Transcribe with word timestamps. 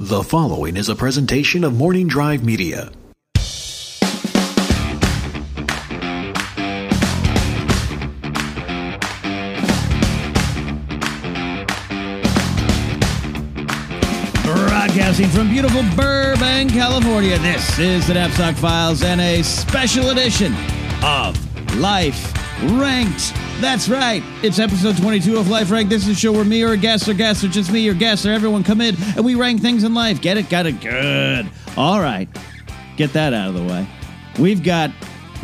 The 0.00 0.24
following 0.24 0.76
is 0.76 0.88
a 0.88 0.96
presentation 0.96 1.62
of 1.62 1.72
Morning 1.72 2.08
Drive 2.08 2.44
Media. 2.44 2.90
Broadcasting 14.42 15.28
from 15.28 15.48
beautiful 15.48 15.84
Burbank, 15.94 16.72
California, 16.72 17.38
this 17.38 17.78
is 17.78 18.08
the 18.08 18.14
Napzok 18.14 18.54
Files 18.56 19.04
and 19.04 19.20
a 19.20 19.44
special 19.44 20.10
edition 20.10 20.52
of 21.04 21.38
Life 21.76 22.32
Ranked. 22.64 23.34
That's 23.60 23.88
right, 23.90 24.22
it's 24.42 24.58
episode 24.58 24.96
22 24.96 25.36
of 25.36 25.48
Life 25.48 25.70
Ranked. 25.70 25.90
This 25.90 26.04
is 26.04 26.08
a 26.08 26.14
show 26.14 26.32
where 26.32 26.44
me 26.44 26.62
or 26.62 26.72
a 26.72 26.76
guest 26.78 27.06
or 27.08 27.12
guest 27.14 27.44
or 27.44 27.48
just 27.48 27.70
me 27.70 27.86
or 27.88 27.94
guest 27.94 28.24
or 28.24 28.32
everyone 28.32 28.64
come 28.64 28.80
in 28.80 28.96
and 29.16 29.24
we 29.24 29.34
rank 29.34 29.60
things 29.60 29.84
in 29.84 29.92
life. 29.92 30.20
Get 30.22 30.38
it? 30.38 30.48
Got 30.48 30.64
it? 30.66 30.80
Good. 30.80 31.46
All 31.76 32.00
right, 32.00 32.26
get 32.96 33.12
that 33.12 33.34
out 33.34 33.48
of 33.50 33.54
the 33.54 33.62
way. 33.64 33.86
We've 34.38 34.62
got, 34.62 34.90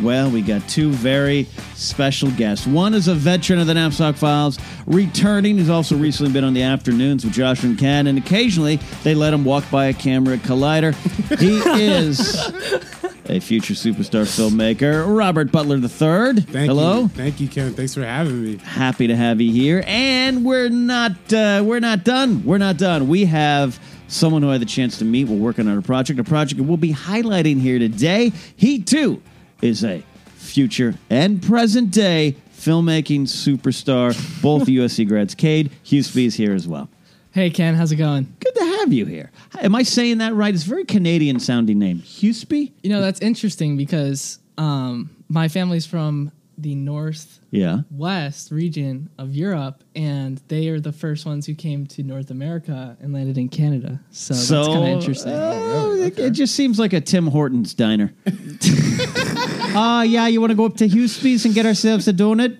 well, 0.01 0.31
we 0.31 0.41
got 0.41 0.67
two 0.67 0.89
very 0.89 1.43
special 1.75 2.31
guests. 2.31 2.65
One 2.65 2.95
is 2.95 3.07
a 3.07 3.13
veteran 3.13 3.59
of 3.59 3.67
the 3.67 3.73
Napzok 3.73 4.15
Files, 4.17 4.57
returning. 4.87 5.59
He's 5.59 5.69
also 5.69 5.95
recently 5.95 6.33
been 6.33 6.43
on 6.43 6.55
the 6.55 6.63
afternoons 6.63 7.23
with 7.23 7.33
Josh 7.33 7.63
and 7.63 7.77
Ken, 7.77 8.07
and 8.07 8.17
occasionally 8.17 8.77
they 9.03 9.13
let 9.13 9.31
him 9.31 9.45
walk 9.45 9.63
by 9.69 9.85
a 9.85 9.93
camera 9.93 10.37
at 10.37 10.41
Collider. 10.41 10.95
He 11.39 11.59
is 11.83 12.51
a 13.25 13.39
future 13.39 13.73
superstar 13.73 14.23
filmmaker, 14.23 15.05
Robert 15.15 15.51
Butler 15.51 15.77
III. 15.77 16.41
Thank 16.41 16.69
Hello. 16.69 17.01
you. 17.01 17.07
Thank 17.09 17.39
you, 17.39 17.47
Ken. 17.47 17.73
Thanks 17.73 17.93
for 17.93 18.03
having 18.03 18.43
me. 18.43 18.57
Happy 18.57 19.07
to 19.07 19.15
have 19.15 19.39
you 19.41 19.51
here, 19.51 19.83
and 19.85 20.43
we're 20.43 20.69
not 20.69 21.11
uh, 21.33 21.63
we're 21.65 21.79
not 21.79 22.03
done. 22.03 22.43
We're 22.45 22.57
not 22.57 22.77
done. 22.77 23.07
We 23.07 23.25
have 23.25 23.79
someone 24.07 24.41
who 24.41 24.49
I 24.49 24.53
had 24.53 24.61
the 24.61 24.65
chance 24.65 24.97
to 24.99 25.05
meet. 25.05 25.27
We're 25.27 25.37
working 25.37 25.67
on 25.67 25.77
a 25.77 25.81
project, 25.81 26.19
a 26.19 26.23
project 26.23 26.57
that 26.57 26.63
we'll 26.63 26.77
be 26.77 26.93
highlighting 26.93 27.59
here 27.59 27.79
today. 27.79 28.31
He 28.55 28.81
too 28.81 29.21
is 29.61 29.83
a 29.83 30.03
future 30.35 30.95
and 31.09 31.41
present 31.41 31.91
day 31.91 32.35
filmmaking 32.53 33.21
superstar. 33.21 34.13
Both 34.41 34.63
USC 34.67 35.07
grads. 35.07 35.35
Cade 35.35 35.71
Hughesby 35.83 36.25
is 36.25 36.35
here 36.35 36.53
as 36.53 36.67
well. 36.67 36.89
Hey 37.33 37.49
Ken, 37.49 37.75
how's 37.75 37.91
it 37.91 37.95
going? 37.95 38.33
Good 38.41 38.55
to 38.55 38.65
have 38.79 38.91
you 38.91 39.05
here. 39.05 39.31
Am 39.61 39.73
I 39.73 39.83
saying 39.83 40.17
that 40.17 40.33
right? 40.33 40.53
It's 40.53 40.65
a 40.65 40.69
very 40.69 40.83
Canadian 40.83 41.39
sounding 41.39 41.79
name, 41.79 41.99
Hughesby. 42.01 42.73
You 42.83 42.89
know 42.89 42.99
that's 43.01 43.21
interesting 43.21 43.77
because 43.77 44.39
um, 44.57 45.09
my 45.29 45.47
family's 45.47 45.85
from 45.85 46.31
the 46.57 46.75
northwest 46.75 47.39
Yeah. 47.51 47.81
region 48.55 49.09
of 49.17 49.33
Europe, 49.33 49.83
and 49.95 50.41
they 50.49 50.67
are 50.67 50.79
the 50.81 50.91
first 50.91 51.25
ones 51.25 51.45
who 51.45 51.55
came 51.55 51.87
to 51.87 52.03
North 52.03 52.31
America 52.31 52.97
and 52.99 53.13
landed 53.13 53.37
in 53.37 53.47
Canada. 53.47 54.01
So, 54.11 54.33
So 54.33 54.55
that's 54.55 54.67
kind 54.67 54.83
of 54.83 54.89
interesting. 54.89 55.31
uh, 55.33 55.95
it, 56.05 56.19
it 56.19 56.31
just 56.31 56.53
seems 56.53 56.77
like 56.79 56.91
a 56.93 56.99
Tim 57.01 57.27
Hortons 57.27 57.73
diner. 57.73 58.13
Ah, 59.73 60.01
yeah. 60.01 60.27
You 60.27 60.41
want 60.41 60.51
to 60.51 60.55
go 60.55 60.65
up 60.65 60.75
to 60.77 60.85
Hughesby's 60.89 61.45
and 61.45 61.53
get 61.55 61.65
ourselves 61.65 62.05
a 62.09 62.11
donut? 62.11 62.57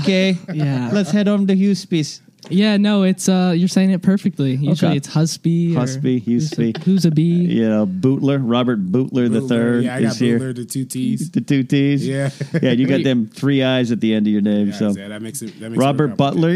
okay. 0.00 0.38
yeah, 0.54 0.88
Let's 0.94 1.10
head 1.10 1.28
on 1.28 1.46
to 1.46 1.54
Hughesby's. 1.54 2.22
Yeah. 2.50 2.76
No, 2.76 3.02
it's 3.02 3.28
uh, 3.28 3.52
you're 3.56 3.68
saying 3.68 3.90
it 3.90 4.02
perfectly. 4.02 4.52
Usually 4.56 4.90
Okay. 4.90 4.96
it's 4.96 5.08
Husby, 5.08 5.74
or 5.74 5.80
Husby, 5.80 6.22
Hughesby. 6.24 6.82
Who's 6.84 7.04
a 7.04 7.10
bee? 7.10 7.22
You 7.44 7.68
know, 7.68 7.86
Bootler, 7.86 8.40
Robert 8.42 8.84
Bootler 8.90 9.30
the 9.32 9.40
Bootler. 9.40 9.48
third 9.48 9.84
Yeah, 9.84 9.94
I 9.94 9.98
is 9.98 10.04
got 10.04 10.16
here. 10.16 10.38
Bootler, 10.38 10.54
the 10.56 10.64
two 10.64 10.84
T's. 10.84 11.30
The 11.30 11.40
two 11.40 11.62
T's. 11.62 12.06
Yeah. 12.06 12.30
yeah. 12.62 12.72
You 12.72 12.86
got 12.86 13.02
them 13.04 13.26
three 13.26 13.62
eyes 13.62 13.90
at 13.92 14.00
the 14.00 14.14
end 14.14 14.26
of 14.26 14.32
your 14.32 14.42
name. 14.42 14.68
Yeah, 14.68 14.74
so 14.74 14.90
yeah, 14.90 15.08
that 15.08 15.22
makes 15.22 15.42
it. 15.42 15.58
That 15.60 15.70
makes 15.70 15.78
Robert 15.80 16.12
it 16.12 16.16
Butler. 16.16 16.50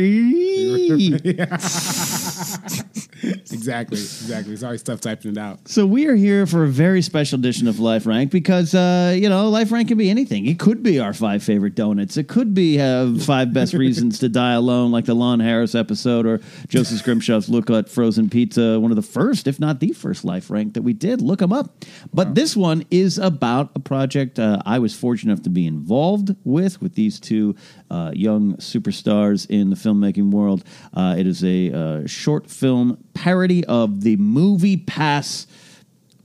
exactly. 3.23 3.99
Exactly. 3.99 4.53
It's 4.55 4.63
always 4.63 4.83
tough 4.83 5.01
typing 5.01 5.33
it 5.33 5.39
out. 5.39 5.67
So 5.69 5.87
we 5.87 6.07
are 6.07 6.15
here 6.15 6.47
for 6.47 6.65
a 6.65 6.69
very 6.69 7.03
special 7.03 7.39
edition 7.39 7.67
of 7.69 7.79
Life 7.81 8.07
Rank 8.07 8.31
because 8.31 8.75
uh, 8.75 9.15
you 9.17 9.29
know 9.29 9.49
Life 9.49 9.73
Rank 9.73 9.89
can 9.89 9.99
be 9.99 10.11
anything. 10.11 10.47
It 10.47 10.59
could 10.59 10.83
be 10.83 10.99
our 11.01 11.13
five 11.13 11.43
favorite 11.43 11.75
donuts. 11.75 12.17
It 12.17 12.29
could 12.29 12.55
be 12.55 12.81
uh, 12.81 13.15
five 13.19 13.53
best 13.53 13.75
reasons 13.75 14.19
to 14.21 14.29
die 14.29 14.53
alone, 14.55 14.91
like 14.93 15.05
the 15.07 15.15
Lon 15.15 15.41
Harris 15.41 15.75
episode, 15.79 16.27
or 16.27 16.41
Joseph 16.69 16.99
Scrimshaw's 16.99 17.49
look 17.49 17.71
at 17.71 17.89
frozen 17.89 18.29
pizza. 18.29 18.79
One 18.79 18.91
of 18.91 18.97
the 18.97 19.03
first, 19.03 19.47
if 19.47 19.59
not 19.59 19.81
the 19.81 19.93
first, 19.93 20.25
Life 20.25 20.51
Rank 20.51 20.75
that 20.75 20.83
we 20.83 20.93
did. 20.93 21.23
Look 21.23 21.39
them 21.39 21.53
up. 21.53 21.85
But 22.13 22.35
this 22.35 22.57
one 22.57 22.85
is 22.91 23.19
about 23.19 23.71
a 23.75 23.81
project 23.81 24.39
uh, 24.39 24.61
I 24.67 24.79
was 24.79 24.95
fortunate 24.95 25.33
enough 25.33 25.45
to 25.45 25.51
be 25.51 25.67
involved 25.67 26.35
with 26.45 26.81
with 26.83 26.95
these 26.95 27.21
two 27.21 27.55
uh, 27.91 28.13
young 28.15 28.57
superstars 28.57 29.47
in 29.49 29.71
the 29.71 29.77
filmmaking 29.77 30.31
world. 30.31 30.65
Uh, 30.93 31.15
it 31.17 31.27
is 31.27 31.45
a 31.45 31.73
uh, 31.73 32.07
short 32.07 32.51
film 32.51 33.03
parody 33.15 33.65
of 33.67 34.03
the 34.03 34.17
Movie 34.17 34.77
Pass 34.77 35.47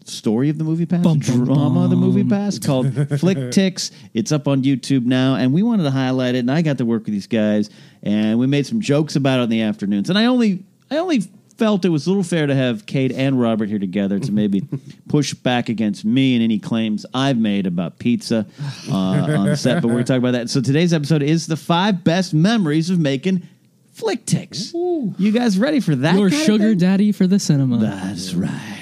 story 0.07 0.49
of 0.49 0.57
the 0.57 0.63
movie 0.63 0.85
pass 0.85 1.03
Bum, 1.03 1.19
bum, 1.19 1.45
drama 1.45 1.83
of 1.85 1.89
the 1.89 1.95
movie 1.95 2.23
pass 2.23 2.59
called 2.59 2.93
flick 3.19 3.51
ticks. 3.51 3.91
It's 4.13 4.31
up 4.31 4.47
on 4.47 4.63
youtube 4.63 5.05
now 5.05 5.35
and 5.35 5.53
we 5.53 5.63
wanted 5.63 5.83
to 5.83 5.91
highlight 5.91 6.35
it 6.35 6.39
and 6.39 6.51
i 6.51 6.61
got 6.61 6.77
to 6.77 6.85
work 6.85 7.05
with 7.05 7.13
these 7.13 7.27
guys 7.27 7.69
and 8.01 8.37
we 8.39 8.47
made 8.47 8.65
some 8.65 8.81
jokes 8.81 9.15
about 9.15 9.39
it 9.39 9.43
in 9.43 9.49
the 9.49 9.61
afternoons 9.61 10.09
and 10.09 10.17
i 10.17 10.25
only 10.25 10.63
i 10.91 10.97
only 10.97 11.21
felt 11.57 11.85
it 11.85 11.89
was 11.89 12.07
a 12.07 12.09
little 12.09 12.23
fair 12.23 12.47
to 12.47 12.55
have 12.55 12.85
cade 12.87 13.11
and 13.11 13.39
robert 13.39 13.69
here 13.69 13.77
together 13.79 14.19
to 14.19 14.31
maybe 14.31 14.63
push 15.07 15.33
back 15.35 15.69
against 15.69 16.03
me 16.03 16.33
and 16.35 16.43
any 16.43 16.57
claims 16.59 17.05
i've 17.13 17.37
made 17.37 17.67
about 17.67 17.99
pizza 17.99 18.45
uh, 18.89 18.93
on 18.95 19.45
the 19.45 19.55
set 19.55 19.81
but 19.81 19.87
we're 19.87 19.93
going 19.95 20.05
to 20.05 20.13
talk 20.13 20.17
about 20.19 20.31
that. 20.31 20.49
So 20.49 20.61
today's 20.61 20.93
episode 20.93 21.21
is 21.21 21.47
the 21.47 21.55
five 21.57 22.03
best 22.03 22.33
memories 22.33 22.89
of 22.89 22.99
making 22.99 23.43
flick 23.91 24.25
ticks. 24.25 24.73
You 24.73 25.31
guys 25.31 25.59
ready 25.59 25.79
for 25.79 25.95
that 25.95 26.15
Your 26.15 26.31
sugar 26.31 26.73
daddy 26.73 27.11
for 27.11 27.27
the 27.27 27.37
cinema. 27.39 27.77
That's 27.77 28.33
right. 28.33 28.79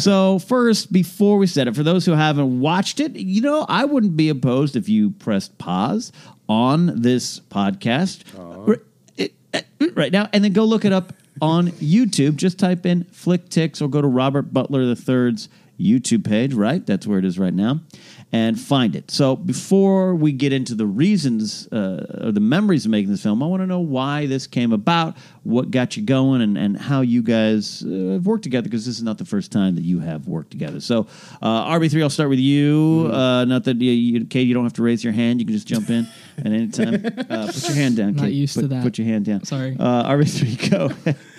So 0.00 0.38
first, 0.38 0.92
before 0.92 1.38
we 1.38 1.46
set 1.46 1.68
it, 1.68 1.74
for 1.76 1.82
those 1.82 2.04
who 2.06 2.12
haven't 2.12 2.60
watched 2.60 3.00
it, 3.00 3.12
you 3.16 3.40
know, 3.40 3.64
I 3.68 3.84
wouldn't 3.84 4.16
be 4.16 4.28
opposed 4.28 4.76
if 4.76 4.88
you 4.88 5.10
pressed 5.10 5.56
pause 5.58 6.12
on 6.48 7.00
this 7.00 7.40
podcast. 7.40 8.22
R- 8.68 8.80
it- 9.16 9.34
uh, 9.52 9.60
right 9.94 10.12
now, 10.12 10.28
and 10.32 10.44
then 10.44 10.52
go 10.52 10.64
look 10.64 10.84
it 10.84 10.92
up 10.92 11.12
on 11.40 11.68
YouTube. 11.72 12.36
Just 12.36 12.58
type 12.58 12.86
in 12.86 13.04
Flick 13.04 13.48
Ticks 13.48 13.80
or 13.82 13.88
go 13.88 14.00
to 14.00 14.08
Robert 14.08 14.52
Butler 14.52 14.82
III's 14.82 15.48
YouTube 15.78 16.24
page. 16.24 16.54
Right, 16.54 16.84
that's 16.84 17.06
where 17.06 17.18
it 17.18 17.24
is 17.24 17.38
right 17.38 17.54
now, 17.54 17.80
and 18.32 18.58
find 18.58 18.96
it. 18.96 19.10
So 19.10 19.36
before 19.36 20.14
we 20.14 20.32
get 20.32 20.52
into 20.52 20.74
the 20.74 20.86
reasons 20.86 21.68
uh, 21.68 22.24
or 22.24 22.32
the 22.32 22.40
memories 22.40 22.84
of 22.84 22.90
making 22.90 23.10
this 23.10 23.22
film, 23.22 23.42
I 23.42 23.46
want 23.46 23.62
to 23.62 23.66
know 23.66 23.80
why 23.80 24.26
this 24.26 24.46
came 24.46 24.72
about, 24.72 25.16
what 25.42 25.70
got 25.70 25.96
you 25.96 26.02
going, 26.02 26.42
and, 26.42 26.56
and 26.56 26.76
how 26.76 27.00
you 27.00 27.22
guys 27.22 27.82
uh, 27.82 28.14
have 28.14 28.26
worked 28.26 28.44
together 28.44 28.64
because 28.64 28.86
this 28.86 28.96
is 28.96 29.02
not 29.02 29.18
the 29.18 29.24
first 29.24 29.52
time 29.52 29.74
that 29.74 29.84
you 29.84 30.00
have 30.00 30.26
worked 30.26 30.50
together. 30.50 30.80
So 30.80 31.06
uh, 31.42 31.70
RB3, 31.72 32.02
I'll 32.02 32.10
start 32.10 32.28
with 32.28 32.38
you. 32.38 33.10
Uh, 33.12 33.44
not 33.44 33.64
that 33.64 33.80
you, 33.80 33.90
you, 33.90 34.24
Cade, 34.24 34.48
you 34.48 34.54
don't 34.54 34.64
have 34.64 34.72
to 34.74 34.82
raise 34.82 35.04
your 35.04 35.12
hand; 35.12 35.40
you 35.40 35.46
can 35.46 35.54
just 35.54 35.68
jump 35.68 35.90
in 35.90 36.06
at 36.38 36.46
any 36.46 36.68
time. 36.68 36.94
Uh, 37.34 37.46
put 37.46 37.68
your 37.68 37.76
hand 37.76 37.96
down. 37.96 38.14
Not 38.14 38.26
Cade. 38.26 38.34
used 38.34 38.58
to 38.58 38.68
that. 38.68 38.82
Put 38.82 38.98
your 38.98 39.06
hand 39.06 39.24
down. 39.24 39.44
Sorry. 39.44 39.76
Uh, 39.78 40.10
RB3, 40.10 40.70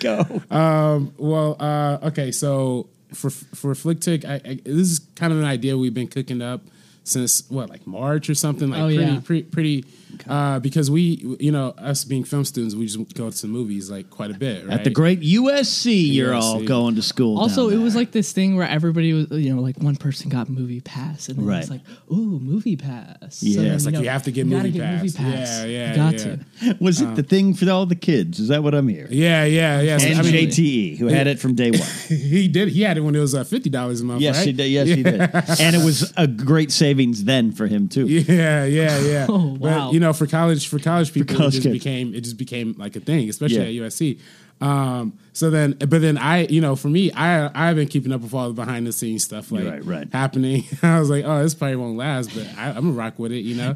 go, 0.00 0.42
go. 0.50 0.54
Um, 0.54 1.14
well, 1.16 1.56
uh, 1.60 1.98
okay, 2.08 2.32
so 2.32 2.88
for 3.12 3.30
for 3.30 3.74
Flick 3.74 4.00
Tick, 4.00 4.24
I, 4.24 4.34
I, 4.44 4.60
this 4.64 4.90
is 4.90 5.00
kind 5.14 5.32
of 5.32 5.38
an 5.38 5.44
idea 5.44 5.76
we've 5.76 5.94
been 5.94 6.08
cooking 6.08 6.42
up 6.42 6.62
since 7.06 7.48
what, 7.48 7.70
like 7.70 7.86
March 7.86 8.28
or 8.28 8.34
something. 8.34 8.70
Like 8.70 8.80
Oh, 8.80 8.86
pretty, 8.86 9.02
yeah. 9.02 9.20
pretty, 9.24 9.42
pretty. 9.44 9.84
Uh, 10.28 10.58
because 10.60 10.90
we, 10.90 11.36
you 11.38 11.52
know, 11.52 11.74
us 11.76 12.04
being 12.04 12.24
film 12.24 12.44
students, 12.44 12.74
we 12.74 12.86
just 12.86 13.14
go 13.14 13.30
to 13.30 13.42
the 13.42 13.48
movies 13.48 13.90
like 13.90 14.08
quite 14.08 14.30
a 14.30 14.34
bit. 14.34 14.64
Right? 14.66 14.72
At 14.78 14.84
the 14.84 14.90
great 14.90 15.20
USC, 15.20 16.12
you're 16.14 16.32
all 16.34 16.62
going 16.62 16.94
to 16.94 17.02
school. 17.02 17.38
Also, 17.38 17.68
down 17.70 17.78
it 17.78 17.82
was 17.82 17.94
like 17.94 18.12
this 18.12 18.32
thing 18.32 18.56
where 18.56 18.66
everybody 18.68 19.12
was, 19.12 19.30
you 19.32 19.54
know, 19.54 19.60
like 19.60 19.76
one 19.78 19.96
person 19.96 20.30
got 20.30 20.48
movie 20.48 20.80
pass, 20.80 21.28
and 21.28 21.38
then 21.38 21.46
Right. 21.46 21.60
it's 21.60 21.70
like, 21.70 21.82
ooh, 22.10 22.40
movie 22.40 22.76
pass. 22.76 23.42
Yeah. 23.42 23.62
then, 23.62 23.72
It's 23.74 23.84
like 23.84 23.94
know, 23.94 24.00
you 24.00 24.08
have 24.08 24.22
to 24.24 24.32
get 24.32 24.48
gotta 24.48 24.64
movie 24.68 24.78
get 24.78 24.90
movie 25.02 25.12
pass. 25.12 25.16
pass. 25.16 25.60
Yeah, 25.60 25.64
yeah, 25.66 25.90
You 25.90 25.96
got 25.96 26.12
yeah. 26.14 26.36
to. 26.72 26.76
Was 26.80 27.00
it 27.02 27.14
the 27.14 27.22
thing 27.22 27.52
for 27.54 27.68
all 27.70 27.84
the 27.86 27.94
kids? 27.94 28.38
Is 28.40 28.48
that 28.48 28.62
what 28.62 28.74
I'm 28.74 28.88
hearing? 28.88 29.12
Yeah, 29.12 29.44
yeah, 29.44 29.80
yeah. 29.82 29.98
So, 29.98 30.06
And 30.08 30.18
I 30.18 30.22
mean, 30.22 30.32
JTE, 30.48 30.96
who 30.98 31.06
had 31.08 31.26
it 31.26 31.38
from 31.38 31.54
day 31.54 31.70
one. 31.72 31.80
he 32.08 32.48
did. 32.48 32.68
He 32.68 32.82
had 32.82 32.96
it 32.96 33.02
when 33.02 33.14
it 33.14 33.20
was 33.20 33.34
uh, 33.34 33.44
fifty 33.44 33.68
dollars 33.70 34.00
a 34.00 34.04
month. 34.04 34.22
yes, 34.22 34.38
right? 34.38 34.46
he 34.46 34.52
did. 34.52 34.66
Yes, 34.68 34.88
he 34.88 35.02
did. 35.02 35.20
And 35.60 35.76
it 35.76 35.84
was 35.84 36.12
a 36.16 36.26
great 36.26 36.72
savings 36.96 37.24
then 37.24 37.52
for 37.52 37.66
him 37.66 37.88
too. 37.88 38.06
Yeah, 38.06 38.64
yeah, 38.64 38.98
yeah. 39.00 39.26
Oh, 39.36 39.56
wow. 39.60 39.86
But 39.88 39.94
you 39.94 40.00
know, 40.00 40.12
for 40.12 40.26
college, 40.26 40.68
for 40.68 40.78
college 40.78 41.12
people, 41.12 41.36
college 41.36 41.54
it 41.54 41.56
just 41.58 41.62
kids. 41.64 41.72
became 41.84 42.14
it 42.14 42.22
just 42.22 42.36
became 42.38 42.74
like 42.78 42.96
a 42.96 43.00
thing, 43.00 43.28
especially 43.28 43.74
Yeah. 43.76 43.84
at 43.86 43.92
USC. 43.92 44.18
Um, 44.60 45.18
so 45.34 45.50
then, 45.50 45.72
but 45.72 46.00
then 46.00 46.16
I, 46.16 46.46
you 46.46 46.62
know, 46.62 46.76
for 46.76 46.88
me, 46.88 47.12
I 47.12 47.50
I've 47.54 47.76
been 47.76 47.88
keeping 47.88 48.10
up 48.10 48.22
with 48.22 48.32
all 48.32 48.48
the 48.48 48.54
behind 48.54 48.86
the 48.86 48.92
scenes 48.92 49.22
stuff 49.22 49.52
like 49.52 49.64
Right, 49.64 49.84
right. 49.84 50.08
happening. 50.12 50.64
I 50.82 50.98
was 50.98 51.10
like, 51.10 51.24
oh, 51.26 51.42
this 51.42 51.54
probably 51.54 51.76
won't 51.76 51.98
last, 51.98 52.34
but 52.34 52.46
I, 52.56 52.68
I'm 52.70 52.74
gonna 52.76 52.92
rock 52.92 53.18
with 53.18 53.32
it, 53.32 53.40
you 53.40 53.54
know. 53.54 53.74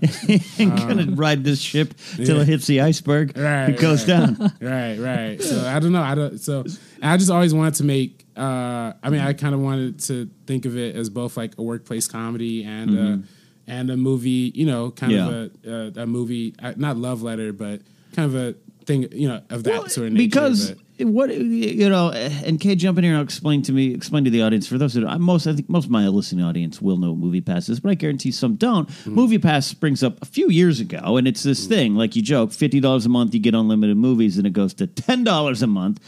and 0.59 0.79
gonna 0.79 1.15
ride 1.17 1.45
this 1.45 1.61
ship 1.61 1.93
till 2.17 2.41
it 2.41 2.49
hits 2.49 2.67
the 2.67 2.81
iceberg. 2.81 3.37
Right, 3.37 3.69
it 3.71 3.79
goes 3.79 4.09
right. 4.09 4.39
down. 4.39 4.53
right, 4.61 4.99
right. 4.99 5.43
So 5.43 5.67
I 5.69 5.79
don't 5.81 5.93
know. 5.93 6.03
I 6.03 6.15
don't. 6.15 6.39
So 6.39 6.65
I 7.03 7.19
just 7.19 7.31
always 7.31 7.53
wanted 7.53 7.75
to 7.75 7.85
make. 7.85 8.25
Uh, 8.35 8.95
I 9.03 9.11
mean, 9.11 9.21
I 9.21 9.35
kind 9.35 9.55
of 9.55 9.61
wanted 9.61 10.01
to 10.05 10.31
think 10.47 10.65
of 10.65 10.79
it 10.79 10.97
as 10.97 11.11
both 11.11 11.37
like 11.37 11.59
a 11.59 11.63
workplace 11.63 12.09
comedy 12.09 12.65
and 12.65 12.99
uh, 12.99 13.27
and 13.67 13.91
a 13.91 13.99
movie. 13.99 14.51
You 14.55 14.65
know, 14.65 14.93
kind 14.93 15.13
Yeah. 15.13 15.29
of 15.29 15.51
a, 15.67 15.71
a 15.99 16.03
a 16.05 16.07
movie, 16.07 16.55
uh, 16.63 16.73
not 16.79 16.97
love 16.97 17.21
letter, 17.23 17.53
but 17.53 17.83
kind 18.15 18.35
of 18.35 18.35
a 18.35 18.55
thing. 18.87 19.09
You 19.13 19.29
know, 19.29 19.43
of 19.51 19.65
that 19.65 19.73
Well, 19.73 19.89
sort 19.89 20.09
of 20.09 20.13
nature. 20.15 20.29
because 20.29 20.71
but- 20.71 21.07
what 21.07 21.35
you 21.35 21.89
know, 21.89 22.11
and 22.11 22.61
Kay, 22.61 22.75
jump 22.75 22.99
in 22.99 23.05
here 23.05 23.15
and 23.15 23.23
explain 23.23 23.63
to 23.63 23.73
me, 23.73 23.95
explain 23.95 24.25
to 24.25 24.31
the 24.31 24.43
audience. 24.43 24.67
For 24.67 24.77
those 24.77 24.93
that 24.95 25.07
I 25.07 25.17
most, 25.17 25.47
I 25.47 25.55
think 25.55 25.69
most 25.71 25.87
of 25.87 25.91
my 25.91 26.07
listening 26.09 26.45
audience 26.45 26.83
will 26.83 26.99
know 26.99 27.15
Movie 27.17 27.41
Pass 27.41 27.69
is, 27.71 27.81
but 27.81 27.91
I 27.91 27.95
guarantee 27.95 28.31
some 28.33 28.57
don't. 28.57 28.87
Mm-hmm. 28.89 29.15
Movie 29.15 29.39
Pass 29.39 29.67
springs 29.67 30.03
up 30.03 30.21
a 30.21 30.27
few 30.27 30.51
years 30.51 30.79
ago, 30.79 31.17
and 31.17 31.27
it's 31.27 31.43
this 31.43 31.67
thing 31.67 31.95
like 31.95 32.17
you 32.17 32.23
joke, 32.23 32.53
fifty 32.53 32.81
dollars 32.81 33.07
a 33.07 33.09
month, 33.09 33.33
you 33.33 33.41
get 33.41 33.55
unlimited 33.55 33.97
movies, 33.97 34.37
and 34.37 34.47
it 34.47 34.53
goes 34.53 34.75
to 34.75 34.87
ten 34.87 35.25
dollars 35.25 35.63
a 35.63 35.67
month. 35.67 36.01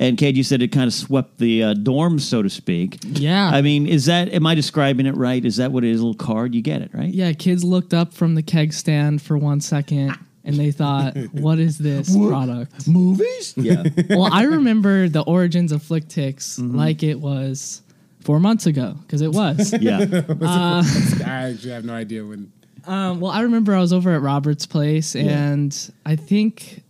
And 0.00 0.16
Cade, 0.16 0.34
you 0.34 0.42
said 0.42 0.62
it 0.62 0.68
kind 0.72 0.86
of 0.88 0.94
swept 0.94 1.36
the 1.38 1.62
uh, 1.62 1.74
dorms, 1.74 2.22
so 2.22 2.40
to 2.42 2.48
speak. 2.48 2.98
Yeah. 3.04 3.50
I 3.50 3.60
mean, 3.60 3.86
is 3.86 4.06
that? 4.06 4.32
Am 4.32 4.46
I 4.46 4.54
describing 4.54 5.04
it 5.04 5.14
right? 5.14 5.44
Is 5.44 5.56
that 5.58 5.72
what 5.72 5.84
it 5.84 5.90
is? 5.90 6.00
A 6.00 6.06
little 6.06 6.14
card, 6.18 6.54
you 6.54 6.62
get 6.62 6.80
it, 6.80 6.90
right? 6.94 7.12
Yeah, 7.12 7.32
kids 7.34 7.62
looked 7.64 7.92
up 7.92 8.14
from 8.14 8.34
the 8.34 8.42
keg 8.42 8.72
stand 8.72 9.20
for 9.20 9.36
one 9.36 9.60
second 9.60 10.16
and 10.44 10.56
they 10.56 10.70
thought, 10.70 11.16
what 11.32 11.58
is 11.58 11.78
this 11.78 12.14
product? 12.16 12.88
Movies? 12.88 13.54
Yeah. 13.56 13.84
well, 14.10 14.32
I 14.32 14.44
remember 14.44 15.08
the 15.08 15.22
origins 15.22 15.72
of 15.72 15.82
Flick 15.82 16.08
Ticks 16.08 16.58
Mm-hmm. 16.58 16.76
like 16.76 17.02
it 17.02 17.20
was 17.20 17.82
four 18.20 18.40
months 18.40 18.66
ago 18.66 18.96
because 19.02 19.20
it 19.22 19.32
was. 19.32 19.72
yeah. 19.80 19.98
I 20.44 21.50
actually 21.50 21.70
have 21.72 21.84
no 21.84 21.94
idea 21.94 22.24
when. 22.24 22.52
um, 22.86 23.20
well, 23.20 23.32
I 23.32 23.42
remember 23.42 23.74
I 23.74 23.80
was 23.80 23.92
over 23.92 24.14
at 24.14 24.22
Robert's 24.22 24.66
place 24.66 25.14
and 25.16 25.76
I 26.06 26.16
think 26.16 26.82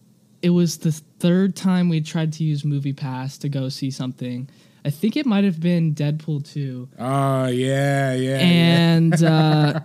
it 0.42 0.50
was 0.50 0.78
the 0.78 0.92
third 1.18 1.54
time 1.56 1.88
we 1.88 2.00
tried 2.00 2.32
to 2.34 2.44
use 2.44 2.64
Movie 2.64 2.92
Pass 2.94 3.36
to 3.38 3.48
go 3.48 3.68
see 3.68 3.90
something. 3.90 4.48
I 4.84 4.88
think 4.90 5.16
it 5.16 5.26
might 5.26 5.44
have 5.44 5.60
been 5.60 5.94
Deadpool 5.94 6.50
2. 6.50 6.88
Oh 6.98 7.46
yeah, 7.46 8.14
yeah. 8.14 8.14
yeah. 8.14 8.38
And 8.38 9.22
uh, 9.22 9.80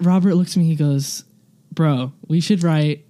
Robert 0.00 0.34
looks 0.36 0.52
at 0.52 0.58
me. 0.60 0.66
He 0.66 0.76
goes, 0.76 1.24
"Bro, 1.76 2.12
we 2.26 2.40
should 2.40 2.64
write 2.64 3.04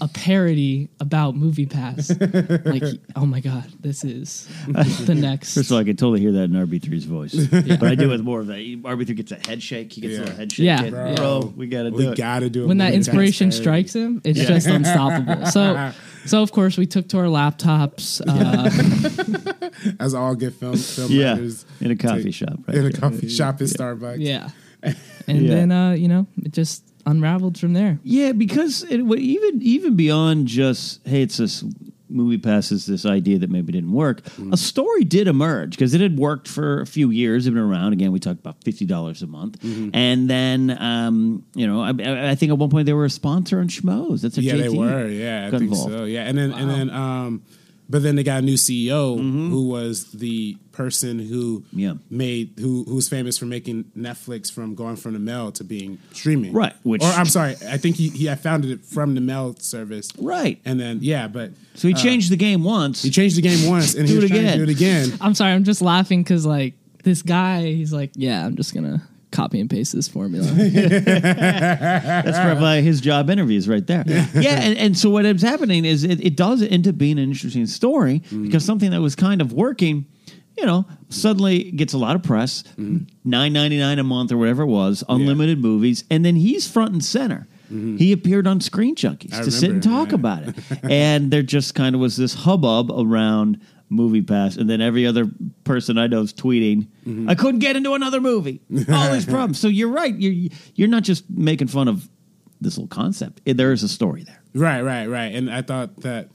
a 0.00 0.08
parody 0.08 0.88
about 0.98 1.36
Movie 1.36 1.66
Pass." 1.66 2.10
like, 2.64 2.82
oh 3.14 3.24
my 3.26 3.38
god, 3.40 3.70
this 3.78 4.02
is 4.02 4.48
the 4.66 5.14
next. 5.16 5.54
First 5.54 5.70
of 5.70 5.74
all, 5.74 5.78
I 5.78 5.84
can 5.84 5.94
totally 5.96 6.18
hear 6.20 6.32
that 6.32 6.44
in 6.44 6.52
RB3's 6.52 7.04
voice. 7.04 7.34
yeah. 7.34 7.76
But 7.76 7.84
I 7.90 7.94
do 7.94 8.08
with 8.08 8.22
more 8.22 8.40
of 8.40 8.48
that. 8.48 8.56
RB3 8.58 9.14
gets 9.16 9.30
a 9.32 9.38
head 9.48 9.62
shake. 9.62 9.92
He 9.92 10.00
gets 10.00 10.14
a 10.14 10.16
Yeah. 10.16 10.22
little 10.24 10.36
head 10.36 10.52
shake. 10.52 10.64
Yeah, 10.66 10.82
in. 10.82 10.94
yeah. 10.94 11.14
Bro, 11.14 11.52
we 11.56 11.68
got 11.68 11.84
to 11.84 11.90
do 11.90 11.96
we 11.96 12.08
it. 12.08 12.16
gotta 12.18 12.50
do 12.50 12.64
it 12.64 12.66
when 12.66 12.78
that 12.78 12.86
Movie 12.86 12.98
Pass 12.98 13.06
inspiration 13.08 13.52
strikes 13.52 13.94
him, 13.94 14.20
it's 14.24 14.40
just 14.40 14.66
unstoppable. 14.66 15.46
So, 15.50 15.92
so 16.26 16.42
of 16.42 16.50
course 16.52 16.76
we 16.76 16.86
took 16.86 17.08
to 17.10 17.18
our 17.18 17.24
laptops. 17.24 18.20
Uh, 18.26 19.90
as 19.98 20.14
all 20.14 20.34
good 20.34 20.54
film 20.54 20.76
film 20.76 21.10
yeah. 21.12 21.36
In 21.80 21.90
a 21.90 21.96
coffee 21.96 22.24
take- 22.24 22.34
shop. 22.34 22.58
Right? 22.66 22.76
in 22.76 22.86
a 22.86 22.92
coffee 22.92 23.28
shop 23.28 23.56
at 23.60 23.68
Starbucks. 23.68 24.16
yeah, 24.18 24.50
and 24.82 24.96
Yeah. 25.42 25.48
then 25.54 25.72
uh, 25.72 25.92
you 25.92 26.08
know 26.08 26.26
it 26.44 26.52
just 26.52 26.84
unraveled 27.06 27.58
from 27.58 27.72
there. 27.72 27.98
Yeah, 28.02 28.32
because 28.32 28.82
it, 28.84 29.02
wa- 29.02 29.16
even 29.16 29.62
even 29.62 29.96
beyond 29.96 30.46
just 30.46 31.06
hey, 31.06 31.22
it's 31.22 31.36
this 31.36 31.64
movie 32.12 32.38
passes 32.38 32.86
this 32.86 33.06
idea 33.06 33.38
that 33.38 33.48
maybe 33.50 33.72
didn't 33.72 33.92
work. 33.92 34.22
A 34.50 34.56
story 34.56 35.04
did 35.04 35.28
emerge 35.28 35.70
because 35.70 35.94
it 35.94 36.00
had 36.00 36.18
worked 36.18 36.48
for 36.48 36.80
a 36.80 36.86
few 36.86 37.10
years. 37.10 37.46
It 37.46 37.50
had 37.50 37.54
been 37.54 37.62
around. 37.62 37.92
Again, 37.92 38.10
we 38.10 38.18
talked 38.18 38.40
about 38.40 38.56
fifty 38.64 38.84
dollars 38.84 39.22
a 39.22 39.26
month, 39.28 39.62
and 39.62 40.28
then 40.28 40.76
um, 40.82 41.44
you 41.54 41.66
know, 41.68 41.80
I- 41.82 41.90
I, 41.90 42.30
I 42.30 42.34
think 42.34 42.50
at 42.50 42.58
one 42.58 42.70
point 42.70 42.86
they 42.86 42.92
were 42.94 43.04
a 43.04 43.10
sponsor 43.10 43.60
on 43.60 43.68
Schmoes. 43.68 44.22
That's 44.22 44.38
a 44.38 44.42
Yeah, 44.42 44.54
JT 44.54 44.58
they 44.60 44.68
were. 44.70 45.06
Yeah, 45.08 45.46
I 45.46 45.50
think 45.50 45.62
involved. 45.70 45.92
so. 45.92 46.04
Yeah, 46.04 46.22
and 46.24 46.36
then 46.36 46.52
and 46.52 46.68
then 46.68 46.90
um, 46.90 47.42
but 47.90 48.02
then 48.02 48.14
they 48.16 48.22
got 48.22 48.38
a 48.38 48.42
new 48.42 48.54
CEO 48.54 49.18
Mm-hmm. 49.18 49.50
who 49.50 49.68
was 49.68 50.12
the 50.12 50.56
person 50.72 51.18
who 51.18 51.64
Yeah. 51.72 51.94
made 52.08 52.52
who 52.58 52.84
who 52.84 52.94
was 52.94 53.08
famous 53.08 53.36
for 53.36 53.44
making 53.46 53.84
Netflix 53.98 54.50
from 54.50 54.74
going 54.74 54.96
from 54.96 55.12
the 55.12 55.18
mail 55.18 55.50
to 55.52 55.64
being 55.64 55.98
streaming. 56.12 56.52
Right, 56.52 56.72
which- 56.84 57.02
or 57.02 57.06
I'm 57.08 57.26
sorry, 57.26 57.56
I 57.68 57.76
think 57.76 57.96
he 57.96 58.08
he 58.10 58.24
had 58.26 58.40
founded 58.40 58.70
it 58.70 58.84
from 58.84 59.14
the 59.14 59.20
mail 59.20 59.54
service. 59.58 60.08
Right. 60.18 60.58
and 60.64 60.78
then 60.80 61.00
yeah, 61.02 61.28
but 61.28 61.50
So 61.74 61.88
he 61.88 61.94
changed 61.94 62.30
the 62.30 62.36
game 62.36 62.62
once. 62.64 63.02
he 63.02 63.10
changed 63.10 63.36
the 63.36 63.42
game 63.42 63.68
once 63.68 63.94
and 63.94 64.06
he 64.08 64.14
Do 64.14 64.20
was 64.22 64.30
it 64.30 64.34
trying 64.34 64.46
to 64.52 64.56
do 64.56 64.62
it 64.62 64.68
again. 64.70 65.12
I'm 65.20 65.34
sorry, 65.34 65.52
I'm 65.52 65.64
just 65.64 65.82
laughing 65.82 66.22
because 66.22 66.46
like 66.46 66.74
this 67.02 67.22
guy, 67.22 67.64
he's 67.64 67.92
like, 67.92 68.12
yeah, 68.14 68.46
I'm 68.46 68.56
just 68.56 68.72
gonna 68.74 69.02
copy 69.30 69.60
and 69.60 69.70
paste 69.70 69.92
this 69.92 70.08
formula. 70.08 70.46
That's 70.52 72.38
probably 72.38 72.78
uh, 72.78 72.82
his 72.82 73.00
job 73.00 73.30
interviews 73.30 73.68
right 73.68 73.86
there. 73.86 74.04
Yeah, 74.06 74.60
and, 74.62 74.76
and 74.78 74.98
so 74.98 75.10
what 75.10 75.26
ends 75.26 75.42
happening 75.42 75.84
is 75.84 76.04
it, 76.04 76.24
it 76.24 76.36
does 76.36 76.62
end 76.62 76.88
up 76.88 76.98
being 76.98 77.18
an 77.18 77.24
interesting 77.24 77.66
story 77.66 78.20
mm-hmm. 78.20 78.44
because 78.44 78.64
something 78.64 78.90
that 78.90 79.00
was 79.00 79.14
kind 79.14 79.40
of 79.40 79.52
working, 79.52 80.06
you 80.56 80.66
know, 80.66 80.84
suddenly 81.08 81.70
gets 81.70 81.92
a 81.92 81.98
lot 81.98 82.16
of 82.16 82.22
press, 82.22 82.62
mm-hmm. 82.62 83.04
nine 83.24 83.52
ninety 83.52 83.78
nine 83.78 83.98
a 83.98 84.04
month 84.04 84.32
or 84.32 84.36
whatever 84.36 84.62
it 84.62 84.66
was, 84.66 85.04
unlimited 85.08 85.58
movies, 85.60 86.04
and 86.10 86.24
then 86.24 86.36
he's 86.36 86.70
front 86.70 86.92
and 86.92 87.04
center. 87.04 87.46
Mm-hmm. 87.66 87.98
He 87.98 88.10
appeared 88.10 88.48
on 88.48 88.60
Screen 88.60 88.96
Junkies 88.96 89.32
I 89.32 89.44
to 89.44 89.50
sit 89.52 89.70
and 89.70 89.84
remember, 89.84 90.04
talk 90.04 90.08
yeah. 90.08 90.14
about 90.16 90.48
it, 90.48 90.56
and 90.90 91.30
there 91.30 91.42
just 91.42 91.74
kind 91.74 91.94
of 91.94 92.00
was 92.00 92.16
this 92.16 92.34
hubbub 92.34 92.90
around 92.90 93.60
Movie 93.90 94.22
Pass, 94.22 94.56
and 94.56 94.70
then 94.70 94.80
every 94.80 95.04
other 95.06 95.28
person 95.64 95.98
I 95.98 96.06
know 96.06 96.22
is 96.22 96.32
tweeting, 96.32 96.86
"I 97.28 97.34
couldn't 97.34 97.58
get 97.58 97.74
into 97.76 97.92
another 97.94 98.20
movie." 98.20 98.60
All 98.90 99.12
these 99.12 99.26
problems. 99.34 99.58
So 99.58 99.68
you're 99.68 99.88
right. 99.90 100.14
You're 100.14 100.48
you're 100.76 100.88
not 100.88 101.02
just 101.02 101.28
making 101.28 101.68
fun 101.68 101.88
of 101.88 102.08
this 102.60 102.78
little 102.78 102.88
concept. 102.88 103.40
There 103.44 103.72
is 103.72 103.82
a 103.82 103.88
story 103.88 104.22
there. 104.22 104.40
Right, 104.54 104.82
right, 104.82 105.06
right. 105.06 105.34
And 105.34 105.50
I 105.50 105.62
thought 105.62 105.96
that 106.02 106.28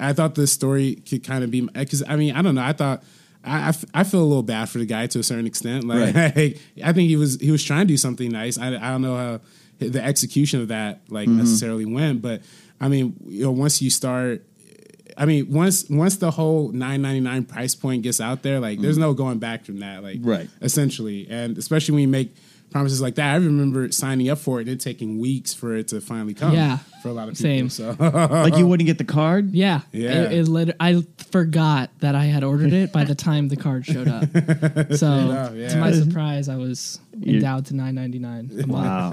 I 0.00 0.12
thought 0.12 0.34
this 0.34 0.52
story 0.52 0.96
could 0.96 1.22
kind 1.24 1.44
of 1.44 1.50
be 1.50 1.60
because 1.62 2.02
I 2.08 2.16
mean 2.16 2.34
I 2.34 2.42
don't 2.42 2.54
know. 2.56 2.62
I 2.64 2.72
thought 2.72 3.02
I, 3.44 3.66
I 3.66 3.68
f- 3.68 3.84
I 3.94 4.02
feel 4.04 4.20
a 4.20 4.24
little 4.26 4.42
bad 4.42 4.68
for 4.68 4.78
the 4.78 4.86
guy 4.86 5.06
to 5.06 5.18
a 5.20 5.22
certain 5.22 5.46
extent. 5.46 5.84
Like 5.84 6.14
Right. 6.14 6.60
I 6.84 6.92
think 6.92 7.08
he 7.08 7.16
was 7.16 7.40
he 7.40 7.50
was 7.52 7.62
trying 7.62 7.82
to 7.82 7.86
do 7.86 7.96
something 7.96 8.30
nice. 8.32 8.58
I, 8.58 8.68
I 8.68 8.90
don't 8.90 9.02
know 9.02 9.16
how 9.16 9.40
the 9.78 10.02
execution 10.02 10.60
of 10.60 10.68
that 10.68 11.02
like 11.08 11.28
Mm-hmm. 11.28 11.38
necessarily 11.38 11.84
went, 11.84 12.20
but 12.22 12.42
I 12.80 12.88
mean 12.88 13.14
you 13.28 13.44
know 13.44 13.52
once 13.52 13.80
you 13.80 13.90
start. 13.90 14.44
I 15.16 15.24
mean, 15.24 15.50
once 15.50 15.88
once 15.88 16.16
the 16.16 16.30
whole 16.30 16.70
nine 16.72 17.00
ninety 17.02 17.20
nine 17.20 17.44
price 17.44 17.74
point 17.74 18.02
gets 18.02 18.20
out 18.20 18.42
there, 18.42 18.60
like 18.60 18.80
there's 18.80 18.98
no 18.98 19.14
going 19.14 19.38
back 19.38 19.64
from 19.64 19.80
that. 19.80 20.02
Like, 20.02 20.18
Mm-hmm. 20.18 20.28
Right. 20.30 20.48
essentially, 20.60 21.26
and 21.30 21.56
especially 21.58 21.92
when 21.94 22.02
you 22.02 22.08
make 22.08 22.34
promises 22.76 23.00
like 23.00 23.14
that. 23.16 23.32
I 23.32 23.36
remember 23.36 23.90
signing 23.92 24.28
up 24.28 24.38
for 24.38 24.58
it 24.60 24.68
and 24.68 24.70
it 24.70 24.80
taking 24.80 25.18
weeks 25.18 25.54
for 25.54 25.74
it 25.74 25.88
to 25.88 26.00
finally 26.00 26.34
come. 26.34 26.52
Yeah. 26.54 26.78
for 27.02 27.08
a 27.08 27.12
lot 27.12 27.28
of 27.28 27.34
people. 27.36 27.42
Same. 27.42 27.68
So 27.70 27.96
Like 28.00 28.56
you 28.56 28.66
wouldn't 28.66 28.86
get 28.86 28.98
the 28.98 29.04
card. 29.04 29.52
Yeah, 29.54 29.80
Yeah. 29.92 30.24
It, 30.24 30.32
it 30.32 30.48
lit- 30.48 30.76
I 30.80 31.04
forgot 31.30 31.90
that 32.00 32.14
I 32.14 32.24
had 32.24 32.44
ordered 32.44 32.72
it 32.72 32.92
by 32.92 33.04
the 33.04 33.14
time 33.14 33.48
the 33.48 33.56
card 33.56 33.86
showed 33.86 34.08
up. 34.08 34.24
So 34.96 35.10
enough, 35.12 35.54
yeah. 35.54 35.68
to 35.68 35.76
my 35.78 35.92
surprise, 35.92 36.48
I 36.48 36.56
was 36.56 37.00
You- 37.18 37.34
endowed 37.34 37.66
to 37.66 37.76
nine 37.76 37.94
ninety 37.94 38.18
nine 38.18 38.50
a. 38.52 38.66
Wow, 38.66 39.12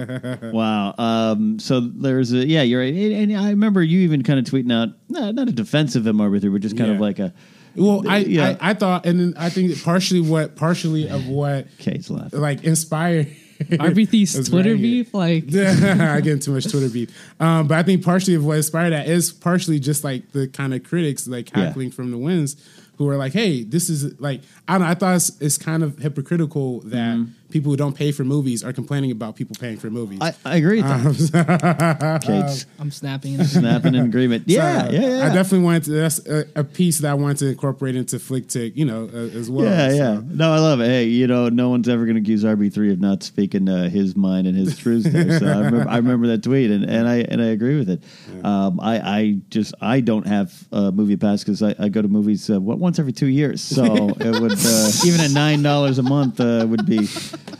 wow. 0.51 0.93
Um, 0.97 1.59
so 1.59 1.79
there's 1.79 2.31
a 2.33 2.45
yeah, 2.45 2.61
you're 2.63 2.81
right. 2.81 2.93
And, 2.93 3.31
and 3.31 3.37
I 3.37 3.49
remember 3.49 3.81
you 3.81 4.01
even 4.01 4.23
kind 4.23 4.39
of 4.39 4.45
tweeting 4.45 4.71
out 4.71 4.89
not, 5.09 5.35
not 5.35 5.47
a 5.47 5.51
defensive 5.51 6.05
of 6.07 6.15
Marbury, 6.15 6.49
but 6.49 6.61
just 6.61 6.77
kind 6.77 6.91
of 6.91 6.99
like 6.99 7.19
a 7.19 7.33
Well, 7.75 8.03
I, 8.07 8.17
Yeah. 8.19 8.57
I 8.61 8.71
I 8.71 8.73
thought, 8.73 9.05
and 9.05 9.19
then 9.19 9.33
I 9.37 9.49
think 9.49 9.69
that 9.71 9.83
partially 9.83 10.21
what 10.21 10.55
partially 10.55 11.07
of 11.09 11.27
what 11.27 11.67
Cade's 11.79 12.09
left 12.09 12.33
like 12.33 12.63
inspired. 12.63 13.27
RBT's 13.59 14.49
Twitter 14.49 14.75
beef, 14.75 15.13
like 15.13 15.45
I 15.55 16.21
get 16.21 16.41
too 16.41 16.51
much 16.53 16.69
Twitter 16.69 16.89
beef, 16.89 17.09
um, 17.39 17.67
but 17.67 17.77
I 17.77 17.83
think 17.83 18.03
partially 18.03 18.35
of 18.35 18.45
what 18.45 18.57
inspired 18.57 18.91
that 18.91 19.07
is 19.07 19.31
partially 19.31 19.79
just 19.79 20.03
like 20.03 20.31
the 20.31 20.47
kind 20.47 20.73
of 20.73 20.83
critics 20.83 21.27
like 21.27 21.51
Yeah. 21.55 21.71
from 21.91 22.11
the 22.11 22.17
winds 22.17 22.55
who 22.97 23.09
are 23.09 23.17
like, 23.17 23.33
"Hey, 23.33 23.63
this 23.63 23.89
is 23.89 24.19
like 24.19 24.41
I 24.67 24.73
don't 24.73 24.81
know, 24.81 24.87
I 24.87 24.93
thought 24.93 25.15
it's, 25.15 25.41
it's 25.41 25.57
kind 25.57 25.83
of 25.83 25.97
hypocritical 25.99 26.81
that 26.81 27.27
people 27.53 27.71
who 27.71 27.77
don't 27.77 27.95
pay 27.95 28.11
for 28.11 28.23
movies 28.25 28.63
are 28.63 28.73
complaining 28.73 29.11
about 29.11 29.35
people 29.37 29.55
paying 29.59 29.77
for 29.77 29.89
movies." 29.89 30.19
I, 30.21 30.33
I 30.43 30.57
agree 30.57 30.81
with 30.81 31.31
that. 31.31 32.21
Cade's 32.23 32.65
I'm 32.79 32.91
snapping. 32.91 33.41
snapping 33.43 33.95
in 33.95 34.05
agreement. 34.05 34.43
Yeah, 34.47 34.87
So, 34.87 34.91
yeah, 34.93 34.99
yeah. 35.01 35.25
I 35.31 35.33
definitely 35.33 35.59
wanted 35.65 35.83
to. 35.85 35.91
That's 35.91 36.25
a, 36.27 36.45
a 36.55 36.63
piece 36.63 36.99
that 36.99 37.11
I 37.11 37.13
wanted 37.13 37.37
to 37.37 37.47
incorporate 37.49 37.95
into 37.95 38.19
Flick 38.19 38.47
Tick, 38.47 38.75
you 38.75 38.85
know, 38.85 39.09
uh, 39.13 39.17
as 39.37 39.49
well. 39.49 39.65
yeah, 39.65 39.89
So- 39.89 39.95
yeah. 39.95 40.21
No, 40.25 40.51
I 40.53 40.59
love 40.59 40.81
it. 40.81 40.87
Hey, 40.87 41.05
you 41.05 41.27
know, 41.27 41.49
no 41.49 41.69
one's 41.69 41.87
ever 41.87 42.05
going 42.05 42.15
to 42.15 42.21
accuse 42.21 42.43
RB 42.43 42.73
three 42.73 42.91
of 42.91 42.99
not 42.99 43.23
speaking 43.23 43.69
uh, 43.69 43.89
his 43.89 44.15
mind 44.15 44.47
and 44.47 44.57
his 44.57 44.77
truths. 44.81 45.07
There. 45.09 45.39
So 45.39 45.45
I 45.47 45.57
remember, 45.59 45.89
I 45.89 45.97
remember 45.97 46.27
that 46.27 46.43
tweet, 46.43 46.71
and, 46.71 46.83
and 46.83 47.07
I 47.07 47.17
and 47.21 47.41
I 47.41 47.47
agree 47.47 47.77
with 47.77 47.89
it. 47.89 48.01
Um, 48.43 48.79
I, 48.79 48.99
I 48.99 49.37
just 49.49 49.73
I 49.81 49.99
don't 50.01 50.27
have 50.27 50.51
a 50.71 50.91
movie 50.91 51.15
pass 51.17 51.43
because 51.43 51.61
I, 51.61 51.75
I 51.79 51.89
go 51.89 52.01
to 52.01 52.07
movies 52.07 52.49
uh, 52.49 52.59
what, 52.59 52.79
once 52.79 52.99
every 52.99 53.13
two 53.13 53.27
years. 53.27 53.61
So 53.61 53.83
it 54.19 54.39
would 54.41 54.53
uh, 54.57 54.91
even 55.05 55.21
at 55.21 55.31
nine 55.31 55.61
dollars 55.61 55.99
a 55.99 56.03
month 56.03 56.39
uh, 56.39 56.65
would 56.67 56.85
be 56.85 57.07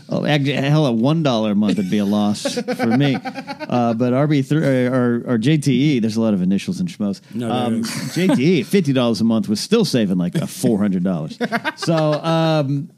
Oh, 0.10 0.26
actually, 0.26 0.54
hell, 0.54 0.86
a 0.86 0.92
one 0.92 1.24
dollar 1.24 1.52
a 1.52 1.56
month 1.56 1.78
would 1.78 1.90
be 1.90 1.98
a 1.98 2.06
loss 2.06 2.56
for 2.56 2.98
me. 2.98 3.16
Uh, 3.16 3.94
but 3.94 4.14
RB 4.14 4.46
three 4.46 4.86
or, 4.86 5.24
or 5.26 5.38
JTE, 5.38 6.02
there's 6.02 6.18
a 6.18 6.22
lot 6.22 6.34
of 6.34 6.42
initials 6.42 6.80
in 6.80 6.88
schmoes. 6.88 7.22
No, 7.34 7.48
there 7.48 7.56
um, 7.56 7.74
is. 7.82 7.88
JTE, 8.16 8.66
fifty 8.66 8.94
dollars 8.94 9.22
a 9.22 9.24
month 9.24 9.48
was 9.48 9.60
still 9.60 9.86
saving 9.86 10.18
like 10.18 10.36
a 10.36 10.48
four 10.48 10.78
hundred 10.78 11.04
dollars. 11.04 11.38
so, 11.76 11.96
um, 11.96 12.90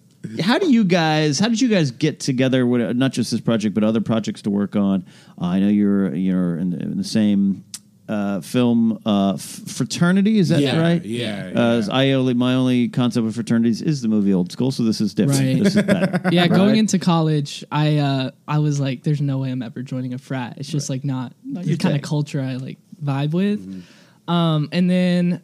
how 0.42 0.58
do 0.58 0.72
you 0.72 0.84
guys? 0.84 1.40
How 1.40 1.48
did 1.48 1.62
you 1.62 1.70
guys 1.70 1.92
get 1.92 2.20
together? 2.20 2.66
With, 2.66 2.96
not 2.96 3.12
just 3.12 3.32
this 3.32 3.42
project, 3.42 3.76
but 3.76 3.84
other 3.84 4.02
projects 4.02 4.42
to 4.44 4.50
work 4.50 4.76
on. 4.76 5.06
Uh, 5.40 5.46
I 5.46 5.60
know 5.60 5.68
you're 5.68 6.14
you're 6.14 6.58
in 6.58 6.72
the, 6.72 6.80
in 6.80 6.98
the 6.98 7.04
same. 7.04 7.64
Uh, 8.08 8.40
film 8.40 9.00
uh, 9.04 9.36
fraternity 9.36 10.38
is 10.38 10.50
that 10.50 10.60
Yeah, 10.62 10.80
right? 10.80 11.04
yeah, 11.04 11.52
Uh, 11.56 11.82
yeah. 11.88 11.92
I 11.92 12.12
only 12.12 12.36
my 12.36 12.54
only 12.54 12.88
concept 12.88 13.26
of 13.26 13.34
fraternities 13.34 13.82
is 13.82 14.02
the 14.04 14.08
movie 14.08 14.32
Old 14.32 14.52
School, 14.52 14.72
so 14.72 14.84
this 14.84 15.02
is 15.02 15.16
different. 15.16 15.42
Right. 15.42 15.64
This 15.64 15.76
is 15.76 15.82
better. 15.84 16.22
Yeah, 16.32 16.48
going 16.48 16.76
into 16.76 17.00
college, 17.00 17.64
I 17.72 17.98
uh, 17.98 18.30
I 18.48 18.60
was 18.60 18.80
like, 18.80 19.02
"There's 19.02 19.22
no 19.22 19.40
way 19.40 19.50
I'm 19.50 19.64
ever 19.64 19.82
joining 19.82 20.14
a 20.14 20.20
frat." 20.20 20.58
It's 20.58 20.70
just 20.70 20.88
like 20.88 21.04
not, 21.04 21.34
your 21.44 21.64
the 21.64 21.70
kind 21.70 21.80
thing. 21.80 21.96
of 21.96 22.02
culture 22.04 22.42
I 22.42 22.58
like 22.58 22.78
vibe 23.04 23.32
with. 23.32 23.68
Mm-hmm. 23.68 24.32
Um, 24.32 24.70
and 24.72 24.88
then 24.88 25.42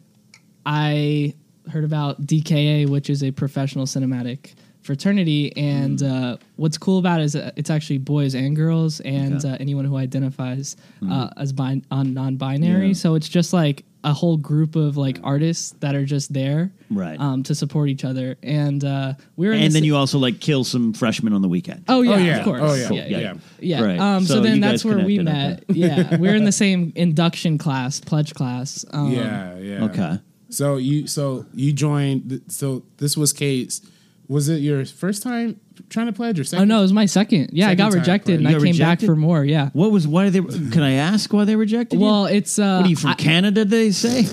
I 0.64 1.34
heard 1.70 1.84
about 1.84 2.24
DKA, 2.26 2.88
which 2.88 3.10
is 3.10 3.22
a 3.24 3.30
professional 3.32 3.86
cinematic 3.86 4.54
fraternity. 4.82 5.56
And 5.56 5.98
Mm. 5.98 6.32
uh, 6.34 6.36
what's 6.56 6.78
cool 6.78 6.98
about 6.98 7.20
it 7.20 7.24
is 7.24 7.32
that 7.34 7.54
it's 7.56 7.70
actually 7.70 7.98
boys 7.98 8.34
and 8.34 8.54
girls, 8.56 9.00
and 9.00 9.36
Okay. 9.36 9.48
uh, 9.50 9.56
anyone 9.60 9.84
who 9.84 9.96
identifies 9.96 10.76
uh, 11.08 11.28
as 11.36 11.52
bi- 11.52 11.82
on 11.90 12.14
non-binary. 12.14 12.88
Yeah. 12.88 12.92
So 12.94 13.14
it's 13.14 13.28
just 13.28 13.52
like 13.52 13.84
a 14.04 14.12
whole 14.12 14.36
group 14.36 14.74
of 14.74 14.96
like 14.96 15.20
artists 15.22 15.74
that 15.78 15.94
are 15.94 16.04
just 16.04 16.32
there, 16.32 16.72
Right. 16.90 17.18
um, 17.20 17.44
to 17.44 17.54
support 17.54 17.88
each 17.88 18.04
other. 18.04 18.36
And 18.42 18.84
uh, 18.84 19.14
we 19.36 19.46
were, 19.46 19.52
and 19.52 19.62
the 19.62 19.68
then 19.68 19.82
si- 19.82 19.86
you 19.86 19.96
also 19.96 20.18
like 20.18 20.40
kill 20.40 20.64
some 20.64 20.92
freshmen 20.92 21.32
on 21.32 21.40
the 21.42 21.48
weekend. 21.48 21.84
Oh 21.88 22.02
yeah, 22.02 22.10
Oh, 22.14 22.16
yeah. 22.18 22.36
of 22.38 22.44
course. 22.44 22.60
Oh, 22.64 22.74
yeah. 22.74 22.90
yeah, 22.92 23.06
yeah. 23.06 23.18
Yeah. 23.20 23.34
yeah. 23.60 23.80
Right. 23.84 24.00
Um, 24.00 24.24
so, 24.24 24.34
So 24.34 24.40
then 24.40 24.58
that's 24.60 24.84
where 24.84 24.98
we 25.04 25.18
met. 25.20 25.62
yeah, 25.68 26.16
we're 26.16 26.34
in 26.34 26.44
the 26.44 26.50
same 26.52 26.92
induction 26.96 27.58
class, 27.58 28.00
pledge 28.00 28.34
class. 28.34 28.84
Um, 28.92 29.12
yeah, 29.12 29.56
yeah. 29.58 29.84
Okay. 29.84 30.18
So 30.50 30.76
you 30.78 31.06
so 31.06 31.46
you 31.54 31.72
joined. 31.72 32.40
So 32.48 32.82
this 32.98 33.16
was 33.16 33.32
Cade's. 33.32 33.82
Was 34.32 34.48
it 34.48 34.56
your 34.56 34.84
first 34.86 35.22
time 35.22 35.60
trying 35.90 36.06
to 36.06 36.12
pledge 36.12 36.40
or 36.40 36.56
Oh 36.56 36.64
no, 36.64 36.78
it 36.78 36.82
was 36.82 36.92
my 36.92 37.06
second. 37.06 37.50
Yeah, 37.52 37.68
I 37.68 37.74
got 37.74 37.92
rejected, 37.92 38.36
and 38.40 38.44
pledge. 38.48 38.56
I 38.62 38.64
came 38.64 38.76
got 38.78 38.98
back 38.98 39.00
for 39.06 39.14
more. 39.16 39.44
Yeah. 39.44 39.70
What 39.72 39.92
was 39.92 40.08
why 40.08 40.30
they? 40.30 40.40
Can 40.40 40.82
I 40.82 40.92
ask 40.94 41.32
why 41.32 41.44
they 41.44 41.56
rejected 41.56 41.98
you? 42.00 42.04
Well, 42.06 42.26
it's 42.26 42.58
uh, 42.58 42.78
what 42.78 42.86
are 42.86 42.90
you 42.90 42.96
from 42.96 43.10
I- 43.10 43.14
Canada? 43.14 43.64
They 43.64 43.90
say. 43.90 44.22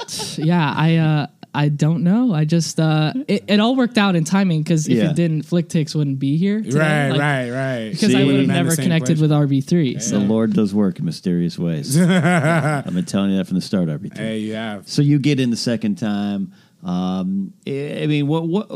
yeah, 0.36 0.72
I 0.76 0.96
uh, 0.96 1.26
I 1.54 1.68
don't 1.68 2.04
know. 2.04 2.32
I 2.32 2.44
just 2.44 2.78
uh, 2.80 3.12
it, 3.28 3.44
it 3.48 3.60
all 3.60 3.76
worked 3.76 3.98
out 3.98 4.14
in 4.16 4.24
timing 4.24 4.62
because 4.62 4.86
if 4.88 4.96
Yeah. 4.96 5.10
it 5.10 5.16
didn't, 5.16 5.42
Flicktix 5.46 5.94
wouldn't 5.94 6.18
be 6.18 6.36
here. 6.36 6.60
today. 6.62 6.78
Right, 6.78 7.08
Like, 7.10 7.20
right, 7.20 7.50
right. 7.50 7.90
Because 7.90 8.12
See? 8.12 8.16
I 8.16 8.24
would 8.24 8.26
Would've 8.34 8.40
have 8.40 8.46
been 8.48 8.48
the 8.48 8.62
never 8.70 8.76
connected 8.76 9.18
place. 9.18 9.20
with 9.20 9.30
RB 9.30 9.64
three. 9.64 9.94
The 9.94 10.00
So 10.00 10.18
Lord 10.18 10.52
does 10.52 10.74
work 10.74 10.98
in 10.98 11.04
mysterious 11.04 11.58
ways. 11.58 12.00
I've 12.00 12.94
been 12.94 13.04
telling 13.04 13.32
you 13.32 13.38
that 13.38 13.46
from 13.46 13.56
the 13.56 13.60
start. 13.62 13.88
Everything. 13.88 14.18
Hey, 14.24 14.38
you 14.38 14.54
have. 14.54 14.86
So 14.88 15.02
you 15.02 15.18
get 15.18 15.40
in 15.40 15.50
the 15.50 15.56
second 15.56 15.96
time. 15.96 16.52
Um, 16.82 17.52
I 17.66 18.06
mean, 18.06 18.26
what 18.26 18.48
what 18.48 18.68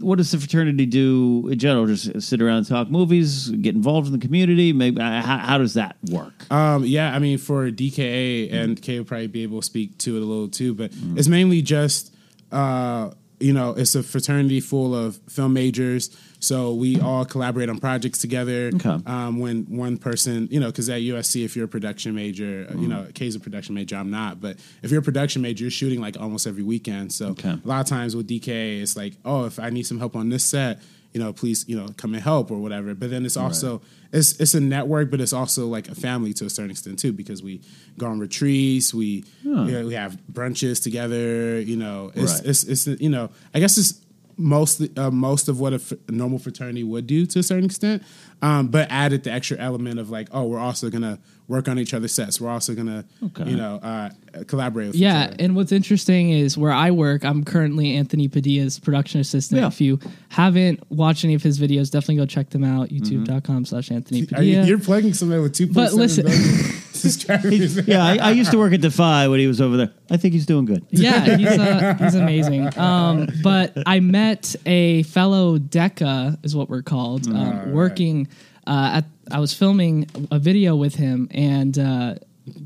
what 0.00 0.18
does 0.18 0.32
the 0.32 0.38
fraternity 0.38 0.84
do 0.84 1.48
in 1.50 1.58
general? 1.58 1.86
Just 1.86 2.20
sit 2.22 2.42
around 2.42 2.58
and 2.58 2.66
talk 2.66 2.90
movies, 2.90 3.50
get 3.50 3.74
involved 3.76 4.08
in 4.08 4.12
the 4.12 4.18
community. 4.18 4.72
Maybe 4.72 5.00
uh, 5.00 5.22
how, 5.22 5.38
how 5.38 5.58
does 5.58 5.74
that 5.74 5.96
work? 6.10 6.50
Um, 6.50 6.84
yeah, 6.84 7.14
I 7.14 7.20
mean, 7.20 7.38
for 7.38 7.70
DKA, 7.70 8.52
and 8.52 8.80
K 8.82 8.98
will 8.98 9.04
probably 9.04 9.28
be 9.28 9.44
able 9.44 9.60
to 9.60 9.66
speak 9.66 9.96
to 9.98 10.16
it 10.16 10.22
a 10.22 10.24
little 10.24 10.48
too, 10.48 10.74
but 10.74 10.90
it's 11.16 11.28
mainly 11.28 11.62
just, 11.62 12.12
uh, 12.50 13.10
you 13.38 13.52
know, 13.52 13.70
it's 13.70 13.94
a 13.94 14.02
fraternity 14.02 14.60
full 14.60 14.94
of 14.94 15.20
film 15.28 15.52
majors. 15.52 16.16
So 16.42 16.74
we 16.74 17.00
all 17.00 17.24
collaborate 17.24 17.68
on 17.68 17.78
projects 17.78 18.18
together. 18.18 18.70
Okay. 18.74 18.98
Um, 19.06 19.38
when 19.38 19.64
one 19.66 19.96
person, 19.96 20.48
you 20.50 20.58
know, 20.58 20.66
because 20.66 20.88
at 20.90 21.00
USC, 21.00 21.44
if 21.44 21.54
you're 21.54 21.66
a 21.66 21.68
production 21.68 22.14
major, 22.16 22.66
uh, 22.68 22.74
you 22.80 22.88
know, 22.88 23.06
Kay's 23.14 23.36
a 23.36 23.40
production 23.40 23.76
major, 23.76 23.94
I'm 23.96 24.10
not, 24.10 24.40
but 24.40 24.56
if 24.82 24.90
you're 24.90 25.00
a 25.00 25.04
production 25.04 25.40
major, 25.40 25.62
you're 25.64 25.70
shooting 25.70 26.00
like 26.00 26.18
almost 26.20 26.46
every 26.48 26.64
weekend. 26.64 27.12
So 27.12 27.28
Okay. 27.28 27.50
a 27.50 27.60
lot 27.64 27.80
of 27.80 27.86
times 27.86 28.16
with 28.16 28.26
DK, 28.28 28.82
it's 28.82 28.96
like, 28.96 29.14
oh, 29.24 29.44
if 29.44 29.60
I 29.60 29.70
need 29.70 29.86
some 29.86 29.98
help 30.00 30.16
on 30.16 30.30
this 30.30 30.42
set, 30.44 30.80
you 31.12 31.20
know, 31.20 31.32
please, 31.32 31.64
you 31.68 31.76
know, 31.76 31.88
come 31.96 32.14
and 32.14 32.22
help 32.22 32.50
or 32.50 32.58
whatever. 32.58 32.94
But 32.94 33.10
then 33.10 33.24
it's 33.26 33.36
also 33.36 33.82
it's 34.12 34.40
it's 34.40 34.54
a 34.54 34.60
network, 34.60 35.10
but 35.10 35.20
it's 35.20 35.34
also 35.34 35.66
like 35.68 35.88
a 35.90 35.94
family 35.94 36.32
to 36.34 36.46
a 36.46 36.50
certain 36.50 36.70
extent 36.70 36.98
too, 36.98 37.12
because 37.12 37.42
we 37.42 37.60
go 37.98 38.06
on 38.06 38.18
retreats, 38.18 38.92
we 38.94 39.24
you 39.42 39.50
know, 39.54 39.86
we 39.86 39.94
have 39.94 40.16
brunches 40.32 40.82
together. 40.82 41.60
You 41.60 41.76
know, 41.76 42.10
it's 42.14 42.32
Right. 42.40 42.46
it's, 42.46 42.64
it's 42.64 42.86
you 43.00 43.10
know, 43.10 43.28
I 43.54 43.60
guess 43.60 43.76
it's 43.76 43.92
mostly 44.36 44.90
uh, 44.96 45.10
most 45.10 45.48
of 45.48 45.60
what 45.60 45.72
a, 45.72 45.76
f- 45.76 45.92
a 46.08 46.12
normal 46.12 46.38
fraternity 46.38 46.82
would 46.84 47.06
do 47.06 47.26
to 47.26 47.38
a 47.38 47.42
certain 47.42 47.64
extent, 47.64 48.02
um, 48.42 48.68
but 48.68 48.90
added 48.90 49.24
the 49.24 49.30
extra 49.32 49.56
element 49.58 49.98
of 49.98 50.10
like, 50.10 50.28
oh, 50.32 50.44
we're 50.44 50.58
also 50.58 50.90
gonna 50.90 51.18
work 51.48 51.68
on 51.68 51.78
each 51.78 51.92
other's 51.92 52.12
sets. 52.12 52.40
We're 52.40 52.48
also 52.50 52.74
gonna, 52.74 53.04
Okay. 53.22 53.50
you 53.50 53.56
know, 53.56 53.76
uh, 53.82 54.10
collaborate 54.46 54.86
with 54.88 54.96
each 54.96 55.02
Yeah, 55.02 55.24
other. 55.24 55.36
and 55.38 55.54
what's 55.56 55.72
interesting 55.72 56.30
is 56.30 56.56
where 56.56 56.72
I 56.72 56.90
work, 56.90 57.24
I'm 57.24 57.44
currently 57.44 57.94
Anthony 57.96 58.28
Padilla's 58.28 58.78
production 58.78 59.20
assistant. 59.20 59.60
Yeah. 59.60 59.66
If 59.68 59.80
you 59.80 59.98
haven't 60.30 60.80
watched 60.90 61.24
any 61.24 61.34
of 61.34 61.42
his 61.42 61.58
videos, 61.58 61.90
definitely 61.90 62.16
go 62.16 62.26
check 62.26 62.50
them 62.50 62.64
out. 62.64 62.88
YouTube.com 62.90 63.64
slash 63.66 63.90
Anthony 63.90 64.20
Are 64.20 64.42
you, 64.42 64.54
Padilla. 64.56 64.66
you're 64.66 64.78
plugging 64.78 65.12
somebody 65.12 65.42
with 65.42 65.52
two 65.54 65.66
point 65.66 65.90
But 65.94 66.08
seven 66.08 66.32
listen- 67.04 67.40
billion 67.42 67.68
subscribers. 67.68 67.88
Yeah, 67.88 68.04
I, 68.04 68.16
I 68.28 68.30
used 68.32 68.50
to 68.52 68.58
work 68.58 68.72
at 68.72 68.80
Defy 68.80 69.28
when 69.28 69.40
he 69.40 69.46
was 69.46 69.60
over 69.60 69.76
there. 69.76 69.92
I 70.10 70.16
think 70.16 70.34
he's 70.34 70.46
doing 70.46 70.64
good. 70.64 70.84
yeah, 70.90 71.36
he's 71.36 71.48
uh, 71.48 71.96
he's 71.98 72.14
amazing. 72.14 72.76
Um, 72.78 73.28
but 73.42 73.72
I 73.86 74.00
met 74.00 74.54
a 74.66 75.02
fellow 75.04 75.58
DECA, 75.58 76.44
is 76.44 76.54
what 76.54 76.68
we're 76.68 76.82
called, 76.82 77.26
um, 77.28 77.72
working 77.72 78.28
uh, 78.66 79.02
at. 79.02 79.04
I 79.30 79.38
was 79.38 79.54
filming 79.54 80.08
a 80.30 80.38
video 80.38 80.76
with 80.76 80.96
him, 80.96 81.28
and 81.30 81.78
uh, 81.78 82.14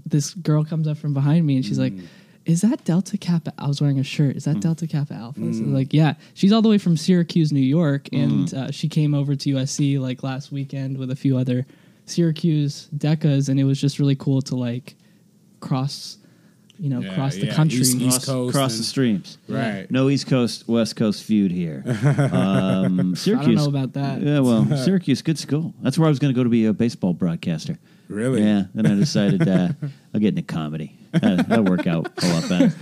this 0.04 0.34
girl 0.34 0.64
comes 0.64 0.88
up 0.88 0.98
from 0.98 1.14
behind 1.14 1.46
me, 1.46 1.56
and 1.56 1.64
she's 1.64 1.78
like. 1.78 1.92
Is 2.46 2.60
that 2.60 2.84
Delta 2.84 3.18
Kappa? 3.18 3.52
I 3.58 3.66
was 3.66 3.80
wearing 3.80 3.98
a 3.98 4.04
shirt. 4.04 4.36
Is 4.36 4.44
that 4.44 4.60
Delta 4.60 4.86
Kappa 4.86 5.14
Alpha? 5.14 5.52
So 5.52 5.64
like, 5.64 5.92
yeah, 5.92 6.14
she's 6.34 6.52
all 6.52 6.62
the 6.62 6.68
way 6.68 6.78
from 6.78 6.96
Syracuse, 6.96 7.50
New 7.50 7.58
York, 7.58 8.08
and 8.12 8.54
uh, 8.54 8.70
she 8.70 8.88
came 8.88 9.14
over 9.14 9.34
to 9.34 9.54
USC 9.54 9.98
like 9.98 10.22
last 10.22 10.52
weekend 10.52 10.96
with 10.96 11.10
a 11.10 11.16
few 11.16 11.36
other 11.36 11.66
Syracuse 12.06 12.88
decas, 12.96 13.48
and 13.48 13.58
it 13.60 13.64
was 13.64 13.80
just 13.80 13.98
really 13.98 14.16
cool 14.16 14.40
to 14.42 14.56
like 14.56 14.94
cross, 15.60 16.18
you 16.78 16.88
know, 16.88 17.00
Yeah, 17.00 17.14
cross 17.14 17.34
the 17.34 17.46
yeah, 17.46 17.54
country. 17.54 17.80
East- 17.80 17.96
East 17.96 18.10
Cross, 18.10 18.24
Coast 18.26 18.54
cross 18.56 18.72
and- 18.72 18.80
the 18.80 18.84
streams. 18.84 19.38
Right. 19.48 19.90
No 19.90 20.08
East 20.08 20.26
Coast 20.26 20.68
West 20.68 20.96
Coast 20.96 21.22
feud 21.24 21.50
here. 21.52 21.82
Um, 22.32 23.14
Syracuse. 23.16 23.56
know 23.56 23.66
about 23.68 23.92
that. 23.94 24.20
Yeah, 24.22 24.40
well, 24.40 24.64
Syracuse, 24.84 25.22
good 25.22 25.38
school. 25.38 25.74
That's 25.82 25.98
where 25.98 26.06
I 26.06 26.08
was 26.10 26.18
going 26.18 26.32
to 26.32 26.36
go 26.38 26.44
to 26.44 26.50
be 26.50 26.66
a 26.66 26.72
baseball 26.72 27.12
broadcaster. 27.12 27.78
Really? 28.08 28.42
Yeah. 28.42 28.64
Then 28.74 28.86
I 28.86 28.94
decided 28.94 29.48
uh, 29.48 29.70
I'll 30.14 30.20
get 30.20 30.28
into 30.28 30.42
comedy. 30.42 30.96
That'll 31.12 31.64
work 31.64 31.86
out 31.88 32.10
a 32.22 32.28
lot 32.32 32.48
better. 32.48 32.74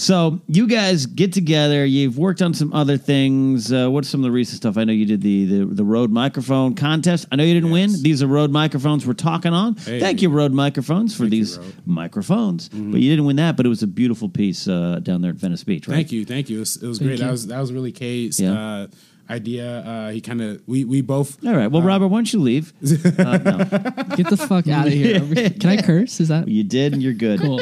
So 0.00 0.40
you 0.48 0.66
guys 0.66 1.04
get 1.04 1.30
together. 1.34 1.84
You've 1.84 2.16
worked 2.16 2.40
on 2.40 2.54
some 2.54 2.72
other 2.72 2.96
things. 2.96 3.70
Uh, 3.70 3.90
what's 3.90 4.08
some 4.08 4.20
of 4.20 4.24
the 4.24 4.30
recent 4.30 4.56
stuff? 4.56 4.78
I 4.78 4.84
know 4.84 4.94
you 4.94 5.04
did 5.04 5.20
the 5.20 5.44
the, 5.44 5.64
the 5.66 5.84
Rode 5.84 6.10
microphone 6.10 6.74
contest. 6.74 7.26
I 7.30 7.36
know 7.36 7.44
you 7.44 7.52
didn't 7.52 7.70
win. 7.70 7.90
These 8.02 8.22
are 8.22 8.26
Rode 8.26 8.50
microphones 8.50 9.06
we're 9.06 9.12
talking 9.12 9.52
on. 9.52 9.76
Hey. 9.76 10.00
Thank 10.00 10.22
you, 10.22 10.30
Rode 10.30 10.52
microphones, 10.52 11.14
for 11.14 11.24
Thank 11.24 11.34
you, 11.34 11.38
these 11.40 11.58
Rode. 11.58 11.74
microphones. 11.84 12.70
But 12.70 13.00
you 13.02 13.10
didn't 13.10 13.26
win 13.26 13.36
that. 13.36 13.58
But 13.58 13.66
it 13.66 13.68
was 13.68 13.82
a 13.82 13.86
beautiful 13.86 14.30
piece 14.30 14.66
uh, 14.66 15.00
down 15.02 15.20
there 15.20 15.32
at 15.32 15.36
Venice 15.36 15.64
Beach. 15.64 15.86
Right? 15.86 15.96
Thank 15.96 16.12
you, 16.12 16.24
thank 16.24 16.48
you. 16.48 16.56
It 16.56 16.60
was, 16.60 16.82
it 16.82 16.86
was 16.88 16.98
great. 16.98 17.10
you. 17.12 17.16
That 17.18 17.30
was 17.30 17.46
that 17.48 17.60
was 17.60 17.70
really 17.70 17.92
Cade's 17.92 18.40
Yeah. 18.40 18.52
uh, 18.58 18.86
idea. 19.30 19.78
Uh, 19.80 20.10
he 20.10 20.20
kind 20.20 20.42
of 20.42 20.60
we 20.66 20.84
we 20.84 21.00
both. 21.00 21.42
All 21.46 21.54
right. 21.54 21.68
Well, 21.68 21.82
Robert, 21.82 22.08
why 22.08 22.18
don't 22.18 22.32
you 22.32 22.40
leave? 22.40 22.72
Uh, 23.20 23.38
no. 23.38 23.58
Get 24.16 24.28
the 24.30 24.36
fuck 24.36 24.66
out 24.68 24.86
of 24.86 24.92
here. 24.92 25.20
Can 25.50 25.70
I 25.70 25.80
curse? 25.82 26.20
Is 26.20 26.28
that 26.28 26.48
You 26.48 26.64
did, 26.64 26.92
and 26.92 27.02
you're 27.02 27.12
good. 27.14 27.40
cool? 27.40 27.58